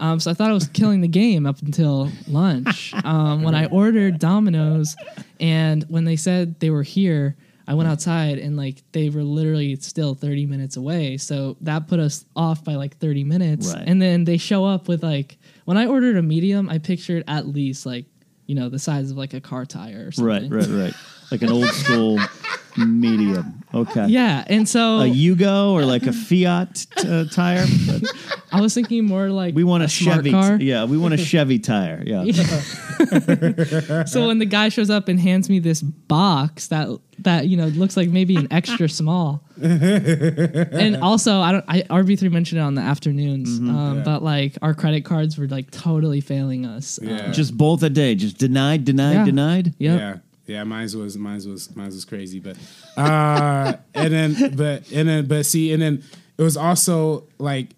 Um, 0.00 0.18
so 0.18 0.30
I 0.30 0.34
thought 0.34 0.50
I 0.50 0.54
was 0.54 0.66
killing 0.68 1.02
the 1.02 1.08
game 1.08 1.46
up 1.46 1.60
until 1.62 2.10
lunch. 2.26 2.94
Um, 3.04 3.42
when 3.42 3.54
I 3.54 3.66
ordered 3.66 4.18
Domino's, 4.18 4.94
and 5.40 5.84
when 5.88 6.04
they 6.04 6.16
said 6.16 6.60
they 6.60 6.70
were 6.70 6.82
here, 6.82 7.36
I 7.66 7.74
went 7.74 7.88
outside 7.88 8.38
and 8.38 8.56
like 8.56 8.82
they 8.92 9.10
were 9.10 9.22
literally 9.22 9.76
still 9.76 10.14
30 10.14 10.46
minutes 10.46 10.76
away. 10.76 11.16
So 11.16 11.56
that 11.62 11.88
put 11.88 11.98
us 11.98 12.24
off 12.36 12.62
by 12.64 12.74
like 12.74 12.98
30 12.98 13.24
minutes. 13.24 13.72
Right. 13.72 13.84
And 13.86 14.00
then 14.02 14.24
they 14.24 14.36
show 14.36 14.64
up 14.64 14.86
with 14.86 15.02
like 15.02 15.38
when 15.64 15.76
I 15.76 15.86
ordered 15.86 16.16
a 16.16 16.22
medium, 16.22 16.68
I 16.68 16.78
pictured 16.78 17.24
at 17.26 17.46
least 17.46 17.86
like 17.86 18.06
you 18.46 18.56
know 18.56 18.68
the 18.68 18.78
size 18.78 19.12
of 19.12 19.16
like 19.16 19.34
a 19.34 19.40
car 19.40 19.64
tire 19.64 20.10
or 20.18 20.24
Right, 20.24 20.42
right, 20.50 20.66
right. 20.66 20.94
Like 21.30 21.42
an 21.42 21.50
old 21.50 21.68
school 21.68 22.18
medium. 22.78 23.62
Okay. 23.72 24.06
Yeah, 24.08 24.44
and 24.48 24.68
so 24.68 25.00
A 25.00 25.04
Yugo 25.04 25.72
or 25.72 25.84
like 25.84 26.02
a 26.04 26.12
Fiat 26.12 26.86
uh, 26.98 27.24
tire. 27.26 27.64
But 27.86 28.02
I 28.52 28.60
was 28.60 28.74
thinking 28.74 29.04
more 29.06 29.28
like 29.30 29.54
we 29.54 29.62
want 29.64 29.84
a, 29.84 29.88
smart 29.88 30.16
Chevy. 30.18 30.30
car. 30.32 30.56
Yeah, 30.60 30.84
we 30.84 30.96
want 30.98 31.14
a 31.14 31.18
Chevy 31.18 31.58
tire. 31.58 32.02
Yeah. 32.06 32.24
so 34.04 34.26
when 34.26 34.38
the 34.38 34.46
guy 34.46 34.68
shows 34.68 34.90
up 34.90 35.08
and 35.08 35.18
hands 35.18 35.48
me 35.48 35.58
this 35.58 35.80
box 35.82 36.66
that 36.68 36.88
that 37.20 37.46
you 37.48 37.56
know 37.56 37.66
looks 37.68 37.96
like 37.96 38.08
maybe 38.08 38.36
an 38.36 38.48
extra 38.50 38.88
small, 38.88 39.42
and 39.60 40.96
also 40.96 41.40
I 41.40 41.52
don't 41.52 41.64
I 41.68 41.82
RB 41.82 42.18
three 42.18 42.28
mentioned 42.28 42.60
it 42.60 42.64
on 42.64 42.74
the 42.74 42.82
afternoons, 42.82 43.58
Mm-hmm. 43.60 43.74
um, 43.76 43.96
Yeah. 43.98 44.02
but 44.04 44.22
like 44.22 44.56
our 44.62 44.74
credit 44.74 45.04
cards 45.04 45.38
were 45.38 45.46
like 45.46 45.70
totally 45.70 46.20
failing 46.20 46.66
us. 46.66 46.98
Yeah. 47.02 47.16
Uh, 47.28 47.32
Just 47.32 47.56
both 47.56 47.82
a 47.82 47.90
day. 47.90 48.14
Just 48.14 48.38
denied, 48.38 48.84
denied, 48.84 49.14
Yeah. 49.14 49.24
denied. 49.24 49.74
yep. 49.78 49.98
Yeah, 50.00 50.16
yeah. 50.50 50.64
mine 50.64 50.88
was 50.94 51.16
mine's 51.16 51.46
was 51.46 51.74
mine's 51.76 51.94
was 51.94 52.04
crazy, 52.04 52.40
but 52.40 52.56
uh, 52.96 53.74
and 53.94 54.12
then 54.12 54.56
but 54.56 54.90
and 54.92 55.08
then 55.08 55.26
but 55.26 55.46
see, 55.46 55.72
and 55.72 55.80
then 55.82 56.02
it 56.38 56.42
was 56.42 56.56
also 56.56 57.28
like. 57.38 57.68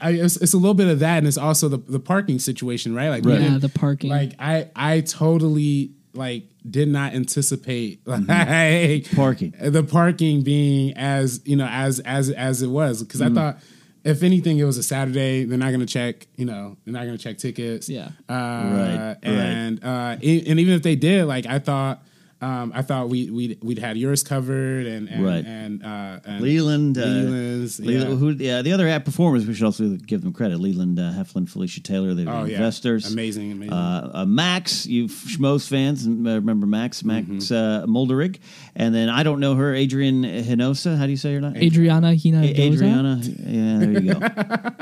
I, 0.00 0.10
it's, 0.10 0.36
it's 0.38 0.54
a 0.54 0.56
little 0.56 0.74
bit 0.74 0.88
of 0.88 0.98
that, 0.98 1.18
and 1.18 1.26
it's 1.28 1.38
also 1.38 1.68
the, 1.68 1.78
the 1.78 2.00
parking 2.00 2.40
situation, 2.40 2.96
right? 2.96 3.10
Like, 3.10 3.24
Right. 3.24 3.40
Yeah, 3.40 3.58
the 3.58 3.68
parking. 3.68 4.10
Like, 4.10 4.32
I 4.40 4.70
I 4.74 5.02
totally 5.02 5.92
like 6.14 6.48
did 6.68 6.88
not 6.88 7.14
anticipate 7.14 8.00
like 8.08 8.22
Mm-hmm. 8.22 9.14
Parking. 9.14 9.54
the 9.60 9.84
parking 9.84 10.42
being 10.42 10.96
as 10.96 11.40
you 11.44 11.54
know 11.54 11.68
as 11.70 12.00
as 12.00 12.30
as 12.30 12.62
it 12.62 12.66
was 12.66 13.04
because 13.04 13.20
Mm-hmm. 13.20 13.38
I 13.38 13.40
thought 13.52 13.60
if 14.06 14.22
anything 14.22 14.58
it 14.58 14.64
was 14.64 14.78
a 14.78 14.82
Saturday 14.82 15.44
they're 15.44 15.58
not 15.58 15.68
going 15.74 15.80
to 15.80 15.92
check 15.98 16.26
you 16.36 16.44
know 16.46 16.76
they're 16.84 16.94
not 16.94 17.04
going 17.04 17.16
to 17.18 17.22
check 17.22 17.36
tickets 17.38 17.88
Yeah. 17.88 18.10
uh, 18.28 18.32
Right, 18.34 18.96
right. 18.98 19.16
and 19.24 19.84
uh 19.84 20.16
e- 20.22 20.44
and 20.48 20.58
even 20.60 20.74
if 20.74 20.82
they 20.82 20.96
did 20.96 21.24
like 21.26 21.44
I 21.46 21.58
thought 21.58 22.02
Um, 22.42 22.70
I 22.74 22.82
thought 22.82 23.08
we 23.08 23.30
we'd, 23.30 23.58
we'd 23.62 23.78
had 23.78 23.96
yours 23.96 24.22
covered 24.22 24.86
and 24.86 25.08
and 25.08 25.24
Right. 25.24 25.44
and, 25.44 25.82
uh, 25.82 26.20
and 26.24 26.42
Leland, 26.42 26.98
uh, 26.98 27.00
Leland's, 27.00 27.80
Leland- 27.80 28.10
yeah. 28.10 28.16
who, 28.16 28.30
yeah, 28.32 28.60
the 28.62 28.72
other 28.72 28.86
app 28.88 29.06
performers, 29.06 29.46
we 29.46 29.54
should 29.54 29.64
also 29.64 29.96
give 29.96 30.20
them 30.22 30.34
credit. 30.34 30.60
Leland 30.60 30.98
uh, 30.98 31.12
Heflin, 31.16 31.48
Felicia 31.48 31.80
Taylor, 31.82 32.12
they're 32.12 32.28
Oh, 32.28 32.44
the 32.44 32.50
yeah. 32.50 32.56
investors. 32.58 33.10
Amazing, 33.10 33.52
amazing. 33.52 33.72
Uh, 33.72 34.10
uh, 34.12 34.24
Max, 34.26 34.84
you 34.86 35.06
Schmoes 35.08 35.66
fans, 35.66 36.06
uh, 36.06 36.10
remember 36.10 36.66
Max, 36.66 37.02
Max 37.04 37.26
Mm-hmm. 37.26 37.54
uh, 37.54 37.86
Molderig. 37.86 38.38
And 38.74 38.94
then 38.94 39.08
I 39.08 39.22
don't 39.22 39.40
know 39.40 39.54
her, 39.54 39.74
Adrian 39.74 40.22
Hinosa. 40.22 40.98
How 40.98 41.06
do 41.06 41.10
you 41.12 41.16
say 41.16 41.32
her 41.34 41.40
name? 41.40 41.56
Adriana 41.56 42.14
Hina 42.14 42.42
A- 42.42 42.60
Adriana. 42.60 43.20
Yeah, 43.22 43.78
there 43.78 43.90
you 43.92 44.12
go. 44.14 44.18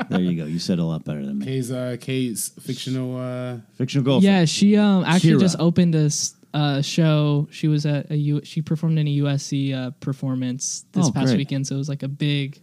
there 0.09 0.19
you 0.21 0.35
go. 0.35 0.45
You 0.45 0.59
said 0.59 0.79
a 0.79 0.83
lot 0.83 1.05
better 1.05 1.25
than 1.25 1.39
me. 1.39 1.45
Kay's 1.45 1.71
uh, 1.71 1.95
Kay's 2.01 2.49
fictional. 2.59 3.17
Uh, 3.17 3.57
Fictional 3.77 4.03
golfer. 4.05 4.25
Yeah, 4.25 4.43
she 4.45 4.75
um 4.77 5.03
actually 5.05 5.31
Shira. 5.31 5.39
just 5.39 5.55
opened 5.59 5.95
a 5.95 6.05
s- 6.05 6.34
uh, 6.55 6.81
show. 6.81 7.47
She 7.51 7.67
was 7.67 7.85
at 7.85 8.09
a 8.09 8.15
U. 8.15 8.41
She 8.43 8.61
performed 8.61 8.97
in 8.97 9.07
a 9.07 9.17
USC 9.19 9.73
uh, 9.75 9.91
performance 9.99 10.85
this 10.93 11.05
Oh, 11.07 11.11
past 11.11 11.27
great. 11.27 11.37
weekend, 11.37 11.67
so 11.67 11.75
it 11.75 11.77
was 11.77 11.89
like 11.89 12.03
a 12.03 12.07
big. 12.07 12.59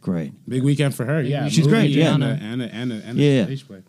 Great. 0.00 0.32
big 0.48 0.62
weekend 0.62 0.94
for 0.94 1.04
her. 1.04 1.20
Yeah, 1.22 1.48
She's 1.48 1.66
great, 1.66 1.90
yeah. 1.90 2.14
and 2.14 2.22
a, 2.22 2.26
and 2.40 2.62
a, 2.62 2.74
and 2.74 2.92
a, 2.92 3.02
and 3.04 3.18
Yeah. 3.18 3.44
stage 3.44 3.66
play. 3.66 3.82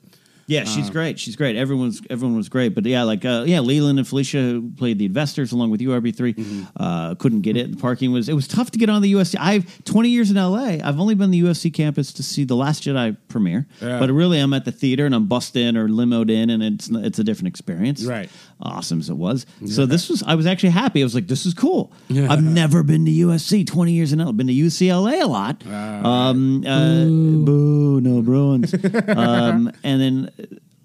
Yeah, 0.47 0.63
she's 0.63 0.89
great. 0.89 1.19
She's 1.19 1.35
great. 1.35 1.55
Everyone's 1.55 2.01
everyone 2.09 2.35
was 2.35 2.49
great. 2.49 2.73
But 2.73 2.83
yeah, 2.87 3.03
like 3.03 3.23
uh, 3.23 3.43
yeah, 3.45 3.59
Leland 3.59 3.99
and 3.99 4.07
Felicia 4.07 4.39
who 4.39 4.71
played 4.71 4.97
the 4.97 5.05
investors 5.05 5.51
along 5.51 5.69
with 5.69 5.79
URB 5.79 6.15
3 6.17 6.33
uh, 6.75 7.13
couldn't 7.15 7.41
get 7.41 7.55
it. 7.55 7.69
The 7.69 7.77
parking 7.77 8.11
was 8.11 8.27
it 8.27 8.33
was 8.33 8.47
tough 8.47 8.71
to 8.71 8.79
get 8.79 8.89
on 8.89 9.03
the 9.03 9.13
USC. 9.13 9.35
I've 9.39 9.83
twenty 9.83 10.09
years 10.09 10.31
in 10.31 10.37
LA. 10.37 10.77
I've 10.83 10.99
only 10.99 11.13
been 11.13 11.27
to 11.31 11.39
the 11.39 11.43
USC 11.43 11.71
campus 11.71 12.11
to 12.13 12.23
see 12.23 12.45
the 12.45 12.55
Last 12.55 12.81
Jedi 12.83 13.15
premiere. 13.27 13.67
Yeah. 13.79 13.99
But 13.99 14.09
really, 14.09 14.39
I'm 14.39 14.55
at 14.55 14.65
the 14.65 14.71
theater 14.71 15.05
and 15.05 15.13
I'm 15.13 15.27
bussed 15.27 15.55
in 15.55 15.77
or 15.77 15.87
limoed 15.87 16.31
in, 16.31 16.49
and 16.49 16.63
it's 16.63 16.89
it's 16.89 17.19
a 17.19 17.23
different 17.23 17.49
experience. 17.49 18.03
Right. 18.03 18.31
Awesome 18.61 18.99
as 18.99 19.09
it 19.09 19.15
was. 19.15 19.45
So 19.67 19.85
this 19.85 20.09
was 20.09 20.21
I 20.23 20.35
was 20.35 20.45
actually 20.45 20.71
happy. 20.71 21.01
I 21.01 21.05
was 21.05 21.15
like, 21.15 21.27
this 21.27 21.45
is 21.45 21.53
cool. 21.53 21.93
I've 22.09 22.43
never 22.43 22.83
been 22.83 23.05
to 23.05 23.11
USC. 23.11 23.65
Twenty 23.65 23.93
years 23.93 24.11
in 24.11 24.19
LA. 24.19 24.29
I've 24.29 24.37
been 24.37 24.47
to 24.47 24.53
UCLA 24.53 25.21
a 25.21 25.27
lot. 25.27 25.65
um, 25.65 26.65
uh, 26.65 27.05
boo, 27.05 28.01
no 28.01 28.21
Bruins. 28.21 28.73
um, 29.07 29.71
and 29.83 30.01
then. 30.01 30.31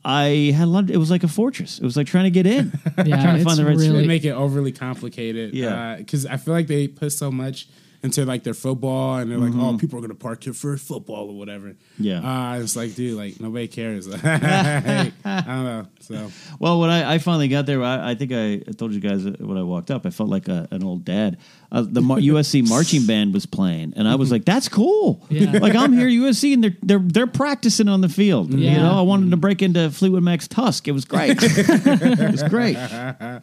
I 0.07 0.53
had 0.55 0.65
a 0.65 0.71
lot. 0.71 0.91
It 0.91 0.99
was 0.99 1.11
like 1.11 1.25
a 1.25 1.29
fortress. 1.29 1.79
It 1.79 1.83
was 1.85 1.97
like 1.97 2.07
trying 2.07 2.25
to 2.25 2.31
get 2.31 2.47
in. 2.47 2.79
Yeah, 2.99 3.05
trying 3.23 3.25
to 3.27 3.35
it's 3.37 3.45
find 3.45 3.59
the 3.59 3.65
right 3.65 3.75
really- 3.75 4.03
They 4.03 4.07
make 4.07 4.27
it 4.27 4.33
overly 4.33 4.71
complicated. 4.71 5.55
Yeah. 5.55 5.97
because 5.97 6.27
I 6.27 6.37
feel 6.37 6.53
like 6.53 6.67
they 6.67 6.89
put 6.89 7.11
so 7.13 7.31
much 7.33 7.69
into 8.05 8.25
like 8.27 8.43
their 8.45 8.55
football, 8.55 9.17
and 9.17 9.31
they're 9.31 9.39
like, 9.39 9.55
"Oh, 9.57 9.79
people 9.79 9.99
are 9.99 10.03
gonna 10.03 10.15
park 10.15 10.45
here 10.45 10.53
for 10.53 10.77
football 10.77 11.31
or 11.31 11.37
whatever." 11.37 11.69
Mm-hmm. 11.69 12.05
Yeah. 12.05 12.21
uh, 12.53 12.59
it's 12.61 12.77
like, 12.77 12.95
dude, 12.95 13.17
like 13.17 13.41
nobody 13.41 13.67
cares. 13.67 14.07
I 14.25 15.11
don't 15.25 15.65
know. 15.65 15.87
So 16.01 16.31
Well, 16.61 16.81
when 16.81 16.91
I, 16.91 17.15
I 17.15 17.19
finally 17.19 17.49
got 17.49 17.65
there, 17.67 17.83
I, 17.83 18.11
I 18.11 18.15
think 18.15 18.31
I, 18.33 18.55
I 18.69 18.73
told 18.77 18.93
you 18.93 19.01
guys 19.01 19.25
when 19.25 19.57
I 19.57 19.63
walked 19.63 19.91
up, 19.91 20.05
I 20.07 20.11
felt 20.11 20.29
like 20.29 20.49
a, 20.49 20.69
an 20.71 20.85
old 20.85 21.05
dad. 21.05 21.39
Uh, 21.73 21.83
the 21.89 22.01
Mar- 22.01 22.19
USC 22.19 22.69
marching 22.69 23.07
band 23.07 23.35
was 23.35 23.47
playing, 23.47 23.95
and 23.97 24.07
I 24.09 24.15
was 24.15 24.31
like, 24.31 24.45
"That's 24.45 24.69
cool." 24.69 25.25
Yeah. 25.31 25.59
Like 25.65 25.75
I'm 25.75 25.93
here, 25.93 26.09
USC, 26.09 26.53
and 26.55 26.63
they're 26.65 26.77
they're 26.83 26.99
they're 26.99 27.27
practicing 27.27 27.89
on 27.89 28.01
the 28.01 28.09
field. 28.09 28.53
You 28.53 28.71
know, 28.73 28.99
I 28.99 29.01
wanted 29.03 29.31
to 29.31 29.37
break 29.37 29.63
into 29.63 29.91
Fleetwood 29.91 30.23
Mac's 30.23 30.47
Tusk. 30.49 30.87
It 30.89 30.93
was 30.93 31.05
great. 31.05 31.37
it 31.41 32.31
was 32.33 32.43
great. 32.45 32.77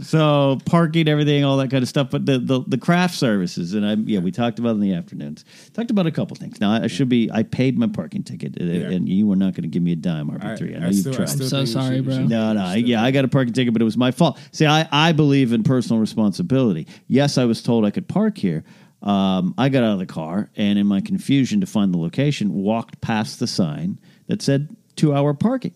So 0.01 0.59
parking, 0.65 1.07
everything, 1.07 1.43
all 1.43 1.57
that 1.57 1.71
kind 1.71 1.81
of 1.83 1.89
stuff. 1.89 2.09
But 2.11 2.25
the 2.25 2.39
the, 2.39 2.61
the 2.67 2.77
craft 2.77 3.15
services, 3.15 3.73
and 3.73 3.85
I 3.85 3.93
yeah, 3.95 4.19
we 4.19 4.31
talked 4.31 4.59
about 4.59 4.69
it 4.71 4.73
in 4.73 4.79
the 4.81 4.93
afternoons. 4.93 5.45
Talked 5.73 5.91
about 5.91 6.05
a 6.07 6.11
couple 6.11 6.35
things. 6.35 6.59
Now 6.61 6.71
I, 6.73 6.83
I 6.83 6.87
should 6.87 7.09
be. 7.09 7.29
I 7.31 7.43
paid 7.43 7.77
my 7.77 7.87
parking 7.87 8.23
ticket, 8.23 8.57
uh, 8.59 8.63
and 8.63 9.07
you 9.09 9.27
were 9.27 9.35
not 9.35 9.53
going 9.53 9.63
to 9.63 9.67
give 9.69 9.81
me 9.83 9.93
a 9.93 9.95
dime, 9.95 10.29
RB 10.29 10.57
three. 10.57 10.75
I, 10.75 10.79
know 10.79 10.87
you've 10.87 10.95
still, 10.97 11.13
tried. 11.13 11.29
still 11.29 11.43
I'm 11.43 11.49
so 11.49 11.65
sorry, 11.65 11.95
should- 11.97 12.05
bro. 12.05 12.13
should- 12.15 12.29
No, 12.29 12.53
no, 12.53 12.73
yeah, 12.73 13.03
I 13.03 13.11
got 13.11 13.25
a 13.25 13.29
parking 13.29 13.53
ticket, 13.53 13.73
but 13.73 13.81
it 13.81 13.85
was 13.85 13.97
my 13.97 14.11
fault. 14.11 14.39
See, 14.51 14.65
I, 14.65 14.87
I 14.91 15.11
believe 15.11 15.53
in 15.53 15.63
personal 15.63 15.99
responsibility. 15.99 16.87
Yes, 17.07 17.37
I 17.37 17.45
was 17.45 17.61
told 17.63 17.85
I 17.85 17.91
could 17.91 18.07
park 18.07 18.20
here. 18.29 18.63
Um, 19.01 19.55
I 19.57 19.69
got 19.69 19.83
out 19.83 19.93
of 19.93 19.99
the 19.99 20.05
car 20.05 20.49
and, 20.55 20.77
in 20.77 20.85
my 20.85 21.01
confusion 21.01 21.61
to 21.61 21.65
find 21.67 21.91
the 21.93 21.97
location, 21.97 22.53
walked 22.53 23.01
past 23.01 23.39
the 23.39 23.47
sign 23.47 23.99
that 24.27 24.41
said 24.41 24.75
two 24.95 25.13
hour 25.13 25.33
parking. 25.33 25.73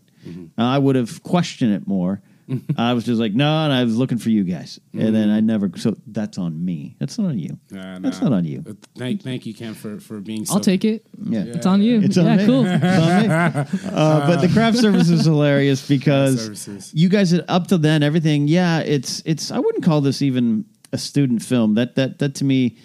Now, 0.58 0.72
I 0.72 0.80
would 0.80 0.96
have 0.96 1.22
questioned 1.22 1.74
it 1.74 1.86
more. 1.88 2.22
I 2.78 2.94
was 2.94 3.06
just 3.06 3.20
like, 3.20 3.34
no, 3.34 3.64
and 3.64 3.74
I 3.74 3.84
was 3.84 3.96
looking 3.98 4.18
for 4.20 4.30
you 4.30 4.44
guys, 4.44 4.80
and 4.94 5.16
then 5.16 5.30
I 5.30 5.40
never. 5.40 5.72
So 5.78 5.96
that's 6.08 6.38
on 6.38 6.64
me. 6.64 6.96
That's 7.00 7.18
not 7.18 7.30
on 7.30 7.40
you. 7.40 7.58
Nah, 7.72 8.00
That's 8.00 8.22
not 8.22 8.34
on 8.34 8.46
you. 8.46 8.64
Uh, 8.68 8.74
Thank, 8.98 9.24
thank 9.24 9.46
you, 9.48 9.54
Ken, 9.54 9.74
for 9.74 10.00
for 10.00 10.20
being. 10.22 10.46
So, 10.46 10.56
I'll 10.56 10.60
take 10.60 10.86
it. 10.86 11.06
Yeah, 11.24 11.44
It's 11.46 11.66
on 11.66 11.82
you. 11.82 12.02
It's 12.02 12.18
on 12.18 12.26
yeah, 12.26 12.36
me. 12.38 12.46
cool. 12.46 12.66
It's 12.68 12.84
on 12.84 13.22
me. 13.24 13.92
Uh, 13.96 14.28
but 14.28 14.42
the 14.42 14.50
craft 14.50 14.78
service 14.78 15.10
is 15.10 15.26
hilarious 15.26 15.88
because 15.88 16.92
you 16.94 17.10
guys 17.10 17.34
up 17.48 17.68
till 17.68 17.80
then 17.80 18.04
everything. 18.04 18.48
Yeah, 18.48 18.80
it's 18.80 19.24
it's. 19.26 19.52
I 19.52 19.58
wouldn't 19.60 19.84
call 19.84 20.02
this 20.02 20.22
even 20.22 20.66
a 20.92 20.98
student 20.98 21.42
film. 21.42 21.76
That 21.76 21.96
that 21.96 22.20
that 22.20 22.36
to 22.36 22.46
me, 22.46 22.78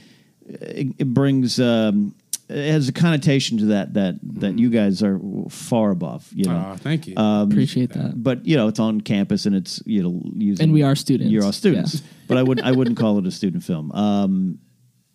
it, 0.47 0.95
it 0.99 1.15
brings. 1.15 1.59
Um, 1.61 2.15
it 2.49 2.73
has 2.73 2.89
a 2.89 2.93
connotation 2.93 3.59
to 3.59 3.65
that 3.67 3.95
that 3.95 4.17
that 4.41 4.59
you 4.59 4.71
guys 4.71 5.03
are 5.05 5.21
far 5.49 5.91
above. 5.93 6.29
You 6.35 6.47
know, 6.47 6.57
Aw, 6.57 6.77
thank 6.77 7.07
you. 7.07 7.17
Um, 7.17 7.49
Appreciate 7.51 7.91
that. 7.91 8.21
but 8.21 8.45
you 8.45 8.57
know 8.57 8.67
it's 8.67 8.81
on 8.81 9.01
campus 9.03 9.47
and 9.47 9.55
it's 9.55 9.81
you 9.87 10.03
know 10.03 10.21
using 10.37 10.65
And 10.65 10.73
we 10.73 10.83
are 10.83 10.97
students. 10.97 11.31
You're 11.31 11.45
all 11.45 11.53
students, 11.53 11.95
Yeah. 11.95 12.01
but 12.27 12.39
I 12.39 12.43
would 12.43 12.61
I 12.61 12.73
wouldn't 12.73 12.97
call 12.99 13.19
it 13.19 13.27
a 13.27 13.31
student 13.31 13.63
film. 13.63 13.93
Um, 13.93 14.59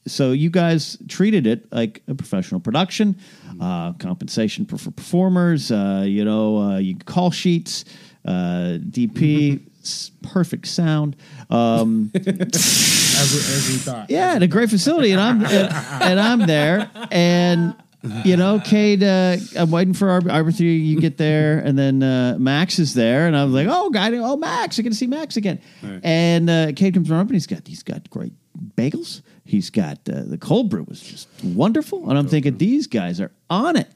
so 0.08 0.32
you 0.32 0.50
guys 0.50 0.98
treated 1.10 1.46
it 1.48 1.68
like 1.74 2.04
a 2.08 2.14
professional 2.16 2.62
production, 2.62 3.18
uh, 3.60 3.92
compensation 3.94 4.66
for, 4.66 4.78
for 4.78 4.92
performers. 4.92 5.72
Uh, 5.72 6.04
you 6.08 6.24
know, 6.24 6.58
uh, 6.60 6.78
you 6.78 6.96
call 6.96 7.32
sheets, 7.32 7.84
uh, 8.24 8.78
DP, 8.80 9.56
s- 9.56 9.60
perfect 10.22 10.68
sound. 10.68 11.16
Um, 11.50 12.12
as, 12.16 12.26
we, 12.26 13.40
as 13.40 13.70
we 13.70 13.78
thought. 13.78 14.10
yeah, 14.10 14.34
and 14.36 14.44
a 14.44 14.48
great 14.48 14.70
facility, 14.70 15.12
and 15.12 15.22
I'm 15.22 15.46
and, 15.46 15.74
and 16.02 16.20
I'm 16.20 16.40
there, 16.48 16.90
and 17.12 17.76
you 18.24 18.38
know, 18.38 18.60
Cade, 18.60 19.04
uh, 19.04 19.38
I'm 19.58 19.72
waiting 19.72 19.94
for 19.94 20.10
Arbor, 20.10 20.32
Arbor 20.32 20.52
Three. 20.52 20.78
You 20.78 21.00
get 21.00 21.18
there, 21.18 21.60
and 21.60 21.78
then 21.78 22.04
uh, 22.04 22.38
Max 22.40 22.80
is 22.80 22.94
there, 22.94 23.28
and 23.28 23.36
I 23.36 23.44
was 23.44 23.54
like, 23.54 23.68
oh, 23.70 23.90
guy, 23.90 24.16
oh, 24.16 24.38
Max, 24.38 24.78
I 24.78 24.84
get 24.84 24.90
to 24.90 24.96
see 24.96 25.08
Max 25.08 25.38
again. 25.38 25.60
And 26.04 26.50
uh, 26.50 26.72
Cade 26.76 26.94
comes 26.94 27.10
around, 27.10 27.22
and 27.22 27.32
he's 27.32 27.48
got 27.48 27.68
he's 27.68 27.84
got 27.84 28.10
great 28.10 28.34
bagels. 28.76 29.22
He's 29.44 29.70
got 29.70 29.98
uh, 30.10 30.24
the 30.26 30.38
cold 30.38 30.70
brew 30.70 30.86
was 30.88 31.02
just 31.02 31.28
wonderful, 31.44 32.10
and 32.10 32.18
I'm 32.18 32.28
thinking 32.28 32.58
these 32.58 32.88
guys 32.88 33.20
are 33.20 33.32
on 33.50 33.76
it. 33.76 33.88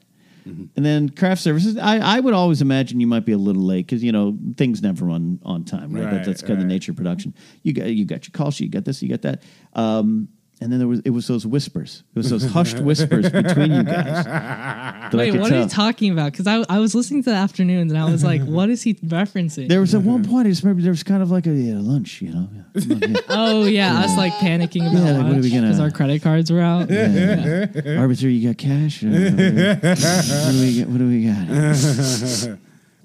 And 0.46 0.84
then 0.84 1.08
craft 1.10 1.42
services, 1.42 1.76
I, 1.76 1.98
I 1.98 2.20
would 2.20 2.34
always 2.34 2.60
imagine 2.62 3.00
you 3.00 3.06
might 3.06 3.24
be 3.26 3.32
a 3.32 3.38
little 3.38 3.62
late 3.62 3.86
because 3.86 4.02
you 4.02 4.12
know 4.12 4.36
things 4.56 4.82
never 4.82 5.04
run 5.04 5.38
on 5.42 5.64
time, 5.64 5.92
right? 5.92 6.02
That- 6.10 6.24
that's 6.26 6.42
kind 6.42 6.52
of 6.54 6.58
the 6.60 6.64
nature 6.74 6.92
of 6.92 6.96
production. 6.96 7.34
You 7.62 7.72
got 7.72 7.86
you 7.86 8.04
got 8.04 8.26
your 8.26 8.32
call 8.32 8.50
sheet, 8.50 8.64
you 8.64 8.70
got 8.70 8.84
this, 8.84 9.02
you 9.02 9.08
got 9.08 9.22
that, 9.22 9.42
um, 9.74 10.28
and 10.60 10.70
then 10.70 10.78
there 10.78 10.88
was 10.88 11.00
it 11.04 11.10
was 11.10 11.26
those 11.26 11.46
whispers, 11.46 12.02
it 12.14 12.18
was 12.18 12.28
those 12.30 12.44
hushed 12.44 12.78
whispers 12.88 13.30
between 13.30 13.72
you 13.72 13.82
guys. 13.82 14.24
that 14.24 15.10
I 15.14 15.16
Wait, 15.16 15.30
could 15.32 15.40
what 15.40 15.48
are 15.50 15.54
tell. 15.54 15.62
you 15.62 15.68
talking 15.68 16.12
about? 16.12 16.32
Because 16.32 16.46
I, 16.46 16.64
I 16.68 16.78
was 16.78 16.94
listening 16.94 17.22
to 17.24 17.30
the 17.30 17.36
afternoons 17.36 17.90
and 17.92 18.00
I 18.00 18.10
was 18.10 18.22
like, 18.22 18.42
what 18.42 18.68
is 18.70 18.82
he 18.82 18.94
referencing? 18.94 19.68
There 19.68 19.80
was 19.80 19.94
at 19.94 20.02
one 20.02 20.24
point, 20.24 20.46
I 20.46 20.50
just 20.50 20.62
remember 20.62 20.82
there 20.82 20.92
was 20.92 21.02
kind 21.02 21.22
of 21.22 21.30
like 21.30 21.46
a 21.46 21.50
yeah, 21.50 21.76
lunch, 21.78 22.20
you 22.22 22.30
know. 22.32 22.48
Yeah, 22.52 22.80
come 22.82 22.92
on, 23.02 23.10
yeah. 23.12 23.20
oh 23.30 23.64
yeah, 23.64 24.00
us 24.00 24.16
like 24.16 24.32
panicking 24.34 24.82
about 24.82 24.92
Yeah, 25.04 25.12
like, 25.18 25.26
what 25.26 25.36
are 25.36 25.40
we 25.40 25.50
gonna- 25.50 25.62
because 25.62 25.80
our 25.80 25.90
credit 25.90 26.22
cards 26.22 26.52
were 26.52 26.60
out. 26.60 26.90
Arbiter, 26.90 28.28
you 28.28 28.48
got 28.48 28.58
cash? 28.58 29.02
Uh, 29.02 29.08
what 29.08 29.36
do 29.36 30.60
we 30.60 30.78
got? 30.78 30.88
What 30.88 30.98
do 30.98 31.06
we 31.08 31.24
got? 31.26 32.58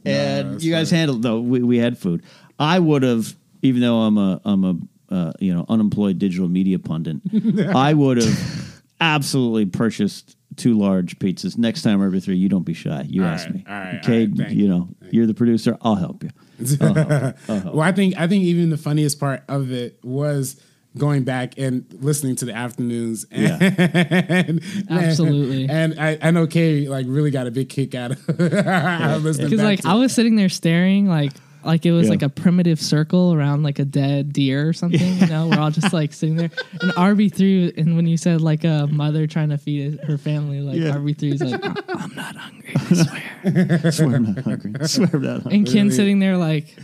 and 0.06 0.62
you 0.62 0.72
guys 0.72 0.92
handled 0.92 1.22
though. 1.24 1.40
We, 1.40 1.64
we 1.64 1.78
had 1.78 1.98
food. 1.98 2.24
I 2.60 2.80
would 2.80 3.04
have, 3.04 3.36
even 3.62 3.82
though 3.82 3.98
I'm 4.02 4.18
a 4.18 4.42
I'm 4.46 4.64
a 4.64 4.76
uh, 5.10 5.34
you 5.40 5.54
know 5.54 5.66
unemployed 5.70 6.20
digital 6.20 6.48
media 6.48 6.80
pundit, 6.80 7.18
I 7.76 7.94
would 7.94 8.18
have 8.18 8.82
absolutely 9.02 9.66
purchased 9.66 10.38
two 10.56 10.78
large 10.78 11.20
pizzas. 11.20 11.58
Next 11.58 11.82
time, 11.82 12.02
Arbiter 12.02 12.22
three, 12.22 12.38
you 12.38 12.50
don't 12.50 12.64
be 12.64 12.74
shy. 12.74 13.06
You 13.08 13.24
All 13.24 13.30
ask 13.30 13.46
right, 13.46 13.56
me. 13.56 13.66
all 13.68 13.74
right, 13.74 13.96
okay, 14.04 14.22
all 14.22 14.28
right, 14.28 14.38
thank 14.38 14.52
you 14.52 14.64
you. 14.64 14.68
know 14.68 14.90
you're 15.12 15.28
the 15.28 15.34
producer. 15.34 15.78
I'll 15.82 15.96
help 15.96 16.24
you. 16.24 16.30
Well, 17.48 17.82
I 17.82 17.92
think 17.92 18.18
I 18.18 18.28
think 18.28 18.44
even 18.46 18.70
the 18.70 18.78
funniest 18.78 19.20
part 19.20 19.44
of 19.50 19.72
it 19.72 20.00
was 20.04 20.62
going 20.98 21.24
back 21.26 21.58
and 21.58 21.86
listening 22.00 22.36
to 22.38 22.46
the 22.46 22.54
afternoons. 22.54 23.26
And, 23.32 24.62
and 24.62 24.62
Absolutely. 24.90 25.68
And 25.70 26.00
I, 26.00 26.18
I 26.22 26.32
know 26.32 26.48
Kay 26.48 26.88
like 26.88 27.06
really 27.10 27.32
got 27.32 27.48
a 27.48 27.52
big 27.52 27.68
kick 27.70 27.94
out 27.96 28.12
of, 28.12 28.30
out 28.30 29.18
of 29.18 29.24
listening. 29.24 29.48
Because 29.48 29.60
back 29.60 29.66
like 29.66 29.82
to 29.82 29.90
I 29.90 29.96
it. 29.96 30.00
was 30.00 30.14
sitting 30.14 30.36
there 30.38 30.48
staring 30.50 31.08
like 31.08 31.34
like 31.66 31.86
it 31.86 31.92
was 31.92 32.06
Yeah. 32.06 32.12
like 32.12 32.22
a 32.22 32.30
primitive 32.30 32.80
circle 32.80 33.34
around 33.34 33.64
like 33.64 33.80
a 33.80 33.86
dead 33.86 34.32
deer 34.34 34.68
or 34.70 34.74
something. 34.74 35.18
You 35.20 35.28
know, 35.28 35.48
we're 35.48 35.60
all 35.60 35.72
just 35.72 35.92
like 35.94 36.14
sitting 36.14 36.36
there. 36.36 36.52
And 36.82 36.92
RB 36.92 37.34
three, 37.34 37.74
and 37.78 37.96
when 37.96 38.08
you 38.08 38.18
said 38.18 38.42
like 38.42 38.64
a 38.64 38.88
mother 38.92 39.28
trying 39.28 39.50
to 39.50 39.58
feed 39.58 40.00
her 40.02 40.18
family, 40.18 40.62
like 40.62 40.78
Yeah. 40.78 40.96
RB 40.96 41.18
three 41.18 41.32
is 41.34 41.42
like, 41.42 41.64
I'm 41.90 42.16
not 42.16 42.36
hungry. 42.36 42.74
I 42.76 42.94
swear. 42.94 43.82
I 43.86 43.90
swear 43.90 44.16
I'm 44.16 44.34
not 44.34 44.44
hungry. 44.44 44.74
I 44.80 44.86
swear 44.86 45.10
I'm 45.14 45.22
not 45.22 45.42
hungry. 45.44 45.58
And 45.58 45.68
Ken 45.68 45.92
sitting 45.92 46.20
there 46.20 46.38
like, 46.38 46.76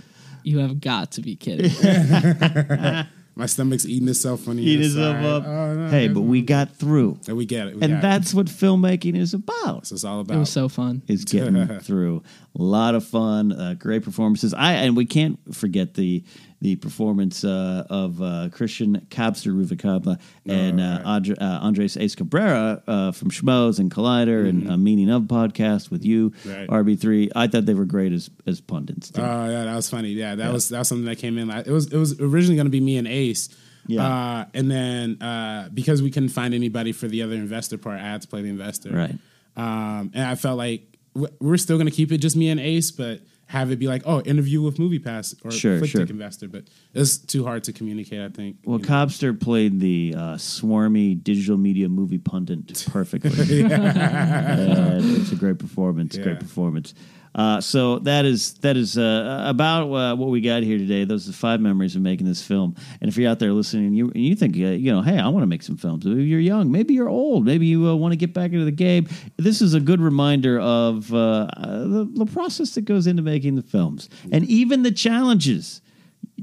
you 0.44 0.60
have 0.60 0.82
got 0.82 1.12
to 1.14 1.22
be 1.22 1.36
kidding. 1.36 1.70
my 3.36 3.46
stomach's 3.46 3.88
eating 3.88 4.10
itself 4.10 4.48
on 4.48 4.58
the 4.58 4.64
Eat 4.64 4.82
inside. 4.82 5.24
up. 5.26 5.46
Oh, 5.48 5.74
no, 5.76 5.90
hey, 5.90 6.08
but 6.10 6.22
we 6.22 6.42
got 6.42 6.76
through. 6.76 7.20
and 7.28 7.38
we 7.38 7.46
get 7.46 7.68
it. 7.68 7.76
We 7.76 7.82
And 7.84 7.92
got 7.94 7.98
it. 8.00 8.02
that's 8.02 8.34
what 8.34 8.48
filmmaking 8.48 9.16
is 9.16 9.34
about. 9.34 9.54
That's 9.84 9.92
what 9.92 9.96
it's 9.98 10.04
all 10.04 10.20
about. 10.20 10.36
It 10.36 10.40
was 10.40 10.50
so 10.50 10.68
fun. 10.68 11.02
is 11.08 11.24
getting 11.26 11.68
through. 11.80 12.24
A 12.60 12.62
lot 12.62 12.96
of 12.96 13.06
fun, 13.06 13.54
uh, 13.54 13.76
great 13.80 14.04
performances. 14.04 14.54
I 14.54 14.74
and 14.74 14.96
we 14.98 15.06
can't 15.06 15.40
forget 15.56 15.94
the 15.94 16.24
the 16.60 16.76
performance 16.76 17.44
uh, 17.46 17.86
of 17.90 18.22
uh, 18.22 18.50
Christian 18.52 19.08
Cabster 19.10 19.52
Ruficaba 19.54 20.20
and 20.46 20.80
Oh, 20.80 20.84
uh, 20.84 20.96
right. 20.98 21.06
Andre, 21.06 21.36
uh, 21.38 21.60
Andres 21.62 21.96
Ace 21.98 22.14
Cabrera 22.14 22.84
uh, 22.88 23.12
from 23.14 23.32
Schmoes 23.32 23.80
and 23.80 23.90
Collider 23.90 24.48
and 24.48 24.70
uh, 24.70 24.78
Meaning 24.78 25.10
of 25.10 25.24
podcast 25.24 25.90
with 25.90 26.04
you, 26.06 26.32
Mm-hmm. 26.32 26.50
Right. 26.72 26.86
RB3. 26.86 27.32
I 27.36 27.48
thought 27.48 27.66
they 27.66 27.74
were 27.74 27.86
great 27.86 28.12
as 28.12 28.30
as 28.46 28.60
pundits. 28.60 29.12
Oh 29.16 29.22
yeah, 29.22 29.64
that 29.64 29.76
was 29.76 29.90
funny. 29.90 30.10
Yeah, 30.10 30.36
that 30.36 30.52
was 30.52 30.70
that 30.70 30.80
was 30.80 30.88
something 30.90 31.06
that 31.06 31.20
came 31.20 31.38
in. 31.38 31.48
Like, 31.48 31.68
it 31.68 31.72
was 31.72 31.88
it 31.92 31.98
was 31.98 32.20
originally 32.20 32.56
going 32.58 32.68
to 32.68 32.72
be 32.72 32.82
me 32.82 32.98
and 32.98 33.08
Ace. 33.08 33.48
Yeah. 33.88 34.06
Uh, 34.06 34.46
and 34.54 34.70
then 34.70 35.22
uh, 35.22 35.70
because 35.74 36.02
we 36.04 36.12
couldn't 36.12 36.30
find 36.30 36.54
anybody 36.54 36.92
for 36.92 37.08
the 37.08 37.24
other 37.24 37.34
investor 37.36 37.78
part, 37.78 38.00
I 38.00 38.04
had 38.04 38.22
to 38.24 38.28
play 38.28 38.42
the 38.44 38.50
investor. 38.50 38.92
Right. 38.92 39.16
Um, 39.56 40.12
and 40.14 40.24
I 40.24 40.36
felt 40.36 40.58
like 40.58 40.91
we're 41.14 41.58
still 41.58 41.78
going 41.78 41.90
to 41.90 41.96
keep 41.96 42.12
it 42.12 42.18
just 42.18 42.36
me 42.36 42.50
and 42.50 42.60
Ace, 42.60 42.92
but 42.92 43.22
have 43.48 43.70
it 43.70 43.80
be 43.80 43.88
like, 43.88 44.04
oh, 44.06 44.22
interview 44.22 44.62
with 44.62 44.78
MoviePass 44.78 45.36
or 45.44 45.52
Sure, 45.52 45.78
Flick 45.78 45.92
sure. 45.92 46.02
Investor. 46.04 46.48
But 46.48 46.66
it's 46.94 47.18
too 47.18 47.44
hard 47.44 47.66
to 47.66 47.74
communicate. 47.74 48.22
I 48.22 48.30
think. 48.30 48.58
Well, 48.64 48.80
you 48.80 48.86
know. 48.86 48.90
Cobster 48.90 49.38
played 49.38 49.82
the 49.82 50.16
uh, 50.16 50.20
swarmy 50.36 51.22
digital 51.22 51.58
media 51.58 51.90
movie 51.90 52.18
pundit 52.18 52.86
perfectly. 52.92 53.64
Uh, 53.66 55.00
it's 55.02 55.32
a 55.32 55.36
great 55.36 55.60
performance. 55.60 56.18
Great 56.18 56.40
performance. 56.40 56.94
Uh, 57.34 57.62
so 57.62 58.00
that 58.00 58.26
is 58.26 58.56
that 58.56 58.76
is 58.76 58.98
uh, 58.98 59.44
about 59.48 59.92
uh, 59.92 60.16
what 60.16 60.30
we 60.30 60.42
got 60.42 60.64
here 60.64 60.78
today. 60.78 61.06
Those 61.06 61.28
are 61.28 61.32
the 61.32 61.38
five 61.38 61.62
memories 61.62 61.96
of 61.96 62.02
making 62.02 62.28
this 62.28 62.42
film. 62.42 62.76
And 63.00 63.10
if 63.10 63.18
you're 63.18 63.32
out 63.32 63.40
there 63.40 63.54
listening, 63.54 63.88
and 63.88 63.98
you 63.98 64.12
you 64.14 64.36
think 64.36 64.56
uh, 64.56 64.76
you 64.76 64.92
know, 64.92 65.02
hey, 65.02 65.18
I 65.18 65.28
want 65.30 65.44
to 65.44 65.48
make 65.48 65.64
some 65.64 65.78
films. 65.78 66.06
Maybe 66.06 66.24
you're 66.24 66.40
young, 66.40 66.72
maybe 66.72 66.94
you're 66.94 67.10
old, 67.10 67.46
maybe 67.46 67.66
you 67.66 67.88
uh, 67.88 67.96
want 67.96 68.12
to 68.12 68.18
get 68.18 68.34
back 68.34 68.52
into 68.52 68.66
the 68.66 68.72
game. 68.72 69.08
This 69.38 69.62
is 69.62 69.74
a 69.74 69.80
good 69.80 70.02
reminder 70.02 70.60
of 70.60 71.14
uh, 71.14 71.48
the, 71.56 72.10
the 72.14 72.26
process 72.26 72.76
that 72.76 72.82
goes 72.82 73.08
into 73.08 73.22
making 73.22 73.56
the 73.56 73.62
films, 73.62 74.10
and 74.32 74.44
even 74.46 74.84
the 74.84 74.92
challenges 74.92 75.82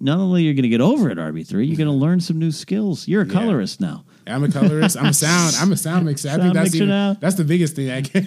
not 0.01 0.19
only 0.19 0.43
you're 0.45 0.55
going 0.55 0.63
to 0.63 0.69
get 0.69 0.81
over 0.81 1.11
it, 1.11 1.19
RB3, 1.19 1.67
you're 1.67 1.77
going 1.77 1.89
to 1.89 1.93
learn 1.93 2.21
some 2.21 2.39
new 2.39 2.53
skills. 2.53 3.09
You're 3.09 3.23
a 3.23 3.27
colorist 3.27 3.81
now. 3.81 4.05
I'm 4.29 4.45
a 4.45 4.51
colorist. 4.51 4.97
I'm 4.97 5.07
a 5.07 5.13
sound. 5.15 5.55
I'm 5.59 5.73
a 5.73 5.77
sound 5.87 6.05
mixer. 6.07 6.29
I 6.29 6.33
Sound 6.33 6.43
think 6.43 6.55
that's 6.55 6.75
even, 6.75 6.89
now? 6.89 7.15
that's 7.19 7.37
the 7.37 7.45
biggest 7.45 7.75
thing. 7.77 7.91
I, 7.91 8.03
can, 8.03 8.27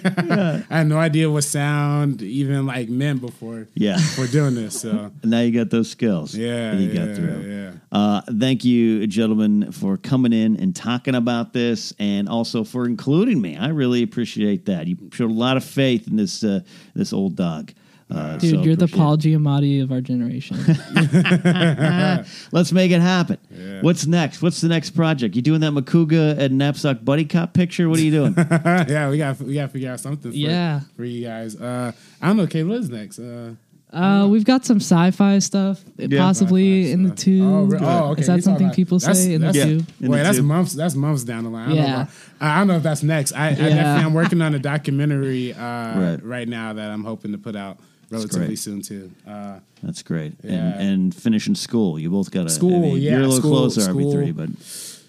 I 0.70 0.76
had 0.78 0.86
no 0.88 0.98
idea 0.98 1.30
what 1.30 1.44
sound 1.44 2.22
even 2.22 2.66
like 2.66 2.88
meant 2.88 3.20
before. 3.20 3.66
Yeah. 3.74 3.96
for 3.98 4.26
doing 4.26 4.54
this. 4.54 4.80
So 4.80 5.10
And 5.22 5.30
now 5.30 5.40
you 5.40 5.52
got 5.52 5.70
those 5.70 5.90
skills. 5.90 6.34
yeah, 6.34 6.72
you 6.74 6.88
yeah, 6.88 7.06
got 7.06 7.16
through. 7.16 7.40
yeah. 7.48 7.72
Uh, 7.90 8.20
thank 8.40 8.64
you, 8.64 9.06
gentlemen, 9.06 9.70
for 9.72 9.96
coming 9.96 10.32
in 10.32 10.56
and 10.56 10.74
talking 10.74 11.14
about 11.14 11.52
this, 11.52 11.92
and 11.98 12.28
also 12.28 12.64
for 12.64 12.86
including 12.86 13.40
me. 13.40 13.56
I 13.56 13.68
really 13.68 14.02
appreciate 14.02 14.66
that. 14.66 14.86
You 14.86 14.96
showed 15.12 15.30
a 15.30 15.34
lot 15.34 15.56
of 15.56 15.64
faith 15.64 16.08
in 16.08 16.16
this 16.16 16.42
uh, 16.42 16.60
this 16.94 17.12
old 17.12 17.36
dog. 17.36 17.72
Uh, 18.14 18.36
Dude, 18.36 18.50
so 18.56 18.62
you're 18.62 18.76
the 18.76 18.88
Paul 18.88 19.16
Giamatti 19.16 19.82
of 19.82 19.90
our 19.90 20.00
generation. 20.02 20.56
Let's 22.52 22.72
make 22.72 22.90
it 22.90 23.00
happen. 23.00 23.38
What's 23.80 24.06
next? 24.06 24.42
What's 24.42 24.60
the 24.60 24.68
next 24.68 24.90
project? 24.90 25.34
You 25.34 25.42
doing 25.42 25.60
that 25.60 25.72
Makuga 25.72 26.38
and 26.38 26.60
Napzok 26.60 27.04
buddy 27.04 27.24
cop 27.24 27.54
picture? 27.54 27.88
What 27.88 27.98
are 27.98 28.02
you 28.02 28.10
doing? 28.10 28.34
yeah, 28.50 29.08
we 29.10 29.18
got 29.18 29.40
we 29.40 29.54
got 29.54 29.62
to 29.62 29.68
figure 29.68 29.90
out 29.90 30.00
something. 30.00 30.30
For, 30.30 30.36
Yeah. 30.36 30.80
for 30.96 31.04
you 31.04 31.24
guys. 31.26 31.56
Uh, 31.56 31.92
I 32.20 32.26
don't 32.28 32.36
know. 32.36 32.46
Cade, 32.46 32.66
what 32.66 32.78
is 32.78 32.90
next? 32.90 33.18
Uh, 33.18 33.54
uh, 33.92 34.26
we've 34.26 34.44
got 34.46 34.64
some 34.64 34.78
sci-fi 34.78 35.38
stuff, 35.38 35.84
possibly 36.16 36.84
sci-fi 36.84 36.92
in 36.94 37.02
the 37.02 37.08
stuff. 37.10 37.18
tube. 37.18 37.44
Oh, 37.46 37.62
re- 37.64 37.78
oh, 37.82 38.04
okay. 38.12 38.20
Is 38.22 38.26
that 38.26 38.32
You're 38.34 38.40
something 38.42 38.66
about- 38.68 38.76
people 38.76 38.98
that's- 38.98 39.22
say 39.22 39.34
in 39.34 39.42
the 39.42 39.48
that's- 39.48 39.64
tube? 39.64 39.86
Wait, 40.00 40.08
the 40.18 40.22
that's 40.24 40.36
tube. 40.38 40.46
months. 40.46 40.72
That's 40.72 40.94
months 40.94 41.24
down 41.24 41.44
the 41.44 41.50
line. 41.50 41.64
I 41.64 41.68
don't, 41.68 41.76
Yeah. 41.76 41.94
know, 41.96 42.00
if 42.02 42.34
I, 42.40 42.54
I 42.54 42.58
don't 42.58 42.66
know 42.68 42.76
if 42.76 42.82
that's 42.82 43.02
next. 43.02 43.32
I, 43.32 43.48
I 43.48 43.50
Yeah. 43.50 43.56
definitely 43.68 44.04
I'm 44.04 44.14
working 44.14 44.40
on 44.40 44.54
a 44.54 44.58
documentary 44.58 45.52
uh, 45.52 45.58
Right. 45.60 46.24
right. 46.24 46.48
now 46.48 46.72
that 46.72 46.90
I'm 46.90 47.04
hoping 47.04 47.32
to 47.32 47.38
put 47.38 47.54
out 47.54 47.80
relatively 48.12 48.46
great. 48.48 48.58
soon 48.58 48.82
too. 48.82 49.10
Uh, 49.26 49.58
That's 49.82 50.02
great. 50.02 50.34
Yeah. 50.42 50.52
And, 50.52 50.80
and 50.90 51.14
finishing 51.14 51.54
school. 51.54 51.98
You 51.98 52.10
both 52.10 52.30
got 52.30 52.46
a 52.46 52.50
School, 52.50 52.96
yeah, 52.96 53.10
You're 53.12 53.20
a 53.20 53.22
little 53.26 53.36
school, 53.38 53.50
closer, 53.52 53.80
school. 53.80 54.14
RB3, 54.14 54.36
but 54.36 54.50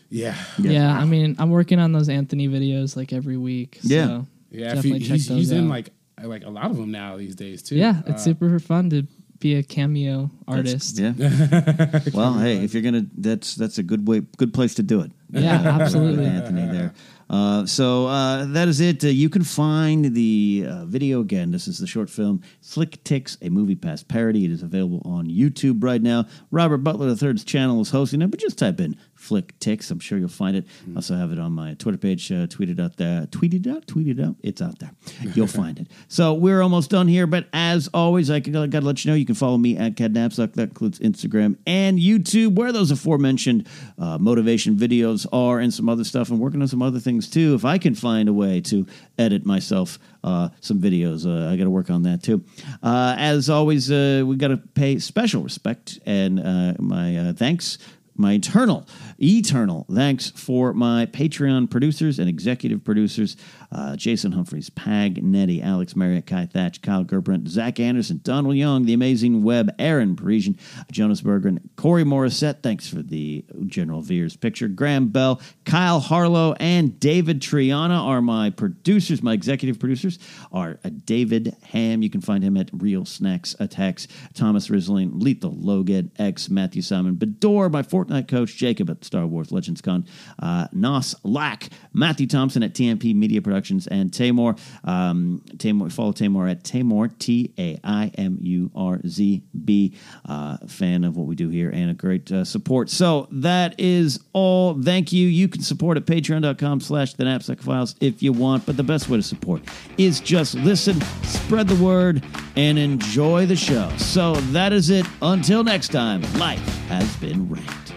yeah, 0.09 0.35
Yeah. 0.59 0.97
I 0.97 1.05
mean, 1.05 1.35
I'm 1.39 1.49
working 1.51 1.79
on 1.79 1.91
those 1.91 2.09
Anthony 2.09 2.47
videos 2.47 2.95
like 2.95 3.13
every 3.13 3.37
week. 3.37 3.79
So 3.81 3.87
Yeah. 3.93 4.21
yeah. 4.51 4.67
If 4.69 4.75
definitely 4.75 4.99
he, 4.99 5.05
check 5.05 5.13
he's, 5.15 5.27
those 5.27 5.37
he's 5.37 5.51
in 5.51 5.69
like 5.69 5.91
like 6.23 6.45
a 6.45 6.49
lot 6.49 6.69
of 6.71 6.77
them 6.77 6.91
now 6.91 7.17
these 7.17 7.35
days 7.35 7.61
too. 7.63 7.75
yeah, 7.75 8.01
it's 8.07 8.21
Uh, 8.21 8.25
super 8.25 8.59
fun 8.59 8.89
to 8.91 9.05
be 9.39 9.55
a 9.55 9.63
cameo 9.63 10.29
that's- 10.47 10.73
artist. 10.73 10.99
Yeah. 10.99 11.99
well, 12.13 12.39
hey, 12.39 12.63
if 12.63 12.73
you're 12.73 12.83
gonna, 12.83 13.05
that's 13.17 13.55
that's 13.55 13.77
a 13.77 13.83
good 13.83 14.07
way, 14.07 14.21
good 14.37 14.53
place 14.53 14.73
to 14.75 14.83
do 14.83 15.01
it. 15.01 15.11
Yeah, 15.31 15.55
absolutely. 15.81 16.25
Anthony 16.25 16.65
there. 16.71 16.93
Uh, 17.29 17.65
so 17.65 18.07
uh, 18.07 18.45
that 18.45 18.67
is 18.67 18.79
it. 18.79 19.03
Uh, 19.03 19.07
you 19.07 19.29
can 19.29 19.43
find 19.43 20.13
the 20.13 20.65
uh, 20.67 20.85
video 20.85 21.21
again. 21.21 21.51
This 21.51 21.67
is 21.67 21.79
the 21.79 21.87
short 21.87 22.09
film 22.09 22.41
Flick 22.61 23.03
Ticks, 23.03 23.37
a 23.41 23.49
movie 23.49 23.75
pass 23.75 24.03
parody. 24.03 24.45
It 24.45 24.51
is 24.51 24.61
available 24.61 25.01
on 25.05 25.27
YouTube 25.27 25.83
right 25.83 26.01
now. 26.01 26.25
Robert 26.51 26.79
Butler 26.79 27.07
III's 27.09 27.43
channel 27.43 27.81
is 27.81 27.89
hosting 27.89 28.21
it, 28.21 28.31
but 28.31 28.39
just 28.39 28.57
type 28.57 28.79
in 28.79 28.97
Flick 29.23 29.57
Ticks. 29.59 29.89
I'm 29.89 29.99
sure 29.99 30.17
you'll 30.17 30.27
find 30.27 30.57
it. 30.57 30.65
I 30.91 30.97
also 30.97 31.15
have 31.15 31.31
it 31.31 31.39
on 31.39 31.53
my 31.53 31.75
Twitter 31.75 31.97
page. 31.97 32.29
Uh, 32.29 32.45
tweeted 32.47 32.79
out 32.79 32.97
there. 32.97 33.25
Tweeted 33.27 33.65
out. 33.67 33.87
Tweeted 33.87 34.23
out. 34.23 34.35
It's 34.43 34.61
out 34.61 34.79
there. 34.79 34.91
You'll 35.33 35.47
find 35.63 35.79
it. 35.79 35.87
So 36.09 36.33
we're 36.33 36.61
almost 36.61 36.89
done 36.89 37.07
here. 37.07 37.25
But 37.25 37.47
as 37.53 37.87
always, 37.93 38.29
I 38.29 38.41
got 38.41 38.69
to 38.69 38.81
let 38.81 39.05
you 39.05 39.11
know 39.11 39.15
you 39.15 39.25
can 39.25 39.35
follow 39.35 39.57
me 39.57 39.77
at 39.77 39.95
KenNapzok. 39.95 40.53
That 40.55 40.69
includes 40.69 40.99
Instagram 40.99 41.57
and 41.65 41.97
YouTube, 41.99 42.55
where 42.55 42.73
those 42.73 42.91
aforementioned 42.91 43.67
uh, 43.97 44.17
motivation 44.17 44.75
videos 44.75 45.25
are, 45.31 45.59
and 45.59 45.73
some 45.73 45.87
other 45.87 46.03
stuff. 46.03 46.29
I'm 46.29 46.39
working 46.39 46.61
on 46.61 46.67
some 46.67 46.81
other 46.81 46.99
things 46.99 47.29
too. 47.29 47.55
If 47.55 47.63
I 47.63 47.77
can 47.77 47.95
find 47.95 48.27
a 48.27 48.33
way 48.33 48.59
to 48.61 48.85
edit 49.17 49.45
myself 49.45 49.99
uh, 50.25 50.49
some 50.59 50.81
videos, 50.81 51.25
uh, 51.25 51.49
I 51.49 51.55
got 51.55 51.63
to 51.63 51.69
work 51.69 51.89
on 51.89 52.03
that 52.03 52.23
too. 52.23 52.43
Uh, 52.81 53.15
as 53.17 53.49
always, 53.49 53.89
uh, 53.89 54.23
we 54.25 54.35
got 54.35 54.49
to 54.49 54.57
pay 54.57 54.99
special 54.99 55.43
respect 55.43 55.99
and 56.05 56.39
uh, 56.39 56.73
my 56.79 57.17
uh, 57.17 57.33
thanks 57.33 57.77
my 58.15 58.33
eternal, 58.33 58.87
eternal 59.21 59.85
thanks 59.91 60.31
for 60.31 60.73
my 60.73 61.05
Patreon 61.05 61.69
producers 61.69 62.19
and 62.19 62.29
executive 62.29 62.83
producers 62.83 63.35
uh, 63.73 63.95
Jason 63.95 64.31
Humphreys, 64.33 64.69
Pag 64.69 65.23
Nettie, 65.23 65.61
Alex 65.61 65.95
Marriott, 65.95 66.27
Kai 66.27 66.45
Thatch, 66.45 66.81
Kyle 66.81 67.03
Gerbrand, 67.03 67.47
Zach 67.47 67.79
Anderson, 67.79 68.19
Donald 68.23 68.55
Young, 68.55 68.85
The 68.85 68.93
Amazing 68.93 69.41
Web, 69.41 69.73
Aaron 69.79 70.15
Parisian, 70.15 70.57
Jonas 70.91 71.21
Berggren, 71.21 71.59
Corey 71.75 72.03
Morissette. 72.03 72.61
Thanks 72.61 72.87
for 72.87 73.01
the 73.01 73.43
General 73.65 74.01
Veers 74.01 74.35
picture. 74.35 74.67
Graham 74.67 75.07
Bell, 75.07 75.41
Kyle 75.65 75.99
Harlow, 75.99 76.53
and 76.59 76.99
David 76.99 77.41
Triana 77.41 77.99
are 77.99 78.21
my 78.21 78.51
producers. 78.51 79.23
My 79.23 79.33
executive 79.33 79.79
producers 79.79 80.19
are 80.51 80.79
uh, 80.83 80.89
David 81.05 81.55
Ham. 81.71 82.03
You 82.03 82.11
can 82.11 82.21
find 82.21 82.43
him 82.43 82.57
at 82.57 82.69
Real 82.73 83.05
Snacks 83.05 83.55
Attacks. 83.59 84.07
Thomas 84.35 84.67
Risling, 84.67 85.21
Lethal, 85.21 85.55
Logan, 85.55 86.11
X, 86.19 86.49
Matthew 86.49 86.83
Simon, 86.83 87.15
Bedore, 87.15 87.71
my 87.71 87.81
Fortnite 88.03 88.27
coach, 88.27 88.55
Jacob 88.55 88.89
at 88.89 89.03
Star 89.03 89.25
Wars 89.25 89.51
Legends 89.51 89.81
Con, 89.81 90.05
uh, 90.39 90.67
Nos 90.71 91.15
Lack, 91.23 91.69
Matthew 91.93 92.27
Thompson 92.27 92.63
at 92.63 92.73
TMP 92.73 93.15
Media 93.15 93.41
Productions, 93.41 93.87
and 93.87 94.11
Tamor. 94.11 94.59
Um, 94.83 95.41
Tamor 95.57 95.91
follow 95.91 96.11
Tamor 96.11 96.49
at 96.49 96.63
Tamor, 96.63 97.17
T 97.19 97.53
A 97.57 97.79
I 97.83 98.11
M 98.17 98.37
U 98.41 98.71
R 98.75 98.99
Z 99.07 99.43
B. 99.63 99.95
Uh, 100.25 100.57
fan 100.67 101.03
of 101.03 101.15
what 101.15 101.27
we 101.27 101.35
do 101.35 101.49
here 101.49 101.69
and 101.69 101.89
a 101.89 101.93
great 101.93 102.31
uh, 102.31 102.43
support. 102.43 102.89
So 102.89 103.27
that 103.31 103.79
is 103.79 104.19
all. 104.33 104.81
Thank 104.81 105.13
you. 105.13 105.27
You 105.27 105.47
can 105.47 105.61
support 105.61 105.97
at 105.97 106.05
patreon.com 106.05 106.81
slash 106.81 107.13
the 107.13 107.23
Napzok 107.23 107.61
Files 107.61 107.95
if 108.01 108.21
you 108.21 108.33
want, 108.33 108.65
but 108.65 108.77
the 108.77 108.83
best 108.83 109.09
way 109.09 109.17
to 109.17 109.23
support 109.23 109.61
is 109.97 110.19
just 110.19 110.55
listen, 110.55 110.99
spread 111.23 111.67
the 111.67 111.83
word, 111.83 112.23
and 112.55 112.77
enjoy 112.77 113.45
the 113.45 113.55
show. 113.55 113.91
So 113.97 114.33
that 114.51 114.73
is 114.73 114.89
it. 114.89 115.05
Until 115.21 115.63
next 115.63 115.89
time, 115.89 116.21
life 116.33 116.65
has 116.87 117.15
been 117.17 117.49
rain. 117.49 117.92